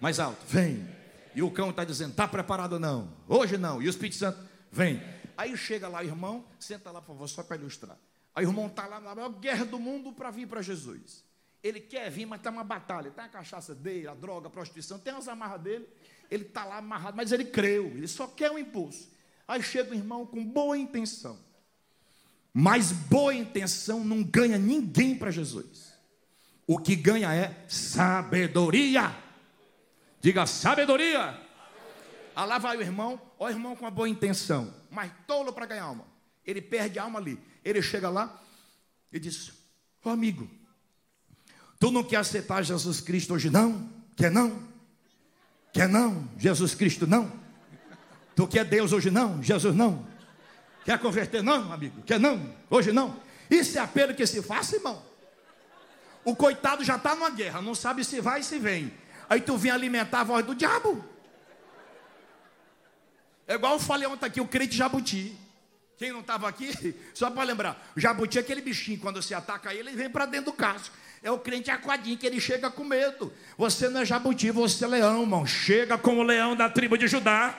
Mais 0.00 0.20
alto, 0.20 0.44
vem. 0.46 0.86
E 1.34 1.42
o 1.42 1.50
cão 1.50 1.70
está 1.70 1.84
dizendo: 1.84 2.10
está 2.10 2.28
preparado 2.28 2.78
não? 2.78 3.12
Hoje 3.26 3.58
não. 3.58 3.82
E 3.82 3.86
o 3.86 3.90
Espírito 3.90 4.16
Santo, 4.16 4.38
vem. 4.70 5.02
Aí 5.36 5.56
chega 5.56 5.88
lá 5.88 6.00
o 6.00 6.04
irmão, 6.04 6.44
senta 6.58 6.90
lá, 6.90 7.00
por 7.00 7.08
favor, 7.08 7.28
só 7.28 7.42
para 7.42 7.56
ilustrar. 7.56 7.96
Aí 8.34 8.44
o 8.44 8.48
irmão 8.48 8.66
está 8.66 8.86
lá 8.86 9.00
na 9.00 9.14
maior 9.14 9.28
guerra 9.28 9.64
do 9.64 9.78
mundo 9.78 10.12
para 10.12 10.30
vir 10.30 10.46
para 10.46 10.60
Jesus. 10.60 11.24
Ele 11.62 11.80
quer 11.80 12.10
vir, 12.10 12.26
mas 12.26 12.40
está 12.40 12.50
uma 12.50 12.64
batalha. 12.64 13.08
Está 13.08 13.24
a 13.24 13.28
cachaça 13.28 13.74
dele, 13.74 14.08
a 14.08 14.14
droga, 14.14 14.48
a 14.48 14.50
prostituição, 14.50 14.98
tem 14.98 15.14
as 15.14 15.28
amarras 15.28 15.60
dele. 15.60 15.88
Ele 16.30 16.44
está 16.44 16.64
lá 16.64 16.78
amarrado, 16.78 17.16
mas 17.16 17.32
ele 17.32 17.44
creu, 17.44 17.86
ele 17.86 18.08
só 18.08 18.26
quer 18.26 18.50
um 18.50 18.58
impulso. 18.58 19.08
Aí 19.46 19.62
chega 19.62 19.92
o 19.92 19.94
irmão 19.94 20.26
com 20.26 20.44
boa 20.44 20.76
intenção. 20.76 21.38
Mas 22.52 22.92
boa 22.92 23.34
intenção 23.34 24.04
não 24.04 24.22
ganha 24.22 24.58
ninguém 24.58 25.16
para 25.16 25.30
Jesus. 25.30 25.92
O 26.66 26.78
que 26.78 26.96
ganha 26.96 27.34
é 27.34 27.64
sabedoria. 27.68 29.14
Diga 30.20 30.46
sabedoria. 30.46 31.40
Ah, 32.34 32.44
lá 32.44 32.58
vai 32.58 32.76
o 32.76 32.80
irmão, 32.80 33.20
ó, 33.38 33.46
o 33.46 33.50
irmão 33.50 33.76
com 33.76 33.84
uma 33.84 33.90
boa 33.90 34.08
intenção, 34.08 34.72
mas 34.94 35.10
tolo 35.26 35.52
para 35.52 35.66
ganhar 35.66 35.84
alma. 35.84 36.06
Ele 36.46 36.62
perde 36.62 36.98
a 36.98 37.02
alma 37.02 37.18
ali. 37.18 37.38
Ele 37.64 37.82
chega 37.82 38.08
lá 38.08 38.40
e 39.12 39.18
diz: 39.18 39.50
Ó 40.04 40.08
oh, 40.08 40.10
amigo, 40.10 40.48
tu 41.78 41.90
não 41.90 42.04
quer 42.04 42.16
aceitar 42.16 42.62
Jesus 42.62 43.00
Cristo 43.00 43.34
hoje 43.34 43.50
não? 43.50 43.90
Quer 44.16 44.30
não? 44.30 44.62
Quer 45.72 45.88
não? 45.88 46.28
Jesus 46.38 46.74
Cristo 46.74 47.06
não? 47.06 47.32
Tu 48.36 48.46
quer 48.46 48.64
Deus 48.64 48.92
hoje 48.92 49.10
não? 49.10 49.42
Jesus 49.42 49.74
não? 49.74 50.06
Quer 50.84 50.98
converter 50.98 51.42
não, 51.42 51.72
amigo? 51.72 52.02
Quer 52.02 52.20
não? 52.20 52.54
Hoje 52.68 52.92
não? 52.92 53.18
Isso 53.50 53.78
é 53.78 53.80
apelo 53.80 54.14
que 54.14 54.26
se 54.26 54.42
faça, 54.42 54.76
irmão. 54.76 55.02
O 56.24 56.34
coitado 56.34 56.84
já 56.84 56.96
está 56.96 57.14
numa 57.14 57.30
guerra, 57.30 57.60
não 57.60 57.74
sabe 57.74 58.04
se 58.04 58.20
vai 58.20 58.40
e 58.40 58.44
se 58.44 58.58
vem. 58.58 58.92
Aí 59.28 59.40
tu 59.40 59.56
vem 59.56 59.70
alimentar 59.70 60.20
a 60.20 60.24
voz 60.24 60.44
do 60.44 60.54
diabo. 60.54 61.04
É 63.46 63.54
igual 63.54 63.74
eu 63.74 63.80
falei 63.80 64.06
ontem 64.06 64.26
aqui, 64.26 64.40
o 64.40 64.48
crente 64.48 64.76
jabuti. 64.76 65.36
Quem 65.96 66.12
não 66.12 66.20
estava 66.20 66.48
aqui, 66.48 66.94
só 67.14 67.30
para 67.30 67.44
lembrar, 67.44 67.92
o 67.96 68.00
jabuti 68.00 68.38
é 68.38 68.40
aquele 68.40 68.60
bichinho, 68.60 68.98
quando 68.98 69.22
você 69.22 69.34
ataca 69.34 69.72
ele, 69.72 69.90
ele 69.90 69.96
vem 69.96 70.10
para 70.10 70.26
dentro 70.26 70.46
do 70.46 70.52
casco. 70.52 70.94
É 71.22 71.30
o 71.30 71.38
crente 71.38 71.70
aquadinho 71.70 72.18
que 72.18 72.26
ele 72.26 72.38
chega 72.38 72.70
com 72.70 72.84
medo. 72.84 73.32
Você 73.56 73.88
não 73.88 74.02
é 74.02 74.04
jabuti, 74.04 74.50
você 74.50 74.84
é 74.84 74.88
leão, 74.88 75.22
irmão. 75.22 75.46
Chega 75.46 75.96
como 75.96 76.20
o 76.20 76.22
leão 76.22 76.54
da 76.54 76.68
tribo 76.68 76.98
de 76.98 77.06
Judá. 77.06 77.58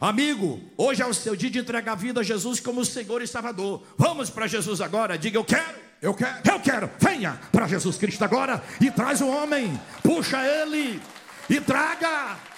Amigo, 0.00 0.60
hoje 0.76 1.02
é 1.02 1.06
o 1.06 1.14
seu 1.14 1.34
dia 1.34 1.50
de 1.50 1.58
entregar 1.58 1.92
a 1.92 1.96
vida 1.96 2.20
a 2.20 2.22
Jesus 2.22 2.60
como 2.60 2.84
Senhor 2.84 3.20
e 3.20 3.26
Salvador. 3.26 3.84
Vamos 3.96 4.30
para 4.30 4.46
Jesus 4.46 4.80
agora. 4.80 5.18
Diga, 5.18 5.38
eu 5.38 5.44
quero. 5.44 5.78
Eu 6.00 6.14
quero. 6.14 6.36
Eu 6.44 6.60
quero. 6.60 6.90
Venha 7.00 7.40
para 7.50 7.66
Jesus 7.66 7.96
Cristo 7.96 8.22
agora 8.24 8.62
e 8.80 8.90
traz 8.90 9.20
o 9.20 9.28
homem. 9.28 9.80
Puxa 10.02 10.44
ele 10.44 11.00
e 11.48 11.60
traga. 11.60 12.51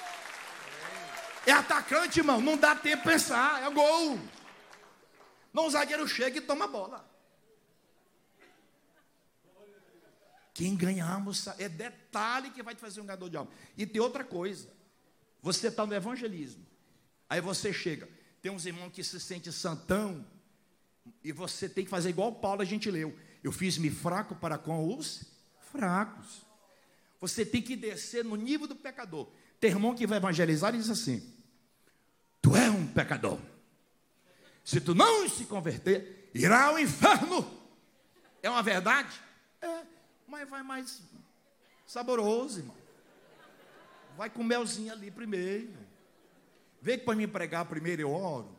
É 1.47 1.53
atacante, 1.53 2.20
irmão. 2.20 2.40
Não 2.40 2.57
dá 2.57 2.74
tempo 2.74 3.03
de 3.03 3.11
pensar. 3.11 3.62
É 3.62 3.70
gol. 3.70 4.18
Não, 5.53 5.66
o 5.66 5.70
zagueiro 5.70 6.07
chega 6.09 6.38
e 6.38 6.40
toma 6.40 6.64
a 6.64 6.68
bola. 6.68 7.14
Quem 10.53 10.76
ganhamos 10.76 11.49
é 11.59 11.68
detalhe 11.68 12.51
que 12.51 12.62
vai 12.62 12.74
te 12.74 12.80
fazer 12.80 13.01
um 13.01 13.07
ganhador 13.07 13.28
de 13.28 13.36
alma. 13.36 13.51
E 13.76 13.84
tem 13.84 14.01
outra 14.01 14.22
coisa. 14.22 14.68
Você 15.42 15.68
está 15.68 15.84
no 15.84 15.95
evangelismo. 15.95 16.64
Aí 17.28 17.40
você 17.40 17.72
chega. 17.72 18.09
Tem 18.40 18.53
uns 18.53 18.64
irmãos 18.64 18.90
que 18.90 19.03
se 19.03 19.18
sente 19.20 19.51
santão. 19.53 20.24
E 21.22 21.32
você 21.32 21.68
tem 21.68 21.84
que 21.84 21.90
fazer 21.90 22.11
igual 22.11 22.32
Paulo 22.32 22.62
a 22.62 22.64
gente 22.64 22.90
leu. 22.90 23.18
Eu 23.42 23.51
fiz-me 23.53 23.90
fraco 23.90 24.34
para 24.36 24.57
com 24.57 24.97
os 24.97 25.24
fracos. 25.72 26.47
Você 27.20 27.45
tem 27.45 27.61
que 27.61 27.74
descer 27.74 28.24
no 28.24 28.36
nível 28.36 28.66
do 28.66 28.76
pecador. 28.76 29.28
Tem 29.64 29.70
irmão 29.70 29.94
que 29.94 30.06
vai 30.06 30.18
evangelizar 30.18 30.74
e 30.74 30.76
diz 30.76 30.90
assim: 30.90 31.26
Tu 32.42 32.54
é 32.54 32.68
um 32.68 32.86
pecador. 32.86 33.38
Se 34.62 34.78
tu 34.78 34.94
não 34.94 35.26
se 35.26 35.46
converter, 35.46 36.28
irá 36.34 36.64
ao 36.64 36.78
inferno. 36.78 37.50
É 38.42 38.50
uma 38.50 38.62
verdade? 38.62 39.18
É, 39.62 39.84
mas 40.28 40.46
vai 40.50 40.62
mais 40.62 41.00
saboroso, 41.86 42.58
irmão. 42.58 42.76
Vai 44.18 44.28
com 44.28 44.44
melzinho 44.44 44.92
ali 44.92 45.10
primeiro. 45.10 45.72
Vem 46.82 46.98
para 46.98 47.16
me 47.16 47.26
pregar 47.26 47.64
primeiro, 47.64 48.02
eu 48.02 48.10
oro. 48.10 48.54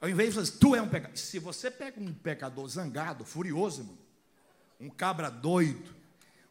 Ao 0.00 0.08
invés 0.08 0.28
de 0.28 0.34
falar, 0.36 0.44
assim, 0.44 0.58
tu 0.60 0.76
é 0.76 0.80
um 0.80 0.88
pecador. 0.88 1.16
Se 1.16 1.40
você 1.40 1.72
pega 1.72 2.00
um 2.00 2.14
pecador 2.14 2.68
zangado, 2.68 3.24
furioso, 3.24 3.80
irmão, 3.80 3.98
um 4.78 4.88
cabra 4.88 5.28
doido, 5.28 5.92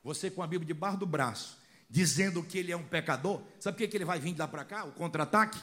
você 0.03 0.30
com 0.30 0.43
a 0.43 0.47
Bíblia 0.47 0.68
debaixo 0.68 0.97
do 0.97 1.05
braço, 1.05 1.63
dizendo 1.90 2.44
que 2.44 2.58
ele 2.58 2.72
é 2.72 2.78
um 2.78 2.84
pecador, 2.84 3.42
sabe 3.60 3.84
o 3.84 3.90
que, 3.90 3.96
ele 3.96 4.06
vai 4.06 4.20
vir 4.20 4.34
de 4.34 4.40
lá 4.40 4.48
para 4.48 4.66
cá? 4.66 4.86
O 4.86 4.92
contra-ataque? 4.92 5.60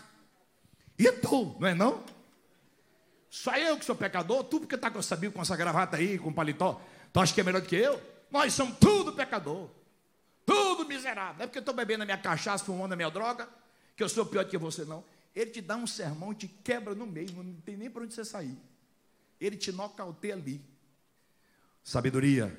E 0.99 1.11
tu, 1.13 1.57
não 1.59 1.69
é 1.69 1.75
não? 1.75 2.05
Só 3.29 3.57
eu 3.57 3.79
que 3.79 3.85
sou 3.85 3.97
pecador, 3.97 4.45
tu 4.45 4.61
porque 4.61 4.75
está 4.75 4.91
com 4.91 4.99
essa 4.99 5.17
Bíblia, 5.17 5.33
com 5.33 5.43
essa 5.43 5.57
gravata 5.57 5.97
aí, 5.97 6.19
com 6.19 6.33
paletó, 6.33 6.81
tu 7.13 7.21
acha 7.21 7.33
que 7.33 7.41
é 7.41 7.45
melhor 7.45 7.61
do 7.61 7.67
que 7.67 7.77
eu? 7.77 8.01
Nós 8.31 8.53
somos 8.53 8.79
tudo 8.79 9.13
pecador, 9.13 9.71
tudo 10.45 10.87
miserável. 10.87 11.35
Não 11.39 11.45
é 11.45 11.47
porque 11.47 11.59
eu 11.59 11.63
estou 11.63 11.75
bebendo 11.75 12.03
a 12.03 12.07
minha 12.07 12.19
cachaça, 12.19 12.65
fumando 12.65 12.93
a 12.93 12.97
minha 12.97 13.11
droga, 13.11 13.49
que 13.97 14.03
eu 14.03 14.09
sou 14.09 14.27
pior 14.27 14.45
do 14.45 14.51
que 14.51 14.59
você, 14.59 14.85
não. 14.85 15.05
Ele 15.35 15.51
te 15.51 15.61
dá 15.61 15.77
um 15.77 15.87
sermão 15.87 16.35
te 16.35 16.47
quebra 16.47 16.95
no 16.95 17.07
meio, 17.07 17.33
não 17.33 17.55
tem 17.63 17.77
nem 17.77 17.91
para 17.91 18.03
onde 18.03 18.15
você 18.15 18.25
sair. 18.25 18.57
Ele 19.41 19.57
te 19.57 19.73
nocauteia 19.73 20.35
ali. 20.35 20.61
Sabedoria. 21.83 22.57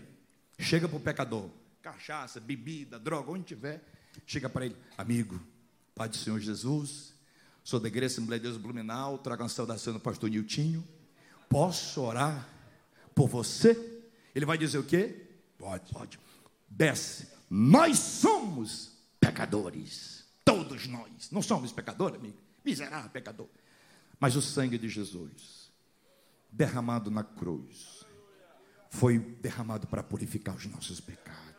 Chega 0.60 0.88
para 0.88 0.98
o 0.98 1.00
pecador. 1.00 1.50
Cachaça, 1.84 2.40
bebida, 2.40 2.98
droga, 2.98 3.30
onde 3.30 3.44
tiver. 3.44 3.84
Chega 4.26 4.50
para 4.50 4.66
ele, 4.66 4.78
amigo, 4.98 5.38
Pai 5.94 6.08
do 6.08 6.16
Senhor 6.16 6.40
Jesus, 6.40 7.14
sou 7.62 7.78
da 7.78 7.90
Igreja 7.90 8.14
Assembleia 8.14 8.40
de 8.40 8.48
Deus 8.48 8.58
Blumenau, 8.58 9.18
trago 9.18 9.44
a 9.44 9.50
saudação 9.50 9.92
do 9.92 10.00
pastor 10.00 10.30
Niltinho. 10.30 10.88
Posso 11.50 12.02
orar 12.02 12.48
por 13.14 13.28
você? 13.28 14.02
Ele 14.34 14.46
vai 14.46 14.58
dizer 14.58 14.78
o 14.78 14.84
quê? 14.84 15.28
Pode. 15.58 15.92
Pode. 15.92 16.20
Desce. 16.70 17.28
Nós 17.50 18.00
somos 18.00 18.94
pecadores. 19.20 20.24
Todos 20.46 20.88
nós. 20.88 21.30
Não 21.32 21.42
somos 21.42 21.74
pecadores, 21.74 22.18
amigo? 22.18 22.38
Miserável 22.64 23.10
pecador. 23.10 23.50
Mas 24.18 24.38
o 24.38 24.42
sangue 24.42 24.78
de 24.78 24.88
Jesus, 24.88 25.70
derramado 26.50 27.12
na 27.12 27.26
cruz, 27.26 28.06
foi 28.90 29.20
derramado 29.20 29.86
para 29.86 30.02
purificar 30.02 30.56
os 30.56 30.66
nossos 30.66 31.02
pecados. 31.02 31.53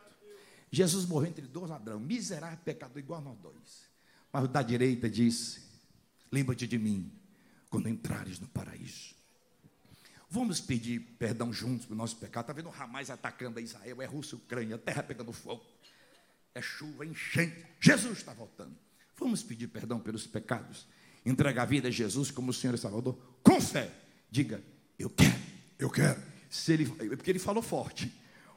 Jesus 0.75 1.05
morreu 1.05 1.29
entre 1.29 1.47
dois 1.47 1.69
ladrões, 1.69 2.01
miserável 2.01 2.57
pecador 2.65 2.99
igual 2.99 3.21
a 3.21 3.23
nós 3.23 3.37
dois. 3.37 3.85
Mas 4.31 4.43
o 4.43 4.47
da 4.49 4.61
direita 4.61 5.09
disse: 5.09 5.61
Lembra-te 6.29 6.67
de 6.67 6.77
mim 6.77 7.09
quando 7.69 7.87
entrares 7.87 8.41
no 8.41 8.47
paraíso. 8.49 9.15
Vamos 10.29 10.59
pedir 10.59 10.99
perdão 11.17 11.53
juntos 11.53 11.85
pelo 11.85 11.97
nosso 11.97 12.17
pecado. 12.17 12.43
Está 12.43 12.53
vendo 12.53 12.67
o 12.67 12.73
Hamas 12.73 13.09
atacando 13.09 13.57
a 13.57 13.61
Israel, 13.61 14.01
é 14.01 14.05
Rússia, 14.05 14.35
Ucrânia, 14.35 14.77
terra 14.77 15.01
pegando 15.01 15.31
fogo, 15.31 15.63
é 16.53 16.61
chuva, 16.61 17.05
é 17.05 17.07
enchente. 17.07 17.65
Jesus 17.79 18.17
está 18.17 18.33
voltando. 18.33 18.75
Vamos 19.17 19.41
pedir 19.43 19.67
perdão 19.67 19.97
pelos 19.97 20.27
pecados. 20.27 20.85
Entregar 21.25 21.63
a 21.63 21.65
vida 21.65 21.87
a 21.87 21.91
Jesus 21.91 22.31
como 22.31 22.51
o 22.51 22.53
Senhor 22.53 22.73
e 22.73 22.77
Salvador. 22.77 23.17
Com 23.41 23.61
fé. 23.61 23.89
Diga, 24.29 24.61
eu 24.99 25.09
quero. 25.09 25.41
Eu 25.79 25.89
quero. 25.89 26.21
Se 26.49 26.73
ele, 26.73 26.85
porque 27.15 27.31
ele 27.31 27.39
falou 27.39 27.63
forte. 27.63 28.13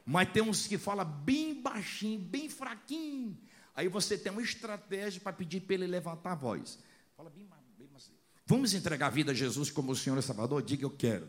Mas 0.09 0.31
tem 0.31 0.41
uns 0.41 0.65
que 0.65 0.75
falam 0.75 1.05
bem 1.05 1.61
baixinho, 1.61 2.19
bem 2.19 2.49
fraquinho. 2.49 3.37
Aí 3.75 3.87
você 3.87 4.17
tem 4.17 4.31
uma 4.31 4.41
estratégia 4.41 5.21
para 5.21 5.31
pedir 5.31 5.61
para 5.61 5.75
ele 5.75 5.85
levantar 5.85 6.31
a 6.31 6.35
voz. 6.35 6.79
Fala 7.15 7.29
bem, 7.29 7.47
bem 7.77 7.87
assim. 7.95 8.13
Vamos 8.43 8.73
entregar 8.73 9.05
a 9.05 9.09
vida 9.11 9.33
a 9.33 9.35
Jesus 9.35 9.69
como 9.69 9.91
o 9.91 9.95
Senhor 9.95 10.17
e 10.17 10.23
Salvador? 10.23 10.63
Diga, 10.63 10.83
eu 10.83 10.89
quero. 10.89 11.27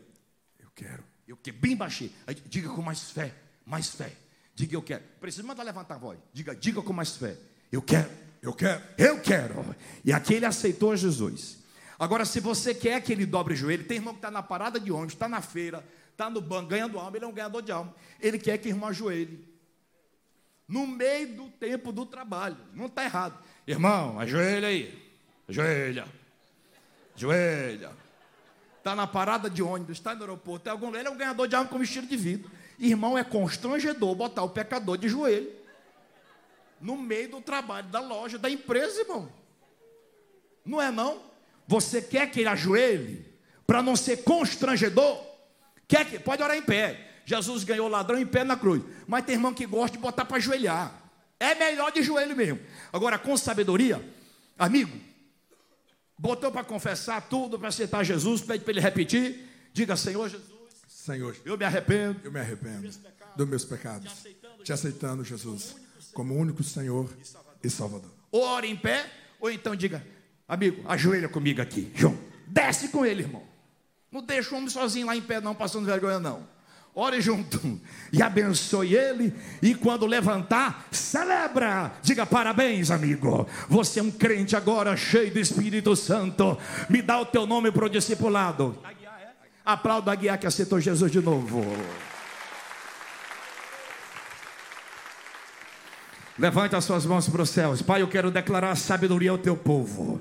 Eu 0.58 0.70
quero. 0.74 1.04
Eu 1.28 1.36
quero, 1.36 1.58
bem 1.58 1.76
baixinho. 1.76 2.10
Aí, 2.26 2.34
diga 2.34 2.70
com 2.70 2.80
mais 2.80 3.10
fé, 3.10 3.34
mais 3.66 3.90
fé. 3.90 4.16
Diga, 4.54 4.74
eu 4.76 4.82
quero. 4.82 5.04
Precisa 5.20 5.46
mandar 5.46 5.62
levantar 5.62 5.96
a 5.96 5.98
voz. 5.98 6.18
Diga, 6.32 6.56
diga 6.56 6.80
com 6.80 6.94
mais 6.94 7.14
fé. 7.14 7.36
Eu 7.70 7.82
quero. 7.82 8.10
Eu 8.40 8.54
quero. 8.54 8.82
Eu 8.96 9.20
quero. 9.20 9.76
E 10.02 10.10
aqui 10.10 10.32
ele 10.32 10.46
aceitou 10.46 10.96
Jesus. 10.96 11.58
Agora, 11.98 12.24
se 12.24 12.40
você 12.40 12.74
quer 12.74 13.02
que 13.02 13.12
ele 13.12 13.26
dobre 13.26 13.52
o 13.52 13.56
joelho, 13.58 13.84
tem 13.84 13.98
irmão 13.98 14.14
que 14.14 14.20
está 14.20 14.30
na 14.30 14.42
parada 14.42 14.80
de 14.80 14.90
ônibus, 14.90 15.12
está 15.12 15.28
na 15.28 15.42
feira, 15.42 15.86
está 16.20 16.28
no 16.28 16.42
banco, 16.42 16.68
ganhando 16.68 16.98
alma, 16.98 17.16
ele 17.16 17.24
é 17.24 17.28
um 17.28 17.32
ganhador 17.32 17.62
de 17.62 17.72
alma. 17.72 17.94
Ele 18.20 18.38
quer 18.38 18.58
que 18.58 18.68
irmão 18.68 18.90
ajoelhe. 18.90 19.42
No 20.68 20.86
meio 20.86 21.34
do 21.34 21.48
tempo 21.48 21.90
do 21.90 22.04
trabalho. 22.04 22.58
Não 22.74 22.86
está 22.86 23.04
errado. 23.04 23.42
Irmão, 23.66 24.20
ajoelha 24.20 24.68
aí. 24.68 25.02
Ajoelha. 25.48 26.06
Ajoelha. 27.16 27.92
Está 28.76 28.94
na 28.94 29.06
parada 29.06 29.48
de 29.48 29.62
ônibus, 29.62 29.98
está 29.98 30.14
no 30.14 30.22
aeroporto, 30.22 30.64
tem 30.64 30.70
algum, 30.70 30.94
ele 30.94 31.08
é 31.08 31.10
um 31.10 31.16
ganhador 31.16 31.48
de 31.48 31.54
alma 31.54 31.68
com 31.68 31.82
estilo 31.82 32.06
de 32.06 32.16
vida. 32.16 32.48
Irmão, 32.78 33.16
é 33.16 33.24
constrangedor 33.24 34.14
botar 34.14 34.42
o 34.42 34.50
pecador 34.50 34.96
de 34.96 35.08
joelho 35.08 35.50
no 36.80 36.96
meio 36.96 37.30
do 37.30 37.40
trabalho, 37.42 37.88
da 37.88 38.00
loja, 38.00 38.38
da 38.38 38.48
empresa, 38.48 39.00
irmão. 39.00 39.30
Não 40.64 40.80
é 40.80 40.90
não? 40.90 41.22
Você 41.66 42.00
quer 42.00 42.30
que 42.30 42.40
ele 42.40 42.48
ajoelhe 42.48 43.26
para 43.66 43.82
não 43.82 43.96
ser 43.96 44.18
constrangedor? 44.18 45.29
Quer 45.90 46.08
que 46.08 46.20
pode 46.20 46.40
orar 46.40 46.56
em 46.56 46.62
pé. 46.62 47.22
Jesus 47.26 47.64
ganhou 47.64 47.88
o 47.88 47.90
ladrão 47.90 48.16
em 48.16 48.24
pé 48.24 48.44
na 48.44 48.56
cruz. 48.56 48.80
Mas 49.08 49.24
tem 49.24 49.34
irmão 49.34 49.52
que 49.52 49.66
gosta 49.66 49.96
de 49.96 50.00
botar 50.00 50.24
para 50.24 50.36
ajoelhar. 50.36 50.94
É 51.40 51.56
melhor 51.56 51.90
de 51.90 52.00
joelho 52.00 52.36
mesmo. 52.36 52.60
Agora, 52.92 53.18
com 53.18 53.36
sabedoria, 53.36 54.00
amigo, 54.56 54.96
botou 56.16 56.52
para 56.52 56.62
confessar 56.62 57.20
tudo, 57.22 57.58
para 57.58 57.68
aceitar 57.68 58.04
Jesus, 58.04 58.40
pede 58.40 58.62
para 58.62 58.72
ele 58.72 58.80
repetir. 58.80 59.48
Diga, 59.72 59.96
Senhor 59.96 60.28
Jesus. 60.28 60.48
Senhor, 60.86 61.36
eu 61.44 61.58
me 61.58 61.64
arrependo. 61.64 62.20
Eu 62.22 62.30
me 62.30 62.38
arrependo 62.38 62.88
dos 63.34 63.48
meus 63.48 63.64
pecados. 63.64 64.12
Te 64.62 64.72
aceitando, 64.72 65.24
Jesus, 65.24 65.74
como 66.14 66.36
único 66.36 66.62
Senhor 66.62 67.10
e 67.64 67.68
Salvador. 67.68 68.12
Ou 68.30 68.42
ore 68.42 68.68
em 68.68 68.76
pé, 68.76 69.10
ou 69.40 69.50
então 69.50 69.74
diga, 69.74 70.06
amigo, 70.46 70.88
ajoelha 70.88 71.28
comigo 71.28 71.60
aqui. 71.60 71.90
João, 71.96 72.16
desce 72.46 72.90
com 72.90 73.04
ele, 73.04 73.22
irmão. 73.22 73.49
Não 74.10 74.22
deixa 74.22 74.54
o 74.54 74.58
homem 74.58 74.68
sozinho 74.68 75.06
lá 75.06 75.14
em 75.14 75.20
pé, 75.20 75.40
não, 75.40 75.54
passando 75.54 75.86
vergonha, 75.86 76.18
não. 76.18 76.42
Ore 76.92 77.20
junto 77.20 77.80
e 78.12 78.20
abençoe 78.20 78.94
ele. 78.96 79.32
E 79.62 79.74
quando 79.74 80.04
levantar, 80.06 80.88
celebra. 80.90 81.92
Diga 82.02 82.26
parabéns, 82.26 82.90
amigo. 82.90 83.46
Você 83.68 84.00
é 84.00 84.02
um 84.02 84.10
crente 84.10 84.56
agora, 84.56 84.96
cheio 84.96 85.32
do 85.32 85.38
Espírito 85.38 85.94
Santo. 85.94 86.58
Me 86.88 87.00
dá 87.00 87.20
o 87.20 87.26
teu 87.26 87.46
nome 87.46 87.70
para 87.70 87.86
o 87.86 87.88
discipulado. 87.88 88.76
Aplauda 89.64 90.10
a 90.10 90.14
guiar 90.16 90.38
que 90.38 90.46
aceitou 90.48 90.80
Jesus 90.80 91.12
de 91.12 91.20
novo. 91.20 91.64
Levante 96.36 96.74
as 96.74 96.84
suas 96.84 97.06
mãos 97.06 97.28
para 97.28 97.42
os 97.42 97.50
céus. 97.50 97.82
Pai, 97.82 98.02
eu 98.02 98.08
quero 98.08 98.30
declarar 98.30 98.74
sabedoria 98.74 99.30
ao 99.30 99.38
teu 99.38 99.56
povo. 99.56 100.20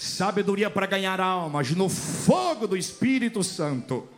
Sabedoria 0.00 0.70
para 0.70 0.86
ganhar 0.86 1.20
almas 1.20 1.72
no 1.72 1.90
fogo 1.90 2.66
do 2.66 2.74
Espírito 2.74 3.44
Santo. 3.44 4.08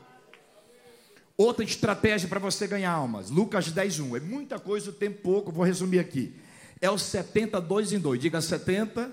Outra 1.37 1.65
estratégia 1.65 2.29
para 2.29 2.39
você 2.39 2.69
ganhar 2.69 2.93
almas. 2.93 3.31
Lucas 3.31 3.73
10, 3.73 3.99
1. 3.99 4.17
É 4.17 4.21
muita 4.21 4.61
coisa, 4.61 4.91
o 4.91 4.93
tempo 4.93 5.21
pouco, 5.23 5.51
vou 5.51 5.65
resumir 5.65 5.99
aqui. 5.99 6.41
É 6.81 6.89
o 6.89 6.97
70, 6.97 7.61
2 7.61 7.95
em 7.95 7.99
2. 7.99 8.21
Diga 8.21 8.41
70. 8.41 9.11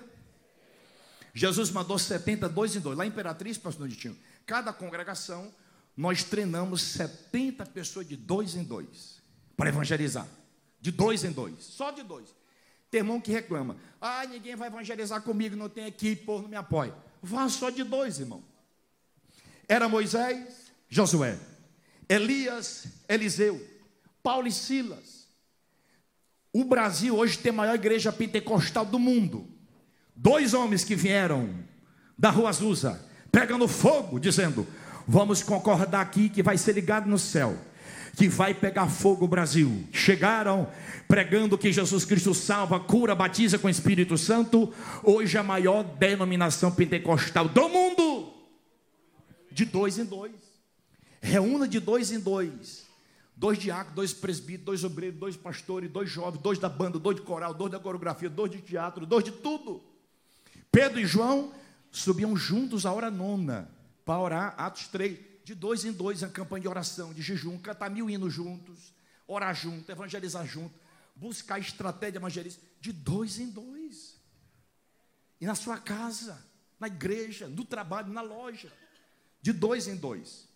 Jesus 1.33 1.71
mandou 1.71 1.97
70, 1.97 2.47
2 2.47 2.75
em 2.75 2.79
2. 2.81 2.97
Lá 2.99 3.03
em 3.03 3.09
Imperatriz, 3.09 3.57
pastor 3.57 3.87
Ditinho, 3.87 4.15
cada 4.45 4.71
congregação, 4.71 5.51
nós 5.97 6.23
treinamos 6.23 6.83
70 6.83 7.65
pessoas 7.65 8.07
de 8.07 8.15
dois 8.15 8.53
em 8.53 8.63
dois 8.63 9.23
para 9.57 9.69
evangelizar. 9.69 10.27
De 10.79 10.91
dois 10.91 11.23
em 11.23 11.31
dois, 11.31 11.55
só 11.63 11.89
de 11.89 12.03
dois. 12.03 12.38
Tem 12.89 12.99
irmão 12.99 13.21
que 13.21 13.31
reclama: 13.31 13.77
ah, 14.01 14.25
ninguém 14.25 14.55
vai 14.55 14.67
evangelizar 14.67 15.21
comigo, 15.21 15.55
não 15.55 15.69
tem 15.69 15.85
equipe, 15.85 16.25
povo 16.25 16.43
não 16.43 16.49
me 16.49 16.55
apoia. 16.55 16.93
Vá 17.21 17.47
só 17.49 17.69
de 17.69 17.83
dois, 17.83 18.19
irmão. 18.19 18.43
Era 19.67 19.87
Moisés, 19.87 20.71
Josué, 20.87 21.37
Elias, 22.07 22.87
Eliseu, 23.07 23.61
Paulo 24.23 24.47
e 24.47 24.51
Silas. 24.51 25.27
O 26.51 26.63
Brasil 26.63 27.15
hoje 27.15 27.37
tem 27.37 27.51
a 27.51 27.55
maior 27.55 27.75
igreja 27.75 28.11
pentecostal 28.11 28.85
do 28.85 28.97
mundo. 28.97 29.47
Dois 30.15 30.53
homens 30.53 30.83
que 30.83 30.95
vieram 30.95 31.63
da 32.17 32.31
rua 32.31 32.49
Azusa, 32.49 32.99
pegando 33.31 33.67
fogo, 33.67 34.19
dizendo: 34.19 34.67
Vamos 35.07 35.43
concordar 35.43 36.01
aqui 36.01 36.29
que 36.29 36.41
vai 36.41 36.57
ser 36.57 36.73
ligado 36.73 37.07
no 37.07 37.19
céu 37.19 37.57
que 38.19 38.27
vai 38.27 38.53
pegar 38.53 38.89
fogo 38.89 39.23
o 39.23 39.27
Brasil. 39.29 39.87
Chegaram 39.93 40.69
pregando 41.07 41.57
que 41.57 41.71
Jesus 41.71 42.03
Cristo 42.03 42.33
salva, 42.33 42.77
cura, 42.77 43.15
batiza 43.15 43.57
com 43.57 43.67
o 43.67 43.69
Espírito 43.69 44.17
Santo. 44.17 44.73
Hoje 45.05 45.37
a 45.37 45.41
maior 45.41 45.83
denominação 45.83 46.69
pentecostal 46.69 47.47
do 47.47 47.69
mundo. 47.69 48.33
De 49.49 49.63
dois 49.63 49.97
em 49.97 50.03
dois. 50.03 50.33
Reúna 51.21 51.65
de 51.65 51.79
dois 51.79 52.11
em 52.11 52.19
dois. 52.19 52.85
Dois 53.37 53.57
diáconos, 53.57 53.95
dois 53.95 54.11
presbíteros, 54.11 54.65
dois 54.65 54.83
obreiros, 54.83 55.17
dois 55.17 55.37
pastores, 55.37 55.89
dois 55.89 56.09
jovens, 56.09 56.41
dois 56.41 56.59
da 56.59 56.67
banda, 56.67 56.99
dois 56.99 57.15
de 57.15 57.21
coral, 57.21 57.53
dois 57.53 57.71
da 57.71 57.79
coreografia, 57.79 58.29
dois 58.29 58.51
de 58.51 58.57
teatro, 58.57 59.05
dois 59.05 59.23
de 59.23 59.31
tudo. 59.31 59.81
Pedro 60.69 60.99
e 60.99 61.05
João 61.05 61.53
subiam 61.89 62.35
juntos 62.35 62.85
a 62.85 62.91
hora 62.91 63.09
nona 63.09 63.71
para 64.03 64.19
orar, 64.19 64.55
Atos 64.57 64.89
3 64.89 65.28
de 65.49 65.55
dois 65.55 65.83
em 65.83 65.91
dois, 65.91 66.21
a 66.21 66.29
campanha 66.29 66.61
de 66.61 66.67
oração, 66.67 67.11
de 67.11 67.23
jejum, 67.23 67.57
cantar 67.57 67.89
mil 67.89 68.07
hinos 68.07 68.31
juntos, 68.31 68.93
orar 69.27 69.55
junto, 69.55 69.91
evangelizar 69.91 70.45
junto, 70.45 70.79
buscar 71.15 71.57
estratégia 71.57 72.19
evangelista, 72.19 72.61
de 72.79 72.93
dois 72.93 73.39
em 73.39 73.49
dois. 73.49 74.15
E 75.41 75.47
na 75.47 75.55
sua 75.55 75.79
casa, 75.79 76.39
na 76.79 76.85
igreja, 76.85 77.47
no 77.47 77.65
trabalho, 77.65 78.13
na 78.13 78.21
loja, 78.21 78.71
de 79.41 79.51
dois 79.51 79.87
em 79.87 79.95
dois. 79.95 80.47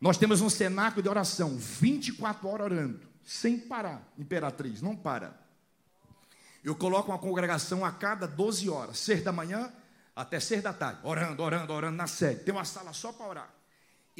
Nós 0.00 0.18
temos 0.18 0.40
um 0.40 0.50
cenáculo 0.50 1.04
de 1.04 1.08
oração, 1.08 1.56
24 1.56 2.48
horas 2.48 2.66
orando, 2.66 3.08
sem 3.24 3.60
parar, 3.60 4.12
imperatriz, 4.18 4.82
não 4.82 4.96
para. 4.96 5.40
Eu 6.64 6.74
coloco 6.74 7.12
uma 7.12 7.18
congregação 7.18 7.84
a 7.84 7.92
cada 7.92 8.26
12 8.26 8.68
horas, 8.68 8.98
seis 8.98 9.22
da 9.22 9.30
manhã 9.30 9.72
até 10.16 10.40
seis 10.40 10.64
da 10.64 10.72
tarde, 10.72 10.98
orando, 11.04 11.40
orando, 11.40 11.72
orando 11.72 11.96
na 11.96 12.08
sede. 12.08 12.42
Tem 12.42 12.52
uma 12.52 12.64
sala 12.64 12.92
só 12.92 13.12
para 13.12 13.28
orar 13.28 13.59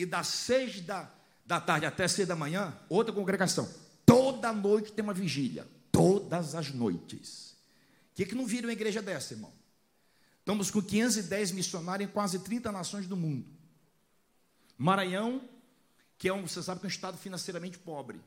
e 0.03 0.07
das 0.07 0.29
seis 0.29 0.81
da, 0.81 1.11
da 1.45 1.61
tarde 1.61 1.85
até 1.85 2.09
seis 2.09 2.27
da 2.27 2.35
manhã, 2.35 2.75
outra 2.89 3.13
congregação. 3.13 3.69
Toda 4.07 4.53
noite 4.53 4.93
tem 4.93 5.03
uma 5.03 5.13
vigília. 5.13 5.69
Todas 5.93 6.55
as 6.55 6.73
noites. 6.73 7.51
O 8.13 8.15
que, 8.15 8.25
que 8.25 8.35
não 8.35 8.47
vira 8.47 8.67
uma 8.67 8.73
igreja 8.73 9.03
dessa, 9.03 9.35
irmão? 9.35 9.53
Estamos 10.39 10.71
com 10.71 10.81
510 10.81 11.53
missionários 11.53 12.09
em 12.09 12.13
quase 12.13 12.39
30 12.39 12.73
nações 12.73 13.07
do 13.07 13.17
mundo. 13.17 13.47
Maranhão, 14.79 15.43
que 16.17 16.29
é 16.29 16.33
um, 16.33 16.47
você 16.47 16.63
sabe 16.63 16.81
que 16.81 16.87
é 16.87 16.89
um 16.89 16.91
estado 16.91 17.19
financeiramente 17.19 17.79
pobre. 17.79 18.19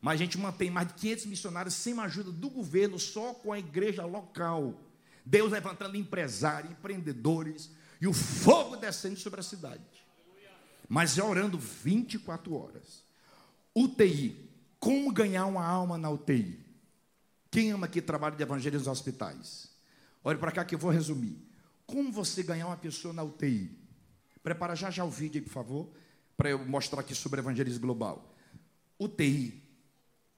Mas 0.00 0.14
a 0.14 0.24
gente 0.24 0.38
mantém 0.38 0.70
mais 0.70 0.88
de 0.88 0.94
500 0.94 1.26
missionários 1.26 1.74
sem 1.74 1.98
a 1.98 2.04
ajuda 2.04 2.32
do 2.32 2.48
governo, 2.48 2.98
só 2.98 3.34
com 3.34 3.52
a 3.52 3.58
igreja 3.58 4.04
local. 4.06 4.80
Deus 5.24 5.52
levantando 5.52 5.96
empresários, 5.96 6.72
empreendedores 6.72 7.70
e 8.00 8.06
o 8.06 8.14
fogo 8.14 8.76
descendo 8.76 9.18
sobre 9.18 9.40
a 9.40 9.42
cidade. 9.42 10.05
Mas 10.88 11.18
é 11.18 11.22
orando 11.22 11.58
24 11.58 12.54
horas. 12.54 13.04
UTI, 13.74 14.50
como 14.78 15.12
ganhar 15.12 15.46
uma 15.46 15.64
alma 15.64 15.98
na 15.98 16.10
UTI? 16.10 16.58
Quem 17.50 17.72
ama 17.72 17.86
aqui 17.86 18.00
trabalho 18.00 18.36
de 18.36 18.42
evangelho 18.42 18.78
nos 18.78 18.88
hospitais? 18.88 19.70
Olhe 20.22 20.38
para 20.38 20.52
cá 20.52 20.64
que 20.64 20.74
eu 20.74 20.78
vou 20.78 20.90
resumir. 20.90 21.36
Como 21.86 22.10
você 22.10 22.42
ganhar 22.42 22.66
uma 22.66 22.76
pessoa 22.76 23.14
na 23.14 23.22
UTI? 23.22 23.70
Prepara 24.42 24.74
já 24.74 24.90
já 24.90 25.04
o 25.04 25.10
vídeo 25.10 25.40
aí, 25.40 25.44
por 25.44 25.52
favor, 25.52 25.88
para 26.36 26.50
eu 26.50 26.64
mostrar 26.66 27.00
aqui 27.00 27.14
sobre 27.14 27.40
evangelismo 27.40 27.80
global. 27.80 28.34
UTI. 28.98 29.62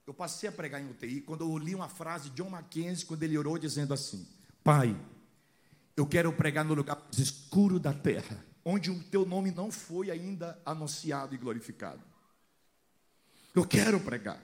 Eu 0.05 0.13
passei 0.13 0.49
a 0.49 0.51
pregar 0.51 0.81
em 0.81 0.89
UTI 0.89 1.21
quando 1.21 1.41
eu 1.41 1.57
li 1.57 1.75
uma 1.75 1.87
frase 1.87 2.29
de 2.29 2.37
John 2.37 2.49
Mackenzie, 2.49 3.05
quando 3.05 3.21
ele 3.23 3.37
orou 3.37 3.57
dizendo 3.57 3.93
assim: 3.93 4.27
Pai, 4.63 4.99
eu 5.95 6.05
quero 6.05 6.31
pregar 6.33 6.65
no 6.65 6.73
lugar 6.73 6.97
mais 6.97 7.17
escuro 7.19 7.79
da 7.79 7.93
terra, 7.93 8.43
onde 8.63 8.91
o 8.91 9.03
teu 9.03 9.25
nome 9.25 9.51
não 9.51 9.71
foi 9.71 10.11
ainda 10.11 10.59
anunciado 10.65 11.33
e 11.33 11.37
glorificado. 11.37 12.01
Eu 13.55 13.65
quero 13.65 13.99
pregar. 13.99 14.41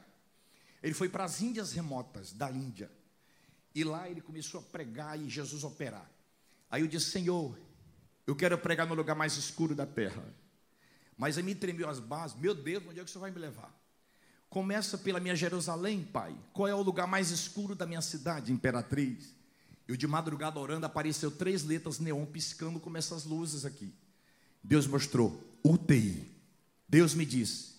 Ele 0.82 0.94
foi 0.94 1.10
para 1.10 1.24
as 1.24 1.42
Índias 1.42 1.72
remotas 1.72 2.32
da 2.32 2.52
Índia. 2.52 2.92
E 3.74 3.84
lá 3.84 4.10
ele 4.10 4.22
começou 4.22 4.60
a 4.60 4.64
pregar 4.64 5.20
e 5.20 5.30
Jesus 5.30 5.64
operar. 5.64 6.10
Aí 6.70 6.82
eu 6.82 6.88
disse: 6.88 7.12
Senhor, 7.12 7.58
eu 8.26 8.36
quero 8.36 8.58
pregar 8.58 8.88
no 8.88 8.94
lugar 8.94 9.16
mais 9.16 9.36
escuro 9.36 9.76
da 9.76 9.86
terra. 9.86 10.24
Mas 11.18 11.38
aí 11.38 11.44
me 11.44 11.56
tremeu 11.56 11.90
as 11.90 12.00
bases. 12.00 12.38
Meu 12.38 12.54
Deus, 12.54 12.84
onde 12.88 13.00
é 13.00 13.04
que 13.04 13.10
o 13.10 13.12
Senhor 13.12 13.22
vai 13.22 13.32
me 13.32 13.40
levar? 13.40 13.74
Começa 14.50 14.98
pela 14.98 15.20
minha 15.20 15.36
Jerusalém, 15.36 16.04
Pai. 16.04 16.36
Qual 16.54 16.68
é 16.68 16.74
o 16.74 16.82
lugar 16.82 17.08
mais 17.08 17.30
escuro 17.30 17.76
da 17.76 17.86
minha 17.86 18.02
cidade, 18.02 18.52
Imperatriz? 18.52 19.34
Eu 19.88 19.96
de 19.96 20.08
madrugada 20.08 20.60
orando, 20.60 20.86
apareceu 20.86 21.30
três 21.30 21.64
letras 21.64 22.00
neon 22.00 22.26
piscando 22.26 22.80
como 22.80 22.98
essas 22.98 23.26
luzes 23.26 23.66
aqui. 23.66 23.94
Deus 24.66 24.88
mostrou 24.88 25.60
UTI. 25.64 26.28
Deus 26.90 27.14
me 27.14 27.24
disse: 27.24 27.76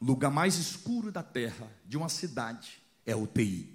o 0.00 0.04
lugar 0.04 0.30
mais 0.30 0.56
escuro 0.56 1.12
da 1.12 1.22
terra 1.22 1.70
de 1.84 1.96
uma 1.96 2.08
cidade 2.08 2.82
é 3.04 3.14
UTI. 3.14 3.72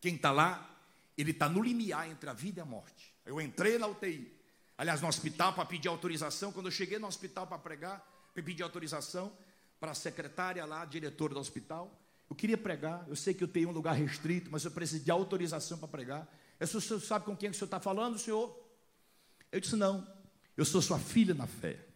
Quem 0.00 0.16
está 0.16 0.30
lá, 0.30 0.70
ele 1.16 1.30
está 1.30 1.48
no 1.48 1.62
limiar 1.62 2.10
entre 2.10 2.28
a 2.28 2.34
vida 2.34 2.60
e 2.60 2.62
a 2.62 2.66
morte. 2.66 3.14
Eu 3.24 3.40
entrei 3.40 3.78
na 3.78 3.86
UTI, 3.86 4.30
aliás, 4.76 5.00
no 5.00 5.08
hospital 5.08 5.54
para 5.54 5.64
pedir 5.64 5.88
autorização. 5.88 6.52
Quando 6.52 6.66
eu 6.66 6.72
cheguei 6.72 6.98
no 6.98 7.06
hospital 7.06 7.46
para 7.46 7.58
pregar, 7.58 8.06
eu 8.36 8.42
pedi 8.42 8.62
autorização 8.62 9.32
para 9.80 9.92
a 9.92 9.94
secretária 9.94 10.64
lá, 10.66 10.82
a 10.82 10.86
diretora 10.86 11.32
do 11.32 11.40
hospital. 11.40 11.98
Eu 12.28 12.36
queria 12.36 12.58
pregar, 12.58 13.06
eu 13.08 13.16
sei 13.16 13.32
que 13.32 13.42
eu 13.42 13.48
tenho 13.48 13.70
um 13.70 13.72
lugar 13.72 13.94
restrito, 13.94 14.50
mas 14.50 14.62
eu 14.64 14.70
preciso 14.70 15.02
de 15.02 15.10
autorização 15.10 15.78
para 15.78 15.88
pregar. 15.88 16.28
Eu, 16.60 16.66
o 16.66 16.80
senhor 16.80 17.00
sabe 17.00 17.24
com 17.24 17.34
quem 17.34 17.48
que 17.48 17.56
o 17.56 17.58
senhor 17.58 17.66
está 17.66 17.80
falando, 17.80 18.18
senhor? 18.18 18.54
Eu 19.50 19.58
disse: 19.58 19.74
Não, 19.74 20.06
eu 20.54 20.66
sou 20.66 20.82
sua 20.82 20.98
filha 20.98 21.32
na 21.32 21.46
fé. 21.46 21.93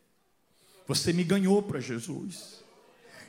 Você 0.88 1.12
me 1.12 1.22
ganhou 1.22 1.62
para 1.62 1.78
Jesus. 1.80 2.64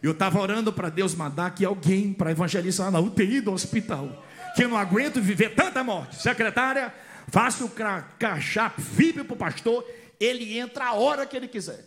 Eu 0.01 0.13
estava 0.13 0.39
orando 0.39 0.71
para 0.71 0.89
Deus 0.89 1.13
mandar 1.13 1.47
aqui 1.47 1.65
alguém 1.65 2.13
para 2.13 2.31
evangelizar 2.31 2.89
na 2.89 3.01
UTI 3.01 3.41
do 3.41 3.51
hospital. 3.51 4.25
Que 4.55 4.63
eu 4.63 4.69
não 4.69 4.77
aguento 4.77 5.21
viver 5.21 5.53
tanta 5.55 5.83
morte. 5.83 6.15
Secretária, 6.15 6.95
faça 7.27 7.65
o 7.65 7.69
crachá, 7.69 8.73
vive 8.77 9.25
para 9.25 9.33
o 9.33 9.37
pastor. 9.37 9.85
Ele 10.17 10.57
entra 10.57 10.85
a 10.85 10.93
hora 10.93 11.25
que 11.25 11.35
ele 11.35 11.49
quiser. 11.49 11.85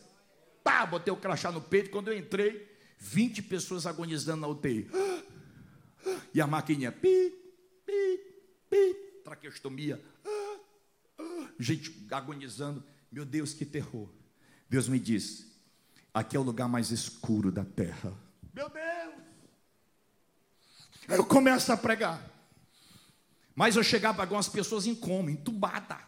Pá, 0.62 0.84
botei 0.84 1.12
o 1.12 1.16
crachá 1.16 1.50
no 1.50 1.62
peito. 1.62 1.88
Quando 1.88 2.08
eu 2.08 2.18
entrei, 2.18 2.70
20 2.98 3.42
pessoas 3.44 3.86
agonizando 3.86 4.42
na 4.42 4.48
UTI. 4.48 4.90
E 6.34 6.40
a 6.40 6.46
maquininha, 6.46 6.92
pi, 6.92 7.32
pi, 7.86 8.20
pi, 8.68 8.94
traqueostomia. 9.24 9.98
Gente 11.58 12.06
agonizando. 12.10 12.84
Meu 13.10 13.24
Deus, 13.24 13.54
que 13.54 13.64
terror. 13.64 14.08
Deus 14.68 14.86
me 14.86 14.98
disse: 14.98 15.51
Aqui 16.14 16.36
é 16.36 16.40
o 16.40 16.42
lugar 16.42 16.68
mais 16.68 16.90
escuro 16.90 17.50
da 17.50 17.64
terra. 17.64 18.12
Meu 18.52 18.68
Deus! 18.68 19.14
Aí 21.08 21.16
eu 21.16 21.24
começo 21.24 21.72
a 21.72 21.76
pregar. 21.76 22.22
Mas 23.54 23.76
eu 23.76 23.82
chegava 23.82 24.14
para 24.14 24.24
algumas 24.24 24.48
pessoas 24.48 24.86
em 24.86 24.94
coma, 24.94 25.30
entubada. 25.30 25.98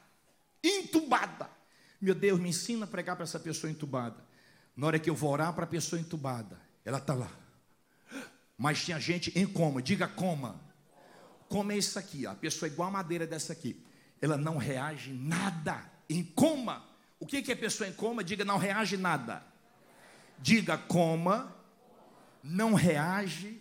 Entubada. 0.63 1.49
Meu 2.01 2.15
Deus, 2.15 2.39
me 2.39 2.51
ensina 2.51 2.85
a 2.85 2.89
pregar 2.89 3.17
para 3.17 3.25
essa 3.25 3.41
pessoa 3.41 3.71
entubada. 3.71 4.17
Na 4.77 4.87
hora 4.87 4.99
que 4.99 5.09
eu 5.09 5.15
vou 5.15 5.31
orar 5.31 5.53
para 5.55 5.65
a 5.65 5.67
pessoa 5.69 6.01
entubada, 6.01 6.61
ela 6.85 6.99
está 6.99 7.15
lá. 7.15 7.31
Mas 8.59 8.85
tinha 8.85 9.01
gente 9.01 9.37
em 9.39 9.47
coma, 9.47 9.83
diga 9.83 10.07
coma. 10.07 10.61
Coma 11.49 11.73
é 11.73 11.79
isso 11.79 11.99
aqui, 11.99 12.27
ó. 12.27 12.33
a 12.33 12.35
pessoa 12.35 12.69
é 12.69 12.73
igual 12.73 12.89
a 12.89 12.93
madeira 12.93 13.27
dessa 13.27 13.53
aqui. 13.53 13.83
Ela 14.21 14.37
não 14.37 14.57
reage 14.57 15.13
nada. 15.13 15.91
Em 16.09 16.23
coma. 16.23 16.85
O 17.19 17.27
que 17.27 17.51
é 17.51 17.55
pessoa 17.55 17.89
em 17.89 17.93
coma? 17.93 18.23
Diga, 18.23 18.45
não 18.45 18.59
reage 18.59 18.97
nada. 18.97 19.54
Diga 20.39 20.77
coma, 20.77 21.55
não 22.43 22.75
reage 22.75 23.61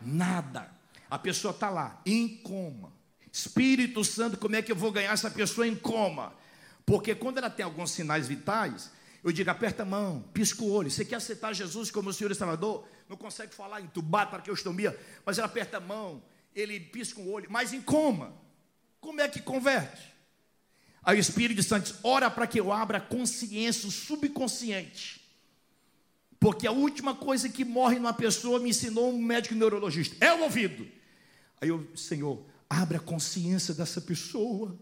nada. 0.00 0.70
A 1.10 1.18
pessoa 1.18 1.52
está 1.52 1.70
lá, 1.70 2.00
em 2.04 2.28
coma. 2.28 2.92
Espírito 3.32 4.02
Santo, 4.04 4.38
como 4.38 4.56
é 4.56 4.62
que 4.62 4.72
eu 4.72 4.76
vou 4.76 4.90
ganhar 4.90 5.12
essa 5.12 5.30
pessoa 5.30 5.66
em 5.66 5.76
coma? 5.76 6.34
Porque 6.84 7.14
quando 7.14 7.38
ela 7.38 7.50
tem 7.50 7.64
alguns 7.64 7.90
sinais 7.90 8.26
vitais, 8.26 8.90
eu 9.22 9.30
digo, 9.32 9.50
aperta 9.50 9.82
a 9.82 9.86
mão, 9.86 10.24
pisca 10.32 10.62
o 10.62 10.70
olho. 10.70 10.90
Você 10.90 11.04
quer 11.04 11.16
aceitar 11.16 11.52
Jesus 11.52 11.90
como 11.90 12.10
o 12.10 12.12
Senhor 12.12 12.30
e 12.30 12.34
Salvador? 12.34 12.86
Não 13.08 13.16
consegue 13.16 13.54
falar, 13.54 13.80
entubar, 13.80 14.30
traqueostomia, 14.30 14.98
mas 15.24 15.38
ela 15.38 15.46
aperta 15.46 15.76
a 15.76 15.80
mão, 15.80 16.22
ele 16.54 16.80
pisca 16.80 17.20
o 17.20 17.30
olho, 17.30 17.46
mas 17.50 17.72
em 17.72 17.82
coma. 17.82 18.34
Como 19.00 19.20
é 19.20 19.28
que 19.28 19.40
converte? 19.40 20.14
Aí 21.02 21.18
o 21.18 21.20
Espírito 21.20 21.62
Santo 21.62 21.94
ora 22.02 22.30
para 22.30 22.46
que 22.46 22.58
eu 22.58 22.72
abra 22.72 22.98
a 22.98 23.00
consciência, 23.02 23.88
o 23.88 23.92
subconsciente. 23.92 25.27
Porque 26.40 26.66
a 26.66 26.72
última 26.72 27.14
coisa 27.14 27.48
que 27.48 27.64
morre 27.64 27.96
numa 27.96 28.12
pessoa 28.12 28.60
me 28.60 28.70
ensinou 28.70 29.12
um 29.12 29.20
médico 29.20 29.54
neurologista: 29.54 30.16
é 30.24 30.32
o 30.32 30.42
ouvido. 30.42 30.86
Aí 31.60 31.68
eu, 31.68 31.86
Senhor, 31.96 32.40
abre 32.70 32.96
a 32.96 33.00
consciência 33.00 33.74
dessa 33.74 34.00
pessoa 34.00 34.78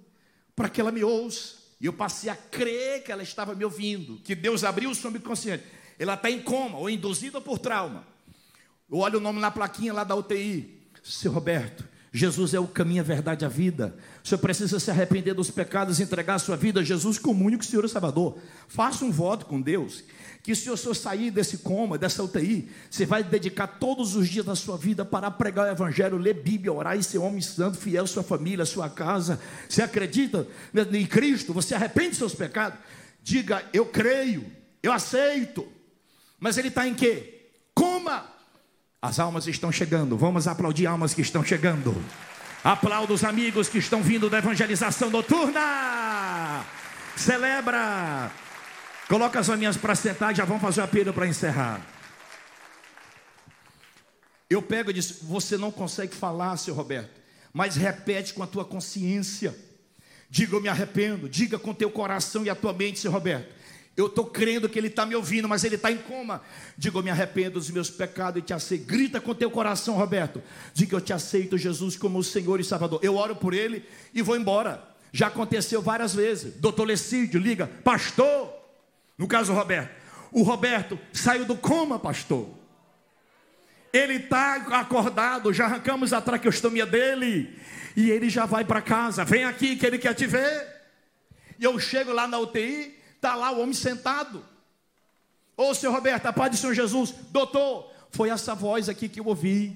para 0.54 0.68
que 0.68 0.80
ela 0.80 0.92
me 0.92 1.02
ouça. 1.02 1.66
E 1.80 1.86
eu 1.86 1.92
passei 1.92 2.30
a 2.30 2.36
crer 2.36 3.04
que 3.04 3.12
ela 3.12 3.22
estava 3.22 3.54
me 3.54 3.64
ouvindo, 3.64 4.18
que 4.24 4.34
Deus 4.34 4.64
abriu 4.64 4.90
o 4.90 4.94
subconsciente. 4.94 5.64
Ela 5.98 6.14
está 6.14 6.30
em 6.30 6.42
coma 6.42 6.78
ou 6.78 6.88
induzida 6.88 7.40
por 7.40 7.58
trauma. 7.58 8.06
Eu 8.90 8.98
olho 8.98 9.18
o 9.18 9.22
nome 9.22 9.40
na 9.40 9.50
plaquinha 9.50 9.92
lá 9.92 10.04
da 10.04 10.14
UTI. 10.14 10.74
Seu 11.02 11.32
Roberto, 11.32 11.86
Jesus 12.12 12.54
é 12.54 12.60
o 12.60 12.66
caminho, 12.66 13.00
a 13.00 13.04
verdade 13.04 13.44
e 13.44 13.46
a 13.46 13.48
vida. 13.48 13.96
O 14.24 14.28
senhor 14.28 14.40
precisa 14.40 14.80
se 14.80 14.90
arrepender 14.90 15.34
dos 15.34 15.50
pecados 15.50 16.00
e 16.00 16.02
entregar 16.02 16.34
a 16.34 16.38
sua 16.38 16.56
vida 16.56 16.80
a 16.80 16.84
Jesus 16.84 17.18
como 17.18 17.44
único 17.44 17.64
Senhor 17.64 17.84
e 17.84 17.88
Salvador. 17.88 18.38
Faça 18.68 19.04
um 19.04 19.10
voto 19.10 19.46
com 19.46 19.60
Deus 19.60 20.02
que 20.46 20.54
se 20.54 20.70
o 20.70 20.76
senhor 20.76 20.94
sair 20.94 21.32
desse 21.32 21.58
coma, 21.58 21.98
dessa 21.98 22.22
UTI, 22.22 22.70
você 22.88 23.04
vai 23.04 23.24
dedicar 23.24 23.66
todos 23.66 24.14
os 24.14 24.28
dias 24.28 24.46
da 24.46 24.54
sua 24.54 24.78
vida 24.78 25.04
para 25.04 25.28
pregar 25.28 25.66
o 25.66 25.72
Evangelho, 25.72 26.16
ler 26.16 26.34
Bíblia, 26.34 26.72
orar 26.72 26.96
e 26.96 27.02
ser 27.02 27.18
homem 27.18 27.40
santo, 27.40 27.76
fiel 27.76 28.04
à 28.04 28.06
sua 28.06 28.22
família, 28.22 28.62
à 28.62 28.66
sua 28.66 28.88
casa. 28.88 29.40
Você 29.68 29.82
acredita 29.82 30.46
em 30.92 31.04
Cristo? 31.04 31.52
Você 31.52 31.74
arrepende 31.74 32.10
dos 32.10 32.18
seus 32.18 32.34
pecados? 32.36 32.78
Diga, 33.20 33.64
eu 33.72 33.86
creio, 33.86 34.46
eu 34.80 34.92
aceito. 34.92 35.66
Mas 36.38 36.56
ele 36.56 36.68
está 36.68 36.86
em 36.86 36.94
quê? 36.94 37.48
Coma. 37.74 38.24
As 39.02 39.18
almas 39.18 39.48
estão 39.48 39.72
chegando. 39.72 40.16
Vamos 40.16 40.46
aplaudir 40.46 40.86
almas 40.86 41.12
que 41.12 41.22
estão 41.22 41.42
chegando. 41.42 41.92
Aplauda 42.62 43.12
os 43.12 43.24
amigos 43.24 43.68
que 43.68 43.78
estão 43.78 44.00
vindo 44.00 44.30
da 44.30 44.38
evangelização 44.38 45.10
noturna. 45.10 46.64
Celebra. 47.16 48.45
Coloca 49.08 49.38
as 49.38 49.48
minhas 49.50 49.76
para 49.76 49.94
sentar, 49.94 50.34
já 50.34 50.44
vamos 50.44 50.62
fazer 50.62 50.80
o 50.80 50.84
apelo 50.84 51.12
para 51.12 51.26
encerrar. 51.26 51.80
Eu 54.50 54.60
pego 54.60 54.90
e 54.90 54.94
disse: 54.94 55.24
Você 55.24 55.56
não 55.56 55.70
consegue 55.70 56.14
falar, 56.14 56.56
seu 56.56 56.74
Roberto, 56.74 57.20
mas 57.52 57.76
repete 57.76 58.34
com 58.34 58.42
a 58.42 58.46
tua 58.46 58.64
consciência. 58.64 59.56
Diga, 60.28 60.56
eu 60.56 60.60
me 60.60 60.68
arrependo. 60.68 61.28
Diga 61.28 61.58
com 61.58 61.72
teu 61.72 61.90
coração 61.90 62.44
e 62.44 62.50
a 62.50 62.54
tua 62.54 62.72
mente, 62.72 62.98
seu 62.98 63.10
Roberto. 63.10 63.54
Eu 63.96 64.06
estou 64.06 64.26
crendo 64.26 64.68
que 64.68 64.78
ele 64.78 64.88
está 64.88 65.06
me 65.06 65.14
ouvindo, 65.14 65.48
mas 65.48 65.64
ele 65.64 65.76
está 65.76 65.90
em 65.90 65.96
coma. 65.96 66.42
Diga, 66.76 66.98
eu 66.98 67.02
me 67.02 67.10
arrependo 67.10 67.52
dos 67.52 67.70
meus 67.70 67.88
pecados 67.88 68.42
e 68.42 68.44
te 68.44 68.52
aceito. 68.52 68.84
Grita 68.84 69.20
com 69.20 69.34
teu 69.34 69.50
coração, 69.50 69.94
Roberto. 69.94 70.42
Diga, 70.74 70.96
eu 70.96 71.00
te 71.00 71.12
aceito, 71.12 71.56
Jesus, 71.56 71.96
como 71.96 72.18
o 72.18 72.24
Senhor 72.24 72.60
e 72.60 72.64
Salvador. 72.64 73.00
Eu 73.02 73.16
oro 73.16 73.36
por 73.36 73.54
ele 73.54 73.84
e 74.12 74.20
vou 74.20 74.36
embora. 74.36 74.86
Já 75.12 75.28
aconteceu 75.28 75.80
várias 75.80 76.14
vezes. 76.14 76.54
Doutor 76.56 76.84
Lecídio 76.84 77.40
liga, 77.40 77.66
pastor, 77.82 78.55
no 79.18 79.26
caso 79.26 79.52
Roberto, 79.52 79.94
o 80.32 80.42
Roberto 80.42 80.98
saiu 81.12 81.44
do 81.44 81.56
coma, 81.56 81.98
pastor. 81.98 82.48
Ele 83.92 84.14
está 84.14 84.56
acordado, 84.78 85.52
já 85.52 85.64
arrancamos 85.64 86.12
a 86.12 86.20
traqueostomia 86.20 86.84
dele. 86.84 87.58
E 87.96 88.10
ele 88.10 88.28
já 88.28 88.44
vai 88.44 88.62
para 88.62 88.82
casa. 88.82 89.24
Vem 89.24 89.44
aqui 89.44 89.76
que 89.76 89.86
ele 89.86 89.98
quer 89.98 90.14
te 90.14 90.26
ver. 90.26 90.68
E 91.58 91.64
eu 91.64 91.78
chego 91.80 92.12
lá 92.12 92.28
na 92.28 92.38
UTI, 92.38 92.94
está 93.14 93.34
lá 93.34 93.50
o 93.52 93.60
homem 93.60 93.72
sentado. 93.72 94.44
Ô, 95.56 95.72
senhor 95.74 95.92
Roberto, 95.92 96.26
a 96.26 96.32
paz 96.32 96.50
do 96.50 96.56
Senhor 96.58 96.74
Jesus. 96.74 97.14
Doutor, 97.30 97.90
foi 98.10 98.28
essa 98.28 98.54
voz 98.54 98.90
aqui 98.90 99.08
que 99.08 99.20
eu 99.20 99.26
ouvi. 99.26 99.74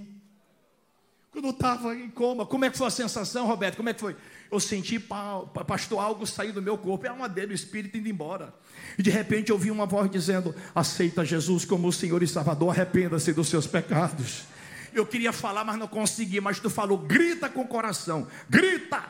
Quando 1.31 1.47
eu 1.47 1.53
estava 1.53 1.95
em 1.95 2.11
coma. 2.11 2.45
Como 2.45 2.67
é 2.67 2.71
que 2.71 2.77
foi 2.77 2.89
a 2.89 2.91
sensação, 2.91 3.47
Roberto? 3.47 3.77
Como 3.77 3.89
é 3.89 3.95
que 3.95 4.01
foi? 4.01 4.15
Eu 4.51 4.59
senti, 4.59 4.99
pastor, 4.99 6.01
algo 6.01 6.27
sair 6.27 6.51
do 6.53 6.61
meu 6.61 6.77
corpo, 6.77 7.07
é 7.07 7.13
uma 7.13 7.29
dele, 7.29 7.53
o 7.53 7.55
Espírito 7.55 7.97
indo 7.97 8.09
embora. 8.09 8.53
E 8.99 9.03
de 9.03 9.11
repente 9.11 9.51
eu 9.51 9.57
ouvi 9.57 9.71
uma 9.71 9.87
voz 9.87 10.11
dizendo: 10.11 10.55
Aceita 10.75 11.25
Jesus 11.25 11.65
como 11.65 11.87
o 11.87 11.93
Senhor 11.93 12.23
e 12.23 12.27
Salvador, 12.27 12.71
arrependa-se 12.71 13.33
dos 13.33 13.49
seus 13.49 13.67
pecados. 13.67 14.45
Eu 14.93 15.07
queria 15.07 15.33
falar, 15.33 15.65
mas 15.65 15.79
não 15.79 15.87
consegui. 15.87 16.41
Mas 16.41 16.59
tu 16.59 16.69
falou, 16.69 16.99
grita 16.99 17.49
com 17.49 17.63
o 17.63 17.69
coração, 17.69 18.27
grita. 18.49 19.05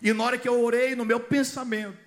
E 0.00 0.12
na 0.12 0.22
hora 0.22 0.38
que 0.38 0.48
eu 0.48 0.62
orei 0.62 0.94
no 0.94 1.04
meu 1.04 1.18
pensamento, 1.18 1.98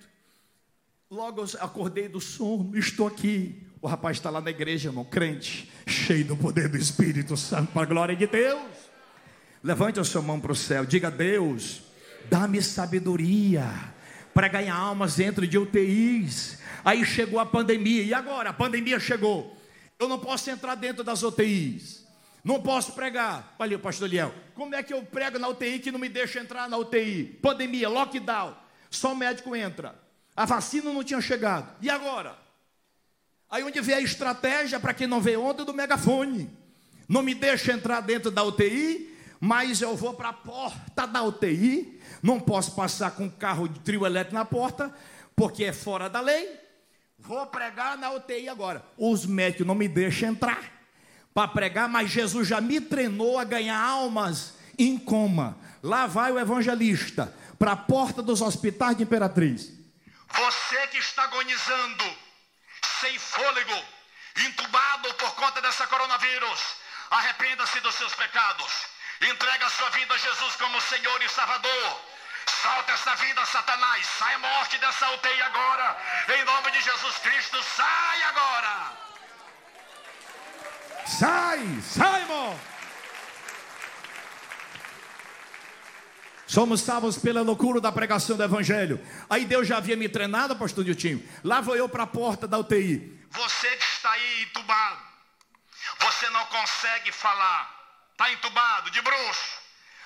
logo 1.10 1.42
eu 1.42 1.48
acordei 1.60 2.08
do 2.08 2.22
sono, 2.22 2.78
estou 2.78 3.08
aqui. 3.08 3.68
O 3.82 3.88
rapaz 3.88 4.18
está 4.18 4.30
lá 4.30 4.40
na 4.40 4.50
igreja, 4.50 4.90
irmão, 4.90 5.06
crente, 5.06 5.70
cheio 5.88 6.26
do 6.26 6.38
poder 6.38 6.68
do 6.68 6.78
Espírito 6.78 7.36
Santo, 7.36 7.72
para 7.72 7.84
a 7.84 7.86
glória 7.86 8.16
de 8.16 8.28
Deus. 8.28 8.90
Levante 9.64 10.00
a 10.00 10.04
sua 10.04 10.22
mão 10.22 10.40
para 10.40 10.52
o 10.52 10.56
céu, 10.56 10.86
diga: 10.86 11.10
Deus, 11.10 11.82
dá-me 12.30 12.62
sabedoria 12.62 13.66
para 14.34 14.48
ganhar 14.48 14.76
almas 14.76 15.16
dentro 15.16 15.48
de 15.48 15.58
UTIs. 15.58 16.60
Aí 16.86 17.04
chegou 17.04 17.40
a 17.40 17.46
pandemia, 17.46 18.04
e 18.04 18.14
agora? 18.14 18.52
A 18.52 18.54
pandemia 18.54 19.00
chegou. 19.00 19.58
Eu 19.98 20.08
não 20.08 20.20
posso 20.20 20.50
entrar 20.50 20.76
dentro 20.76 21.04
das 21.04 21.24
UTIs. 21.24 22.08
Não 22.44 22.62
posso 22.62 22.94
pregar. 22.94 23.56
Olha, 23.60 23.78
pastor 23.78 24.10
Liel, 24.10 24.34
como 24.54 24.74
é 24.74 24.82
que 24.82 24.94
eu 24.94 25.04
prego 25.04 25.38
na 25.38 25.50
UTI 25.50 25.80
que 25.80 25.92
não 25.92 26.00
me 26.00 26.08
deixa 26.08 26.40
entrar 26.40 26.70
na 26.70 26.78
UTI? 26.78 27.38
Pandemia, 27.42 27.90
lockdown. 27.90 28.56
Só 28.90 29.12
o 29.12 29.16
médico 29.16 29.56
entra. 29.56 29.94
A 30.36 30.46
vacina 30.46 30.94
não 30.94 31.04
tinha 31.04 31.20
chegado. 31.20 31.76
E 31.82 31.90
agora? 31.90 32.38
Aí 33.50 33.64
onde 33.64 33.82
vem 33.82 33.96
a 33.96 34.02
estratégia 34.02 34.80
para 34.80 34.94
quem 34.94 35.08
não 35.08 35.20
veio 35.20 35.44
ontem 35.44 35.66
do 35.66 35.74
megafone. 35.74 36.50
Não 37.10 37.22
me 37.22 37.34
deixa 37.34 37.74
entrar 37.74 38.00
dentro 38.02 38.32
da 38.32 38.44
UTI, 38.44 39.18
mas 39.40 39.82
eu 39.82 39.96
vou 39.98 40.14
para 40.14 40.30
a 40.30 40.34
porta 40.34 41.06
da 41.06 41.24
UTI. 41.24 41.99
Não 42.22 42.39
posso 42.39 42.76
passar 42.76 43.11
com 43.11 43.30
carro 43.30 43.67
de 43.67 43.80
trio 43.80 44.05
elétrico 44.05 44.36
na 44.36 44.45
porta, 44.45 44.93
porque 45.36 45.63
é 45.65 45.74
fora 45.74 46.09
da 46.09 46.20
lei. 46.20 46.59
Vou 47.17 47.45
pregar 47.47 47.97
na 47.97 48.11
UTI 48.11 48.49
agora. 48.49 48.86
Os 48.97 49.26
médicos 49.26 49.67
não 49.67 49.76
me 49.76 49.88
deixam 49.88 50.30
entrar 50.30 50.80
para 51.34 51.47
pregar, 51.47 51.88
mas 51.88 52.09
Jesus 52.09 52.47
já 52.47 52.59
me 52.59 52.82
treinou 52.82 53.38
a 53.38 53.43
ganhar 53.43 53.80
almas 53.80 54.55
em 54.78 54.97
coma. 54.97 55.57
Lá 55.82 56.07
vai 56.07 56.32
o 56.32 56.39
evangelista 56.39 57.34
para 57.57 57.74
a 57.74 57.78
porta 57.78 58.22
dos 58.22 58.41
hospitais 58.41 58.97
de 58.97 59.03
Imperatriz. 59.03 59.72
Você 60.32 60.88
que 60.88 60.97
está 60.97 61.24
agonizando, 61.24 62.03
sem 63.01 63.17
fôlego, 63.17 63.84
entubado 64.47 65.13
por 65.15 65.36
conta 65.36 65.61
dessa 65.61 65.88
coronavírus, 65.88 66.59
arrependa-se 67.09 67.80
dos 67.82 67.95
seus 67.95 68.13
pecados. 68.15 68.72
Entrega 69.22 69.65
a 69.65 69.70
sua 69.70 69.89
vida 69.89 70.13
a 70.13 70.17
Jesus 70.17 70.55
como 70.55 70.82
Senhor 70.82 71.22
e 71.22 71.30
Salvador. 71.30 72.01
Salta 72.61 72.93
essa 72.93 73.15
vida, 73.15 73.45
Satanás. 73.45 74.05
Sai 74.05 74.38
morte 74.38 74.78
dessa 74.78 75.09
UTI 75.11 75.41
agora. 75.41 75.97
Em 76.38 76.43
nome 76.45 76.72
de 76.72 76.82
Jesus 76.82 77.17
Cristo, 77.17 77.63
sai 77.63 78.24
agora. 78.24 78.91
Sai, 81.05 81.82
sai, 81.82 82.22
irmão. 82.22 82.59
Somos 86.49 86.82
salvos 86.82 87.15
pela 87.15 87.43
loucura 87.43 87.80
da 87.80 87.91
pregação 87.91 88.36
do 88.36 88.43
Evangelho. 88.43 88.99
Aí 89.30 89.45
Deus 89.45 89.67
já 89.67 89.78
havia 89.78 89.95
me 89.95 90.09
treinado, 90.09 90.55
pastor 90.55 90.84
Diltinho. 90.84 91.24
Lá 91.43 91.61
vou 91.61 91.76
eu 91.76 91.88
para 91.88 92.03
a 92.03 92.07
porta 92.07 92.47
da 92.47 92.57
UTI. 92.57 93.20
Você 93.30 93.67
que 93.67 93.84
está 93.84 94.11
aí 94.11 94.43
entubado, 94.43 94.99
você 95.99 96.28
não 96.32 96.43
consegue 96.47 97.11
falar, 97.11 97.79
está 98.20 98.32
entubado, 98.32 98.91
de 98.91 99.01
bruxo. 99.01 99.59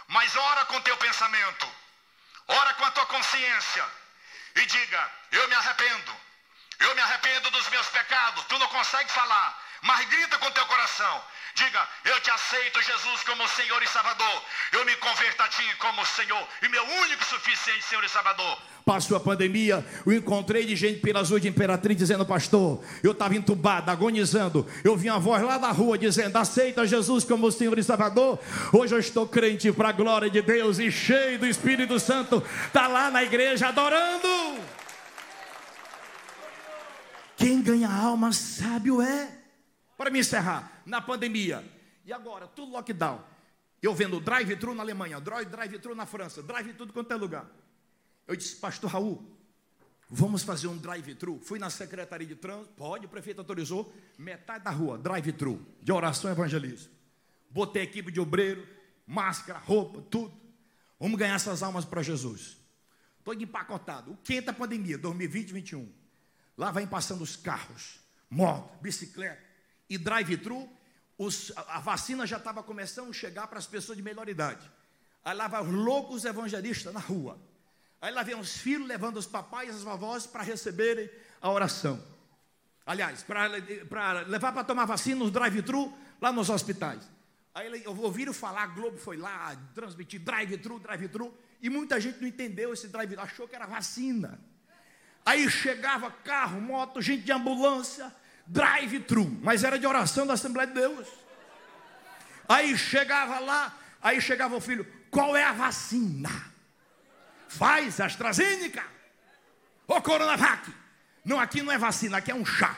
Mas 0.08 0.36
ora 0.36 0.66
com 0.66 0.80
teu 0.82 0.96
pensamento, 0.98 1.76
ora 2.48 2.74
com 2.76 2.86
a 2.86 2.92
tua 2.92 3.06
consciência 3.08 3.86
e 4.56 4.66
diga: 4.68 5.12
Eu 5.32 5.48
me 5.48 5.56
arrependo, 5.56 6.16
eu 6.80 6.94
me 6.94 7.02
arrependo 7.02 7.50
dos 7.50 7.68
meus 7.70 7.88
pecados. 7.90 8.46
Tu 8.46 8.60
não 8.60 8.68
consegue 8.68 9.12
falar, 9.12 9.60
mas 9.82 10.08
grita 10.08 10.38
com 10.38 10.52
teu 10.52 10.66
coração. 10.68 11.26
Diga, 11.56 11.88
eu 12.06 12.20
te 12.20 12.32
aceito, 12.32 12.82
Jesus, 12.82 13.24
como 13.24 13.48
Senhor 13.48 13.82
e 13.84 13.88
Salvador. 13.88 14.42
Eu 14.72 14.84
me 14.86 14.96
converto 14.96 15.44
a 15.44 15.48
Ti 15.48 15.64
como 15.78 16.04
Senhor 16.04 16.48
e 16.64 16.68
meu 16.68 16.84
único 16.84 17.24
suficiente 17.24 17.84
Senhor 17.84 18.04
e 18.04 18.10
Salvador. 18.10 18.58
Passou 18.84 19.16
a 19.16 19.20
pandemia, 19.20 19.86
eu 20.04 20.14
encontrei 20.14 20.66
de 20.66 20.76
gente 20.76 21.00
pelas 21.00 21.30
ruas 21.30 21.44
de 21.44 21.48
Imperatriz 21.48 21.96
dizendo, 21.96 22.26
pastor, 22.26 22.84
eu 23.04 23.12
estava 23.12 23.36
entubado, 23.36 23.92
agonizando. 23.92 24.68
Eu 24.84 24.98
vi 24.98 25.10
uma 25.12 25.20
voz 25.20 25.44
lá 25.44 25.60
da 25.60 25.70
rua 25.70 25.96
dizendo, 25.96 26.36
aceita 26.38 26.88
Jesus 26.88 27.24
como 27.24 27.52
Senhor 27.52 27.78
e 27.78 27.84
Salvador. 27.84 28.40
Hoje 28.74 28.96
eu 28.96 29.00
estou 29.00 29.28
crente 29.28 29.72
para 29.72 29.90
a 29.90 29.94
glória 29.94 30.32
de 30.32 30.42
Deus 30.42 30.80
e 30.80 30.92
cheio 30.92 31.38
do 31.38 31.46
Espírito 31.46 32.00
Santo. 32.00 32.44
Está 32.66 32.88
lá 32.88 33.12
na 33.12 33.24
igreja 33.24 33.68
adorando. 33.68 34.60
Quem 37.38 37.62
ganha 37.62 37.90
alma 37.90 38.34
sábio 38.34 39.02
é. 39.02 39.30
Para 39.96 40.10
me 40.10 40.20
encerrar, 40.20 40.73
na 40.86 41.02
pandemia. 41.02 41.64
E 42.06 42.12
agora, 42.12 42.48
tudo 42.48 42.72
lockdown. 42.72 43.24
Eu 43.82 43.94
vendo 43.94 44.20
drive-thru 44.20 44.74
na 44.74 44.82
Alemanha, 44.82 45.20
drive-thru 45.20 45.94
na 45.94 46.06
França, 46.06 46.42
drive-thru 46.42 46.92
quanto 46.94 47.12
é 47.12 47.16
lugar. 47.16 47.50
Eu 48.26 48.36
disse, 48.36 48.56
pastor 48.56 48.90
Raul, 48.90 49.22
vamos 50.10 50.44
fazer 50.44 50.68
um 50.68 50.78
drive-thru. 50.78 51.40
Fui 51.42 51.60
na 51.60 51.70
Secretaria 51.70 52.26
de 52.26 52.36
Trânsito, 52.36 52.74
pode, 52.76 53.06
o 53.06 53.10
prefeito 53.10 53.40
autorizou, 53.40 53.94
metade 54.18 54.64
da 54.64 54.72
rua, 54.72 54.98
drive-thru, 54.98 55.66
de 55.82 55.92
oração 55.92 56.30
e 56.30 56.34
evangelismo. 56.34 56.94
Botei 57.50 57.84
equipe 57.84 58.10
de 58.10 58.22
obreiro, 58.22 58.66
máscara, 59.06 59.60
roupa, 59.60 60.02
tudo. 60.04 60.34
Vamos 60.98 61.20
ganhar 61.20 61.36
essas 61.36 61.62
almas 61.62 61.84
para 61.84 62.02
Jesus. 62.02 62.58
Estou 63.20 63.34
empacotado. 63.34 64.12
O 64.14 64.18
quente 64.18 64.46
da 64.46 64.54
pandemia, 64.54 64.98
2020 64.98 65.52
2021. 65.52 65.94
Lá 66.58 66.72
vai 66.72 66.88
passando 66.88 67.22
os 67.22 67.36
carros, 67.36 68.00
moto, 68.30 68.82
bicicleta 68.82 69.53
e 69.94 69.98
drive-thru, 69.98 70.70
a 71.68 71.80
vacina 71.80 72.26
já 72.26 72.38
estava 72.38 72.64
começando 72.64 73.10
a 73.10 73.14
chegar 73.14 73.48
para 73.48 73.60
as 73.60 73.68
pessoas 73.68 73.98
de 73.98 74.04
melhor 74.04 74.28
idade. 74.28 74.70
Aí 75.24 75.36
lá 75.36 75.48
vai 75.48 75.62
os 75.62 75.72
loucos 75.72 76.26
evangelistas 76.26 76.94
na 76.94 77.00
rua. 77.00 77.40
Aí 78.02 78.12
lá 78.12 78.24
vem 78.24 78.36
os 78.36 78.58
filhos 78.58 78.88
levando 78.88 79.18
os 79.18 79.26
papais 79.26 79.70
e 79.70 79.72
as 79.72 79.84
vovós 79.84 80.26
para 80.26 80.44
receberem 80.44 81.10
a 81.42 81.50
oração. 81.50 82.04
Aliás, 82.86 83.24
para 83.24 83.48
levar 84.28 84.52
para 84.52 84.64
tomar 84.64 84.86
vacina 84.86 85.20
nos 85.20 85.32
drive-thru 85.32 85.94
lá 86.20 86.32
nos 86.32 86.50
hospitais. 86.50 87.10
Aí 87.54 87.86
ouviram 87.86 88.34
falar, 88.34 88.64
a 88.64 88.68
Globo 88.68 88.98
foi 88.98 89.16
lá 89.16 89.56
transmitir 89.74 90.20
drive-thru, 90.20 90.80
drive-thru, 90.80 91.34
e 91.62 91.70
muita 91.70 92.02
gente 92.02 92.20
não 92.20 92.28
entendeu 92.28 92.74
esse 92.74 92.88
drive-thru, 92.88 93.24
achou 93.24 93.48
que 93.48 93.56
era 93.56 93.68
vacina. 93.68 94.42
Aí 95.26 95.50
chegava 95.50 96.12
carro, 96.12 96.60
moto, 96.60 97.02
gente 97.02 97.24
de 97.24 97.32
ambulância, 97.32 98.14
drive-thru, 98.46 99.40
mas 99.42 99.64
era 99.64 99.78
de 99.78 99.86
oração 99.88 100.26
da 100.26 100.34
Assembleia 100.34 100.68
de 100.68 100.74
Deus. 100.74 101.08
Aí 102.48 102.78
chegava 102.78 103.40
lá, 103.40 103.78
aí 104.02 104.22
chegava 104.22 104.56
o 104.56 104.62
filho, 104.62 104.86
qual 105.10 105.36
é 105.36 105.44
a 105.44 105.54
vacina? 105.54 106.32
Faz 107.48 108.00
AstraZeneca 108.00 108.84
ou 109.88 110.02
Coronavac? 110.02 110.72
Não, 111.24 111.40
aqui 111.40 111.62
não 111.62 111.72
é 111.72 111.78
vacina, 111.78 112.18
aqui 112.18 112.32
é 112.32 112.36
um 112.36 112.46
chá. 112.46 112.76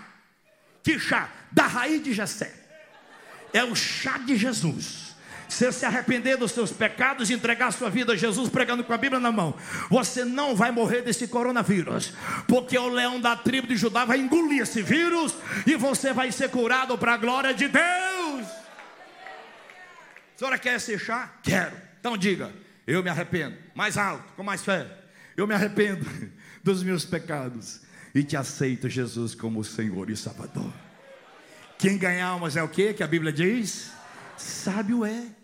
Que 0.84 0.99
chá? 0.99 1.30
Da 1.51 1.66
raiz 1.66 2.03
de 2.03 2.13
Jessé. 2.13 2.53
É 3.53 3.63
o 3.63 3.76
chá 3.76 4.18
de 4.18 4.36
Jesus 4.36 5.05
você 5.48 5.72
se 5.72 5.86
arrepender 5.86 6.38
dos 6.38 6.52
seus 6.52 6.72
pecados 6.72 7.30
e 7.30 7.34
entregar 7.34 7.72
sua 7.72 7.89
vida 7.89 8.14
a 8.14 8.16
Jesus 8.16 8.50
pregando 8.50 8.84
com 8.84 8.93
a 8.93 8.98
Bíblia 8.98 9.20
na 9.20 9.32
mão, 9.32 9.56
você 9.89 10.26
não 10.26 10.56
vai 10.56 10.72
morrer 10.72 11.02
desse 11.02 11.28
coronavírus, 11.28 12.14
porque 12.48 12.78
o 12.78 12.89
leão 12.89 13.20
da 13.20 13.36
tribo 13.36 13.68
de 13.68 13.76
Judá 13.76 14.06
vai 14.06 14.20
engolir 14.20 14.62
esse 14.62 14.82
vírus 14.82 15.34
e 15.66 15.76
você 15.76 16.14
vai 16.14 16.32
ser 16.32 16.50
curado 16.50 16.98
para 16.98 17.14
a 17.14 17.18
glória 17.18 17.54
de 17.54 17.68
Deus. 17.68 18.48
A 20.36 20.38
senhora 20.38 20.58
quer 20.58 20.80
ser 20.80 21.00
chá? 21.00 21.34
Quero. 21.41 21.76
Então 22.00 22.18
diga, 22.18 22.52
eu 22.86 23.02
me 23.02 23.10
arrependo. 23.10 23.56
Mais 23.74 23.98
alto, 23.98 24.34
com 24.34 24.43
mais 24.43 24.64
fé. 24.64 24.86
Eu 25.38 25.48
me 25.48 25.54
arrependo 25.54 26.06
dos 26.64 26.84
meus 26.84 27.06
pecados 27.06 27.82
e 28.14 28.24
te 28.24 28.36
aceito, 28.36 28.89
Jesus, 28.89 29.34
como 29.36 29.64
Senhor 29.64 30.10
e 30.10 30.16
Salvador. 30.16 30.72
Quem 31.78 31.98
ganha 31.98 32.26
almas 32.26 32.56
é 32.56 32.64
o 32.64 32.68
que 32.68 32.93
que 32.93 33.04
a 33.04 33.08
Bíblia 33.08 33.32
diz? 33.32 33.95
Sábio 34.38 35.05
é. 35.05 35.36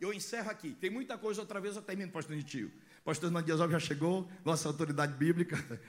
Eu 0.00 0.12
encerro 0.12 0.50
aqui. 0.50 0.74
Tem 0.74 0.90
muita 0.90 1.18
coisa, 1.18 1.40
outra 1.40 1.60
vez 1.60 1.76
eu 1.76 1.82
termino, 1.82 2.12
pastor 2.12 2.36
Nitio. 2.36 2.70
Pastor 3.04 3.30
Mandiazov 3.30 3.72
já 3.72 3.80
chegou, 3.80 4.30
nossa 4.44 4.68
autoridade 4.68 5.14
bíblica. 5.14 5.56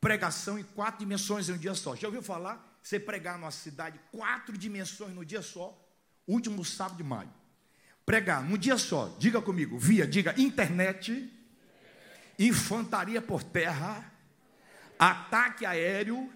Pregação 0.00 0.58
em 0.58 0.64
quatro 0.64 1.00
dimensões 1.00 1.48
em 1.48 1.52
um 1.52 1.58
dia 1.58 1.74
só. 1.74 1.94
Já 1.96 2.08
ouviu 2.08 2.22
falar? 2.22 2.78
Você 2.82 2.98
pregar 2.98 3.38
numa 3.38 3.50
cidade 3.50 3.98
quatro 4.10 4.56
dimensões 4.56 5.14
no 5.14 5.24
dia 5.24 5.42
só? 5.42 5.76
Último 6.26 6.64
sábado 6.64 6.96
de 6.96 7.02
maio. 7.02 7.32
Pregar 8.04 8.42
num 8.42 8.56
dia 8.56 8.78
só, 8.78 9.14
diga 9.18 9.42
comigo, 9.42 9.78
via, 9.78 10.06
diga 10.06 10.34
internet, 10.38 11.30
infantaria 12.38 13.20
por 13.20 13.42
terra, 13.42 14.10
ataque 14.98 15.66
aéreo 15.66 16.32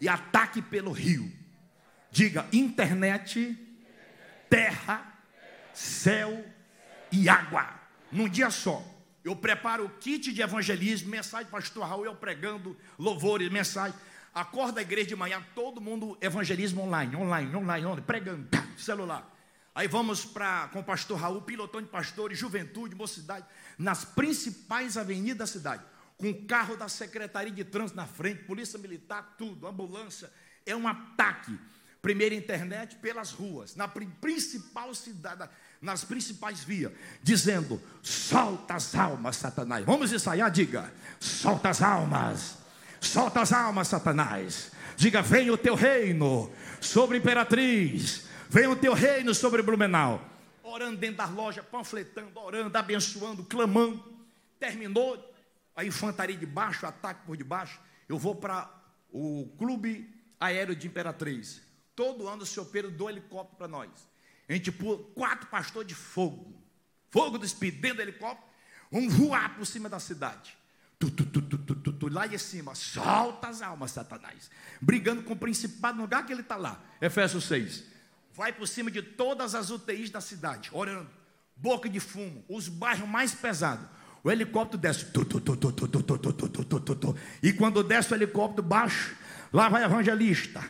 e 0.00 0.08
ataque 0.08 0.60
pelo 0.60 0.90
rio. 0.90 1.30
Diga 2.10 2.48
internet, 2.52 3.56
terra, 4.52 5.18
céu 5.72 6.44
e 7.10 7.26
água, 7.26 7.72
num 8.10 8.28
dia 8.28 8.50
só. 8.50 8.84
Eu 9.24 9.34
preparo 9.34 9.86
o 9.86 9.88
kit 9.88 10.30
de 10.30 10.42
evangelismo, 10.42 11.08
mensagem 11.08 11.50
pastor 11.50 11.86
Raul, 11.86 12.04
eu 12.04 12.14
pregando, 12.14 12.76
louvores, 12.98 13.48
mensagem. 13.50 13.98
Acorda 14.34 14.80
a 14.80 14.82
igreja 14.82 15.08
de 15.08 15.16
manhã, 15.16 15.42
todo 15.54 15.80
mundo 15.80 16.18
evangelismo 16.20 16.82
online, 16.82 17.16
online, 17.16 17.56
online, 17.56 17.86
online 17.86 18.06
pregando, 18.06 18.46
celular. 18.76 19.26
Aí 19.74 19.88
vamos 19.88 20.22
para 20.22 20.68
com 20.68 20.80
o 20.80 20.84
pastor 20.84 21.18
Raul, 21.18 21.40
pilotão 21.40 21.80
de 21.80 21.88
pastores, 21.88 22.38
juventude, 22.38 22.94
mocidade, 22.94 23.46
nas 23.78 24.04
principais 24.04 24.98
avenidas 24.98 25.38
da 25.38 25.46
cidade, 25.46 25.82
com 26.18 26.46
carro 26.46 26.76
da 26.76 26.90
Secretaria 26.90 27.50
de 27.52 27.64
Trânsito 27.64 27.96
na 27.96 28.06
frente, 28.06 28.44
polícia 28.44 28.78
militar, 28.78 29.34
tudo, 29.38 29.66
ambulância. 29.66 30.30
É 30.66 30.76
um 30.76 30.86
ataque. 30.86 31.58
Primeiro 32.02 32.34
internet 32.34 32.96
pelas 32.96 33.30
ruas, 33.30 33.76
na 33.76 33.86
principal 33.86 34.92
cidade, 34.92 35.48
nas 35.80 36.02
principais 36.02 36.64
vias, 36.64 36.90
dizendo: 37.22 37.80
solta 38.02 38.74
as 38.74 38.92
almas, 38.96 39.36
Satanás. 39.36 39.84
Vamos 39.86 40.12
ensaiar, 40.12 40.50
diga: 40.50 40.92
solta 41.20 41.68
as 41.68 41.80
almas, 41.80 42.58
solta 43.00 43.42
as 43.42 43.52
almas, 43.52 43.86
Satanás. 43.86 44.72
Diga: 44.96 45.22
vem 45.22 45.48
o 45.52 45.56
teu 45.56 45.76
reino 45.76 46.50
sobre 46.80 47.18
imperatriz, 47.18 48.26
vem 48.50 48.66
o 48.66 48.74
teu 48.74 48.94
reino 48.94 49.32
sobre 49.32 49.62
Blumenau. 49.62 50.28
Orando 50.64 50.96
dentro 50.96 51.18
das 51.18 51.30
lojas, 51.30 51.64
panfletando, 51.64 52.36
orando, 52.40 52.76
abençoando, 52.76 53.44
clamando. 53.44 54.02
Terminou 54.58 55.32
a 55.76 55.84
infantaria 55.84 56.36
de 56.36 56.46
baixo, 56.46 56.84
ataque 56.84 57.24
por 57.24 57.36
debaixo. 57.36 57.78
Eu 58.08 58.18
vou 58.18 58.34
para 58.34 58.68
o 59.08 59.54
clube 59.56 60.12
aéreo 60.40 60.74
de 60.74 60.88
Imperatriz. 60.88 61.70
Todo 61.94 62.28
ano 62.28 62.42
o 62.42 62.46
senhor 62.46 62.66
Pedro 62.66 62.90
do 62.90 63.08
helicóptero 63.08 63.56
para 63.56 63.68
nós. 63.68 63.90
A 64.48 64.52
gente 64.52 64.72
pula 64.72 65.02
quatro 65.14 65.46
pastores 65.48 65.88
de 65.88 65.94
fogo. 65.94 66.52
Fogo 67.10 67.38
do 67.38 67.44
Espírito 67.44 67.80
dentro 67.80 67.98
do 67.98 68.02
helicóptero. 68.02 68.48
Vamos 68.90 69.14
voar 69.14 69.56
por 69.56 69.66
cima 69.66 69.88
da 69.88 69.98
cidade. 69.98 70.56
Tu, 70.98 71.10
tu, 71.10 71.24
tu, 71.24 72.08
lá 72.08 72.26
em 72.28 72.38
cima, 72.38 72.74
solta 72.74 73.48
as 73.48 73.60
almas, 73.60 73.90
Satanás. 73.90 74.50
Brigando 74.80 75.22
com 75.22 75.32
o 75.32 75.36
principado 75.36 75.96
no 75.96 76.02
lugar 76.02 76.24
que 76.24 76.32
ele 76.32 76.42
está 76.42 76.56
lá. 76.56 76.80
Efésios 77.00 77.44
6. 77.44 77.84
Vai 78.34 78.52
por 78.52 78.68
cima 78.68 78.90
de 78.90 79.02
todas 79.02 79.54
as 79.54 79.70
UTIs 79.70 80.10
da 80.10 80.20
cidade, 80.20 80.70
orando. 80.72 81.10
Boca 81.56 81.88
de 81.88 81.98
fumo, 81.98 82.44
os 82.48 82.68
bairros 82.68 83.08
mais 83.08 83.34
pesados. 83.34 83.86
O 84.22 84.30
helicóptero 84.30 84.80
desce. 84.80 85.06
E 87.42 87.52
quando 87.52 87.82
desce 87.82 88.12
o 88.12 88.16
helicóptero 88.16 88.62
baixo, 88.66 89.16
lá 89.52 89.68
vai 89.68 89.84
evangelista. 89.84 90.62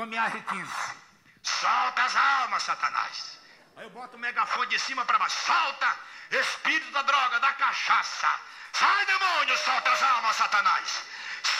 A 0.00 0.06
minha 0.06 0.30
R15. 0.30 0.94
Solta 1.42 2.04
as 2.04 2.14
almas, 2.14 2.62
Satanás. 2.62 3.38
Aí 3.76 3.84
eu 3.84 3.90
boto 3.90 4.16
o 4.16 4.20
megafone 4.20 4.70
de 4.70 4.78
cima 4.78 5.04
para 5.04 5.18
baixo. 5.18 5.36
Solta, 5.44 5.96
espírito 6.30 6.92
da 6.92 7.02
droga, 7.02 7.40
da 7.40 7.52
cachaça. 7.52 8.28
Sai, 8.72 9.06
demônio, 9.06 9.56
solta 9.58 9.90
as 9.90 10.02
almas, 10.02 10.36
Satanás. 10.36 11.02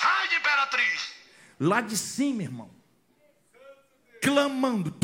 Sai 0.00 0.28
de 0.28 0.34
imperatriz. 0.36 1.14
Lá 1.58 1.80
de 1.80 1.96
cima, 1.96 2.42
irmão. 2.42 2.70
Clamando. 4.22 4.94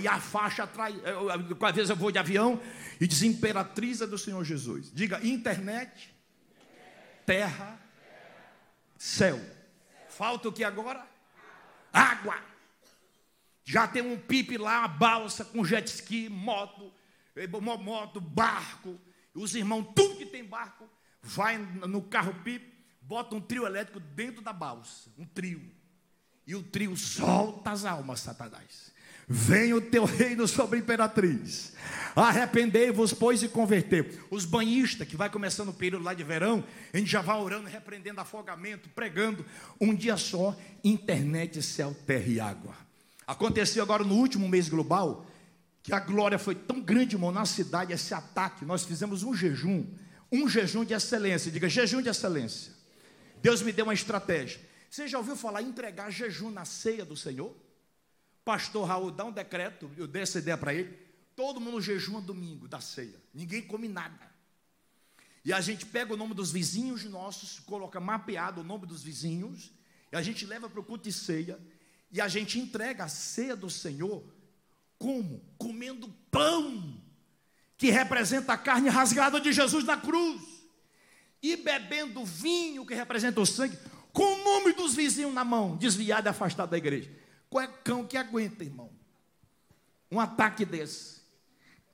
E 0.00 0.08
a 0.08 0.20
faixa 0.20 0.62
atrás. 0.64 0.94
Às 1.60 1.74
vezes 1.74 1.90
eu 1.90 1.96
vou 1.96 2.10
de 2.10 2.18
avião 2.18 2.62
e 3.00 3.06
diz 3.06 3.22
imperatriz 3.22 4.00
é 4.00 4.06
do 4.06 4.18
Senhor 4.18 4.42
Jesus. 4.44 4.92
Diga 4.92 5.24
internet, 5.26 6.14
terra, 7.26 7.78
céu. 8.96 9.38
Falta 10.08 10.48
o 10.48 10.52
que 10.52 10.64
agora? 10.64 11.07
Água. 11.92 12.38
Já 13.64 13.86
tem 13.86 14.02
um 14.02 14.18
pipe 14.18 14.56
lá, 14.56 14.80
uma 14.80 14.88
balsa 14.88 15.44
com 15.44 15.64
jet 15.64 15.86
ski, 15.86 16.28
moto, 16.28 16.92
eh, 17.36 17.46
moto, 17.46 18.20
barco. 18.20 18.98
Os 19.34 19.54
irmãos, 19.54 19.92
tudo 19.94 20.16
que 20.16 20.26
tem 20.26 20.44
barco, 20.44 20.88
vai 21.22 21.58
no 21.58 22.02
carro 22.02 22.34
pipe, 22.42 22.72
bota 23.00 23.34
um 23.34 23.40
trio 23.40 23.66
elétrico 23.66 24.00
dentro 24.00 24.40
da 24.42 24.52
balsa. 24.52 25.10
Um 25.18 25.24
trio. 25.24 25.62
E 26.46 26.54
o 26.54 26.62
trio 26.62 26.96
solta 26.96 27.70
as 27.70 27.84
almas, 27.84 28.20
Satanás. 28.20 28.90
Vem 29.28 29.74
o 29.74 29.80
teu 29.80 30.06
reino 30.06 30.48
sobre 30.48 30.78
a 30.78 30.80
imperatriz. 30.80 31.74
Arrependei-vos, 32.16 33.12
pois, 33.12 33.42
e 33.42 33.48
convertei. 33.48 34.10
Os 34.30 34.46
banhistas, 34.46 35.06
que 35.06 35.16
vai 35.16 35.28
começando 35.28 35.68
o 35.68 35.74
período 35.74 36.02
lá 36.02 36.14
de 36.14 36.24
verão, 36.24 36.64
a 36.92 36.96
gente 36.96 37.10
já 37.10 37.20
vai 37.20 37.38
orando, 37.38 37.68
repreendendo 37.68 38.20
afogamento, 38.22 38.88
pregando. 38.88 39.44
Um 39.78 39.94
dia 39.94 40.16
só, 40.16 40.56
internet, 40.82 41.62
céu, 41.62 41.94
terra 42.06 42.26
e 42.26 42.40
água. 42.40 42.74
Aconteceu 43.26 43.82
agora 43.82 44.02
no 44.02 44.14
último 44.14 44.48
mês 44.48 44.70
global, 44.70 45.26
que 45.82 45.92
a 45.92 46.00
glória 46.00 46.38
foi 46.38 46.54
tão 46.54 46.80
grande, 46.80 47.14
irmão, 47.14 47.30
na 47.30 47.44
cidade, 47.44 47.92
esse 47.92 48.14
ataque. 48.14 48.64
Nós 48.64 48.84
fizemos 48.84 49.22
um 49.22 49.34
jejum, 49.34 49.86
um 50.32 50.48
jejum 50.48 50.86
de 50.86 50.94
excelência. 50.94 51.52
Diga, 51.52 51.68
jejum 51.68 52.00
de 52.00 52.08
excelência. 52.08 52.72
Deus 53.42 53.60
me 53.60 53.72
deu 53.72 53.84
uma 53.84 53.94
estratégia. 53.94 54.58
Você 54.90 55.06
já 55.06 55.18
ouviu 55.18 55.36
falar 55.36 55.60
em 55.60 55.68
entregar 55.68 56.10
jejum 56.10 56.50
na 56.50 56.64
ceia 56.64 57.04
do 57.04 57.14
Senhor? 57.14 57.54
Pastor 58.48 58.88
Raul 58.88 59.10
dá 59.10 59.26
um 59.26 59.30
decreto, 59.30 59.90
eu 59.94 60.06
dei 60.06 60.22
essa 60.22 60.38
ideia 60.38 60.56
para 60.56 60.72
ele. 60.72 60.98
Todo 61.36 61.60
mundo 61.60 61.82
jejuma 61.82 62.18
domingo 62.18 62.66
da 62.66 62.80
ceia. 62.80 63.20
Ninguém 63.34 63.60
come 63.60 63.88
nada. 63.88 64.26
E 65.44 65.52
a 65.52 65.60
gente 65.60 65.84
pega 65.84 66.14
o 66.14 66.16
nome 66.16 66.32
dos 66.32 66.50
vizinhos 66.50 67.04
nossos, 67.04 67.58
coloca 67.58 68.00
mapeado 68.00 68.62
o 68.62 68.64
nome 68.64 68.86
dos 68.86 69.02
vizinhos, 69.02 69.70
e 70.10 70.16
a 70.16 70.22
gente 70.22 70.46
leva 70.46 70.66
para 70.66 70.80
o 70.80 70.82
culto 70.82 71.04
de 71.04 71.12
ceia. 71.12 71.60
E 72.10 72.22
a 72.22 72.26
gente 72.26 72.58
entrega 72.58 73.04
a 73.04 73.08
ceia 73.08 73.54
do 73.54 73.68
Senhor 73.68 74.24
como? 74.98 75.44
Comendo 75.58 76.08
pão, 76.30 76.98
que 77.76 77.90
representa 77.90 78.54
a 78.54 78.56
carne 78.56 78.88
rasgada 78.88 79.38
de 79.38 79.52
Jesus 79.52 79.84
na 79.84 79.98
cruz, 79.98 80.40
e 81.42 81.54
bebendo 81.54 82.24
vinho, 82.24 82.86
que 82.86 82.94
representa 82.94 83.42
o 83.42 83.44
sangue, 83.44 83.78
com 84.10 84.22
o 84.22 84.42
nome 84.42 84.72
dos 84.72 84.94
vizinhos 84.94 85.34
na 85.34 85.44
mão, 85.44 85.76
desviado 85.76 86.28
e 86.28 86.30
afastado 86.30 86.70
da 86.70 86.78
igreja. 86.78 87.17
Qual 87.50 87.64
é 87.64 87.66
cão 87.66 88.06
que 88.06 88.16
aguenta, 88.16 88.64
irmão? 88.64 88.90
Um 90.10 90.20
ataque 90.20 90.64
desse. 90.64 91.18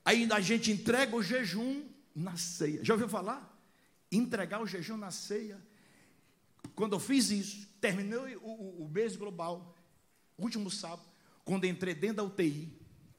Aí 0.05 0.29
a 0.31 0.41
gente 0.41 0.71
entrega 0.71 1.15
o 1.17 1.23
jejum 1.23 1.85
na 2.15 2.37
ceia. 2.37 2.85
Já 2.85 2.95
ouviu 2.95 3.09
falar? 3.09 3.59
Entregar 4.11 4.61
o 4.61 4.67
jejum 4.67 4.97
na 4.97 5.11
ceia. 5.11 5.61
Quando 6.75 6.95
eu 6.95 7.01
fiz 7.01 7.31
isso, 7.31 7.69
terminei 7.81 8.37
o, 8.37 8.41
o, 8.43 8.85
o 8.85 8.89
mês 8.89 9.17
global, 9.17 9.77
último 10.39 10.71
sábado, 10.71 11.03
quando 11.45 11.65
entrei 11.67 11.95
dentro 11.95 12.17
da 12.17 12.25
UTI, 12.25 12.73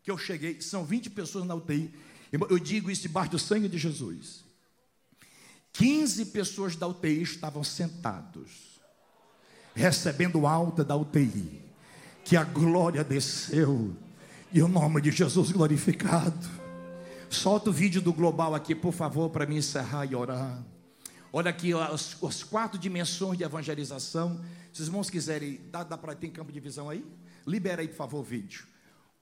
que 0.04 0.12
eu 0.12 0.18
cheguei, 0.18 0.62
são 0.62 0.86
20 0.86 1.10
pessoas 1.10 1.46
na 1.46 1.56
UTI. 1.56 1.94
Eu 2.32 2.60
digo 2.60 2.92
isso 2.92 3.04
debaixo 3.04 3.32
do 3.32 3.40
sangue 3.40 3.68
de 3.68 3.78
Jesus. 3.78 4.44
15 5.74 6.28
pessoas 6.28 6.76
da 6.76 6.88
UTI 6.88 7.22
estavam 7.22 7.64
sentados, 7.64 8.80
recebendo 9.74 10.48
alta 10.48 10.84
da 10.84 10.96
UTI, 10.96 11.65
que 12.26 12.36
a 12.36 12.44
glória 12.44 13.06
desceu 13.06 13.96
e 14.52 14.62
o 14.62 14.68
nome 14.68 15.00
de 15.00 15.12
Jesus 15.12 15.52
glorificado. 15.52 16.46
Solta 17.30 17.70
o 17.70 17.74
vídeo 17.74 18.02
do 18.02 18.12
global 18.12 18.54
aqui, 18.54 18.76
por 18.76 18.92
favor, 18.92 19.30
para 19.30 19.46
me 19.46 19.56
encerrar 19.56 20.06
e 20.06 20.14
orar. 20.14 20.62
Olha 21.32 21.50
aqui 21.50 21.72
as, 21.74 22.22
as 22.22 22.44
quatro 22.44 22.78
dimensões 22.78 23.38
de 23.38 23.44
evangelização 23.46 24.42
se 24.76 24.82
os 24.82 24.90
irmãos 24.90 25.10
quiserem, 25.10 25.62
dá, 25.72 25.86
dá 25.86 25.98
para 25.98 26.14
ter 26.14 26.30
campo 26.32 26.52
de 26.52 26.60
visão 26.60 26.90
aí? 26.90 27.06
Libera 27.48 27.82
aí, 27.82 27.88
por 27.88 27.96
favor, 27.96 28.20
o 28.20 28.24
vídeo. 28.24 28.68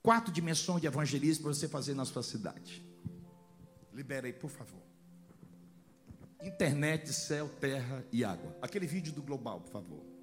Quatro 0.02 0.32
dimensões 0.32 0.80
de 0.80 0.88
evangelismo 0.88 1.44
para 1.44 1.54
você 1.54 1.68
fazer 1.68 1.94
na 1.94 2.04
sua 2.04 2.24
cidade. 2.24 2.84
Libera 3.92 4.26
aí, 4.26 4.32
por 4.32 4.50
favor. 4.50 4.82
Internet, 6.42 7.12
céu, 7.12 7.48
terra 7.60 8.04
e 8.10 8.24
água. 8.24 8.52
Aquele 8.60 8.84
vídeo 8.84 9.12
do 9.12 9.22
global, 9.22 9.60
por 9.60 9.70
favor. 9.70 10.13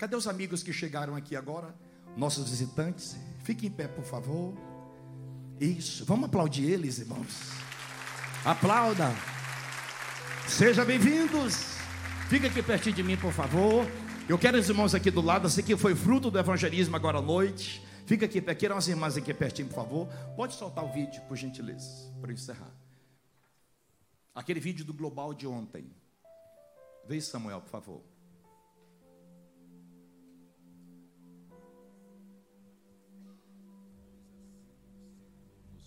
Cadê 0.00 0.16
os 0.16 0.26
amigos 0.26 0.62
que 0.62 0.72
chegaram 0.72 1.14
aqui 1.14 1.36
agora? 1.36 1.74
Nossos 2.16 2.48
visitantes. 2.48 3.18
Fiquem 3.44 3.68
em 3.68 3.70
pé, 3.70 3.86
por 3.86 4.02
favor. 4.02 4.54
Isso. 5.60 6.06
Vamos 6.06 6.24
aplaudir 6.24 6.70
eles, 6.70 7.00
irmãos. 7.00 7.50
Aplauda. 8.42 9.14
Sejam 10.48 10.86
bem-vindos. 10.86 11.76
Fica 12.30 12.46
aqui 12.46 12.62
pertinho 12.62 12.96
de 12.96 13.02
mim, 13.02 13.18
por 13.18 13.30
favor. 13.30 13.86
Eu 14.26 14.38
quero 14.38 14.56
os 14.56 14.70
irmãos 14.70 14.94
aqui 14.94 15.10
do 15.10 15.20
lado, 15.20 15.46
assim 15.46 15.62
que 15.62 15.76
foi 15.76 15.94
fruto 15.94 16.30
do 16.30 16.38
evangelismo 16.38 16.96
agora 16.96 17.18
à 17.18 17.22
noite. 17.22 17.84
Fica 18.06 18.24
aqui, 18.24 18.40
queiram 18.54 18.78
as 18.78 18.88
irmãs 18.88 19.18
aqui 19.18 19.34
pertinho, 19.34 19.68
por 19.68 19.74
favor. 19.74 20.08
Pode 20.34 20.54
soltar 20.54 20.82
o 20.82 20.90
vídeo, 20.90 21.20
por 21.28 21.36
gentileza, 21.36 22.10
para 22.22 22.32
encerrar. 22.32 22.72
Aquele 24.34 24.60
vídeo 24.60 24.82
do 24.82 24.94
global 24.94 25.34
de 25.34 25.46
ontem. 25.46 25.94
Vê 27.06 27.20
Samuel, 27.20 27.60
por 27.60 27.68
favor. 27.68 28.19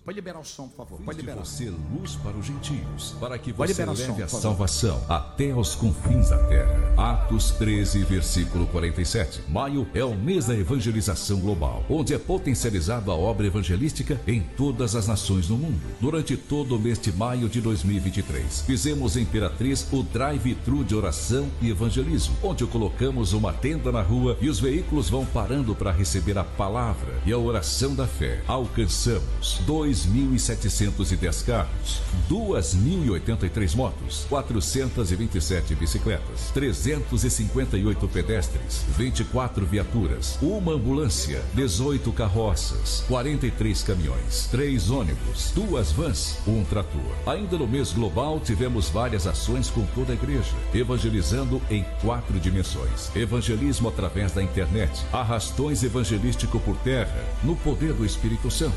Pode 0.04 0.18
liberar 0.18 0.40
o 0.40 0.44
som, 0.44 0.68
por 0.68 0.86
favor. 0.86 1.00
Pode 1.02 1.18
de 1.18 1.26
liberar. 1.26 1.46
você 1.46 1.72
luz 1.94 2.16
para 2.18 2.36
os 2.36 2.46
gentios, 2.46 3.16
para 3.22 3.38
que 3.38 3.54
você 3.54 3.86
leve 3.86 4.06
som, 4.06 4.24
a 4.24 4.28
salvação 4.28 5.02
até 5.08 5.52
aos 5.52 5.76
confins 5.76 6.30
da 6.30 6.44
terra. 6.44 6.94
Atos 6.98 7.52
13, 7.52 8.04
versículo 8.04 8.68
47. 8.68 9.44
Maio 9.48 9.88
é 9.94 10.04
o 10.04 10.14
mês 10.14 10.48
da 10.48 10.56
evangelização 10.56 11.40
global, 11.40 11.86
onde 11.90 12.14
é 12.14 12.18
potencializada 12.18 13.12
a 13.12 13.16
obra 13.16 13.48
evangelística 13.48 14.20
em 14.28 14.42
todas 14.42 14.94
as 14.94 15.08
nações 15.08 15.48
do 15.48 15.56
mundo. 15.56 15.80
Durante 16.02 16.36
todo 16.36 16.76
o 16.76 16.80
mês 16.80 17.00
de 17.00 17.14
maio 17.14 17.48
de 17.48 17.62
2023, 17.62 18.64
fizemos 18.64 19.16
em 19.16 19.22
Imperatriz 19.22 19.88
o 19.90 20.04
drive-thru 20.04 20.84
de 20.84 20.96
oração 20.96 21.50
e 21.62 21.70
evangelismo, 21.70 22.36
onde 22.44 22.66
colocamos 22.66 23.32
uma 23.32 23.54
tenda 23.54 23.90
na 23.90 24.02
rua 24.02 24.38
e 24.42 24.50
os 24.50 24.60
veículos 24.60 25.10
vão 25.10 25.26
parando 25.26 25.74
para 25.74 25.92
receber 25.92 26.38
a 26.38 26.44
palavra 26.44 27.22
e 27.26 27.32
a 27.32 27.38
oração 27.38 27.96
da 27.96 28.06
fé. 28.06 28.44
Alcançamos 28.46 29.62
2.710 29.94 31.46
carros, 31.46 32.02
2.083 32.30 33.76
motos, 33.76 34.26
427 34.28 35.76
bicicletas, 35.76 36.52
358 36.54 38.08
pedestres, 38.08 38.86
24 38.98 39.66
viaturas, 39.66 40.38
uma 40.42 40.74
ambulância, 40.74 41.42
18 41.54 42.12
carroças, 42.12 43.04
43 43.08 43.84
caminhões, 43.84 44.48
3 44.48 44.90
ônibus, 44.90 45.52
duas 45.54 45.92
vans, 45.92 46.40
um 46.48 46.64
trator. 46.64 47.02
Ainda 47.28 47.58
no 47.58 47.68
mês 47.68 47.92
global 47.92 48.40
tivemos 48.40 48.90
várias 48.90 49.28
ações 49.28 49.70
com 49.70 49.86
toda 49.88 50.14
a 50.14 50.16
igreja, 50.16 50.56
evangelizando 50.74 51.62
em 51.70 51.86
quatro 52.02 52.40
dimensões: 52.40 53.16
evangelismo 53.16 53.90
através 53.90 54.32
da 54.32 54.42
internet, 54.42 55.06
arrastões 55.12 55.84
evangelístico 55.84 56.60
por 56.60 56.76
terra, 56.78 57.24
no 57.44 57.56
poder 57.56 57.94
do 57.94 58.06
Espírito 58.06 58.50
Santo. 58.50 58.74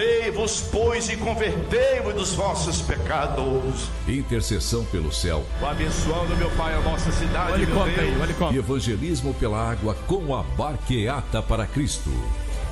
Arrependei-vos, 0.00 0.62
pois, 0.72 1.08
e 1.10 1.16
convertei-vos 1.16 2.14
dos 2.14 2.32
vossos 2.32 2.80
pecados. 2.80 3.88
Intercessão 4.08 4.84
pelo 4.86 5.12
céu 5.12 5.44
Abençoando, 5.62 6.34
meu 6.36 6.50
Pai, 6.52 6.74
a 6.74 6.80
nossa 6.80 7.12
cidade, 7.12 7.64
O 7.64 7.68
meu 7.68 7.82
aí, 7.82 7.90
o 7.90 7.96
Deus. 7.96 8.22
helicóptero. 8.22 8.58
evangelismo 8.58 9.34
pela 9.34 9.70
água 9.70 9.94
com 10.06 10.34
a 10.34 10.42
barqueata 10.42 11.42
para 11.42 11.66
Cristo. 11.66 12.10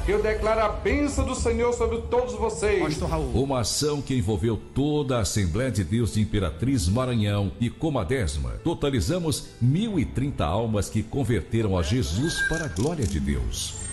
Eu 0.07 0.23
declaro 0.23 0.61
a 0.61 0.69
bênção 0.71 1.27
do 1.27 1.35
Senhor 1.35 1.75
sobre 1.75 1.99
todos 2.11 2.33
vocês. 2.33 2.83
Pastor 2.83 3.11
Raul. 3.11 3.31
Uma 3.35 3.61
ação 3.61 4.01
que 4.01 4.15
envolveu 4.15 4.59
toda 4.75 5.19
a 5.19 5.21
Assembleia 5.21 5.71
de 5.71 5.85
Deus 5.85 6.15
de 6.15 6.23
Imperatriz 6.23 6.89
Maranhão 6.89 7.53
e 7.61 7.69
Comadésima. 7.69 8.53
Totalizamos 8.65 9.49
1.030 9.63 10.41
almas 10.41 10.89
que 10.89 11.03
converteram 11.03 11.77
a 11.77 11.83
Jesus 11.83 12.41
para 12.49 12.65
a 12.65 12.69
glória 12.69 13.07
de 13.07 13.21
Deus. 13.21 13.88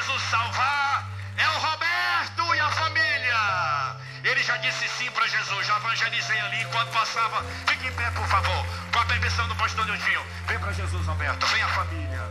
Jesus 0.00 0.22
salvar 0.30 1.10
é 1.36 1.46
o 1.46 1.60
Roberto 1.60 2.54
e 2.54 2.60
a 2.60 2.70
família. 2.70 3.96
Ele 4.24 4.42
já 4.42 4.56
disse 4.56 4.88
sim 4.88 5.10
para 5.10 5.26
Jesus, 5.26 5.66
já 5.66 5.76
evangelizei 5.76 6.40
ali 6.40 6.62
enquanto 6.62 6.88
passava. 6.88 7.44
Fique 7.66 7.86
em 7.86 7.92
pé, 7.92 8.10
por 8.12 8.26
favor, 8.26 8.64
com 8.90 8.98
a 8.98 9.04
permissão 9.04 9.46
do 9.46 9.54
pastor 9.56 9.84
Nildinho. 9.84 10.22
Vem 10.46 10.58
para 10.58 10.72
Jesus, 10.72 11.06
Roberto, 11.06 11.46
vem 11.48 11.62
a 11.62 11.68
família. 11.68 12.30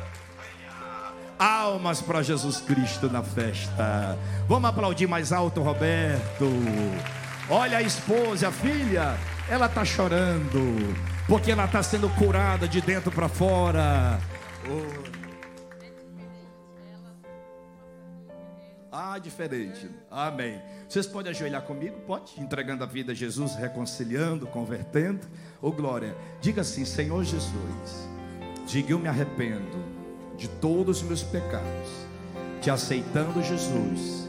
Almas 1.37 2.01
para 2.01 2.23
Jesus 2.23 2.59
Cristo 2.59 3.07
na 3.07 3.21
festa. 3.21 4.17
Vamos 4.47 4.67
aplaudir 4.67 5.05
mais 5.05 5.31
alto, 5.31 5.61
Roberto. 5.61 6.49
Olha 7.47 7.77
a 7.77 7.81
esposa, 7.83 8.47
a 8.47 8.51
filha, 8.51 9.15
ela 9.47 9.67
está 9.67 9.85
chorando, 9.85 10.95
porque 11.27 11.51
ela 11.51 11.65
está 11.65 11.83
sendo 11.83 12.09
curada 12.15 12.67
de 12.67 12.81
dentro 12.81 13.11
para 13.11 13.29
fora. 13.29 14.19
Oh. 14.67 15.18
Ah, 19.01 19.17
diferente. 19.17 19.89
Amém. 20.11 20.61
Vocês 20.89 21.07
podem 21.07 21.31
ajoelhar 21.31 21.61
comigo? 21.61 21.95
Pode? 22.05 22.33
Entregando 22.37 22.83
a 22.83 22.85
vida 22.85 23.13
a 23.13 23.15
Jesus, 23.15 23.55
reconciliando, 23.55 24.45
convertendo. 24.45 25.25
Ô 25.61 25.71
glória. 25.71 26.13
Diga 26.41 26.63
assim: 26.63 26.83
Senhor 26.83 27.23
Jesus, 27.23 28.09
diga 28.67 28.91
eu 28.91 28.99
me 28.99 29.07
arrependo 29.07 29.85
de 30.37 30.49
todos 30.49 30.97
os 30.97 31.03
meus 31.03 31.23
pecados, 31.23 31.89
te 32.61 32.69
aceitando 32.69 33.41
Jesus 33.41 34.27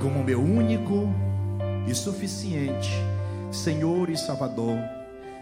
como 0.00 0.22
meu 0.22 0.40
único 0.40 1.08
e 1.88 1.92
suficiente 1.92 2.92
Senhor 3.50 4.08
e 4.08 4.16
Salvador, 4.16 4.78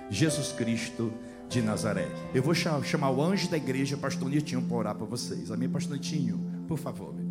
Jesus 0.09 0.53
Cristo 0.53 1.12
de 1.51 1.61
Nazaré. 1.61 2.09
Eu 2.35 2.43
vou 2.43 2.55
cha- 2.55 2.83
chamar 2.83 3.11
o 3.11 3.22
anjo 3.22 3.47
da 3.51 3.59
igreja, 3.59 3.99
pastor 3.99 4.31
Nitinho, 4.31 4.62
para 4.62 4.76
orar 4.76 4.95
para 4.95 5.05
vocês. 5.07 5.51
Amém, 5.51 5.68
pastor 5.68 5.93
Nitinho? 5.99 6.64
Por 6.66 6.78
favor, 6.78 7.12
meu 7.14 7.30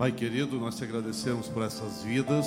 Pai 0.00 0.12
querido, 0.12 0.58
nós 0.58 0.76
te 0.76 0.84
agradecemos 0.84 1.46
por 1.46 1.62
essas 1.62 2.02
vidas, 2.02 2.46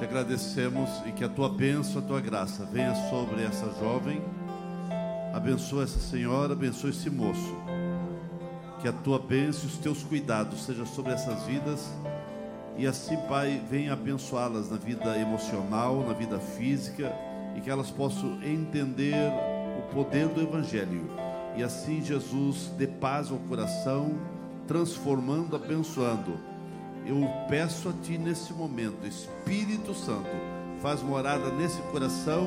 te 0.00 0.04
agradecemos 0.04 0.90
e 1.06 1.12
que 1.12 1.22
a 1.22 1.28
tua 1.28 1.48
bênção, 1.48 2.02
a 2.02 2.04
tua 2.04 2.20
graça 2.20 2.64
venha 2.64 2.92
sobre 3.08 3.44
essa 3.44 3.72
jovem, 3.78 4.20
abençoa 5.32 5.84
essa 5.84 6.00
senhora, 6.00 6.54
abençoa 6.54 6.90
esse 6.90 7.08
moço, 7.08 7.54
que 8.80 8.88
a 8.88 8.92
tua 8.92 9.20
bênção 9.20 9.62
e 9.62 9.66
os 9.68 9.78
teus 9.78 10.02
cuidados 10.02 10.64
sejam 10.64 10.84
sobre 10.84 11.12
essas 11.12 11.44
vidas. 11.44 11.88
E 12.76 12.84
assim, 12.84 13.16
Pai, 13.28 13.62
venha 13.70 13.92
abençoá-las 13.92 14.72
na 14.72 14.76
vida 14.76 15.16
emocional, 15.16 16.04
na 16.04 16.14
vida 16.14 16.40
física 16.40 17.14
e 17.56 17.60
que 17.60 17.70
elas 17.70 17.92
possam 17.92 18.42
entender 18.42 19.14
o 19.78 19.94
poder 19.94 20.26
do 20.26 20.42
Evangelho. 20.42 21.08
E 21.56 21.62
assim 21.62 22.02
Jesus 22.02 22.72
dê 22.76 22.88
paz 22.88 23.30
ao 23.30 23.38
coração, 23.38 24.18
transformando, 24.70 25.56
abençoando. 25.56 26.38
Eu 27.04 27.28
peço 27.48 27.88
a 27.88 27.92
Ti 27.92 28.16
nesse 28.16 28.52
momento, 28.52 29.04
Espírito 29.04 29.92
Santo, 29.92 30.30
faz 30.80 31.02
morada 31.02 31.50
nesse 31.50 31.82
coração 31.90 32.46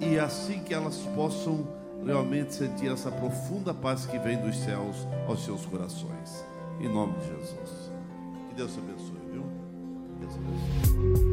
e 0.00 0.20
assim 0.20 0.60
que 0.60 0.72
elas 0.72 0.98
possam 1.16 1.66
realmente 2.06 2.54
sentir 2.54 2.92
essa 2.92 3.10
profunda 3.10 3.74
paz 3.74 4.06
que 4.06 4.20
vem 4.20 4.40
dos 4.40 4.56
céus 4.56 5.08
aos 5.26 5.44
seus 5.44 5.66
corações. 5.66 6.44
Em 6.80 6.88
nome 6.88 7.14
de 7.18 7.26
Jesus. 7.26 7.90
Que 8.48 8.54
Deus 8.54 8.72
te 8.72 8.78
abençoe, 8.78 9.18
viu? 9.32 9.44
Deus 10.20 10.34
te 10.34 10.38
abençoe. 10.38 11.31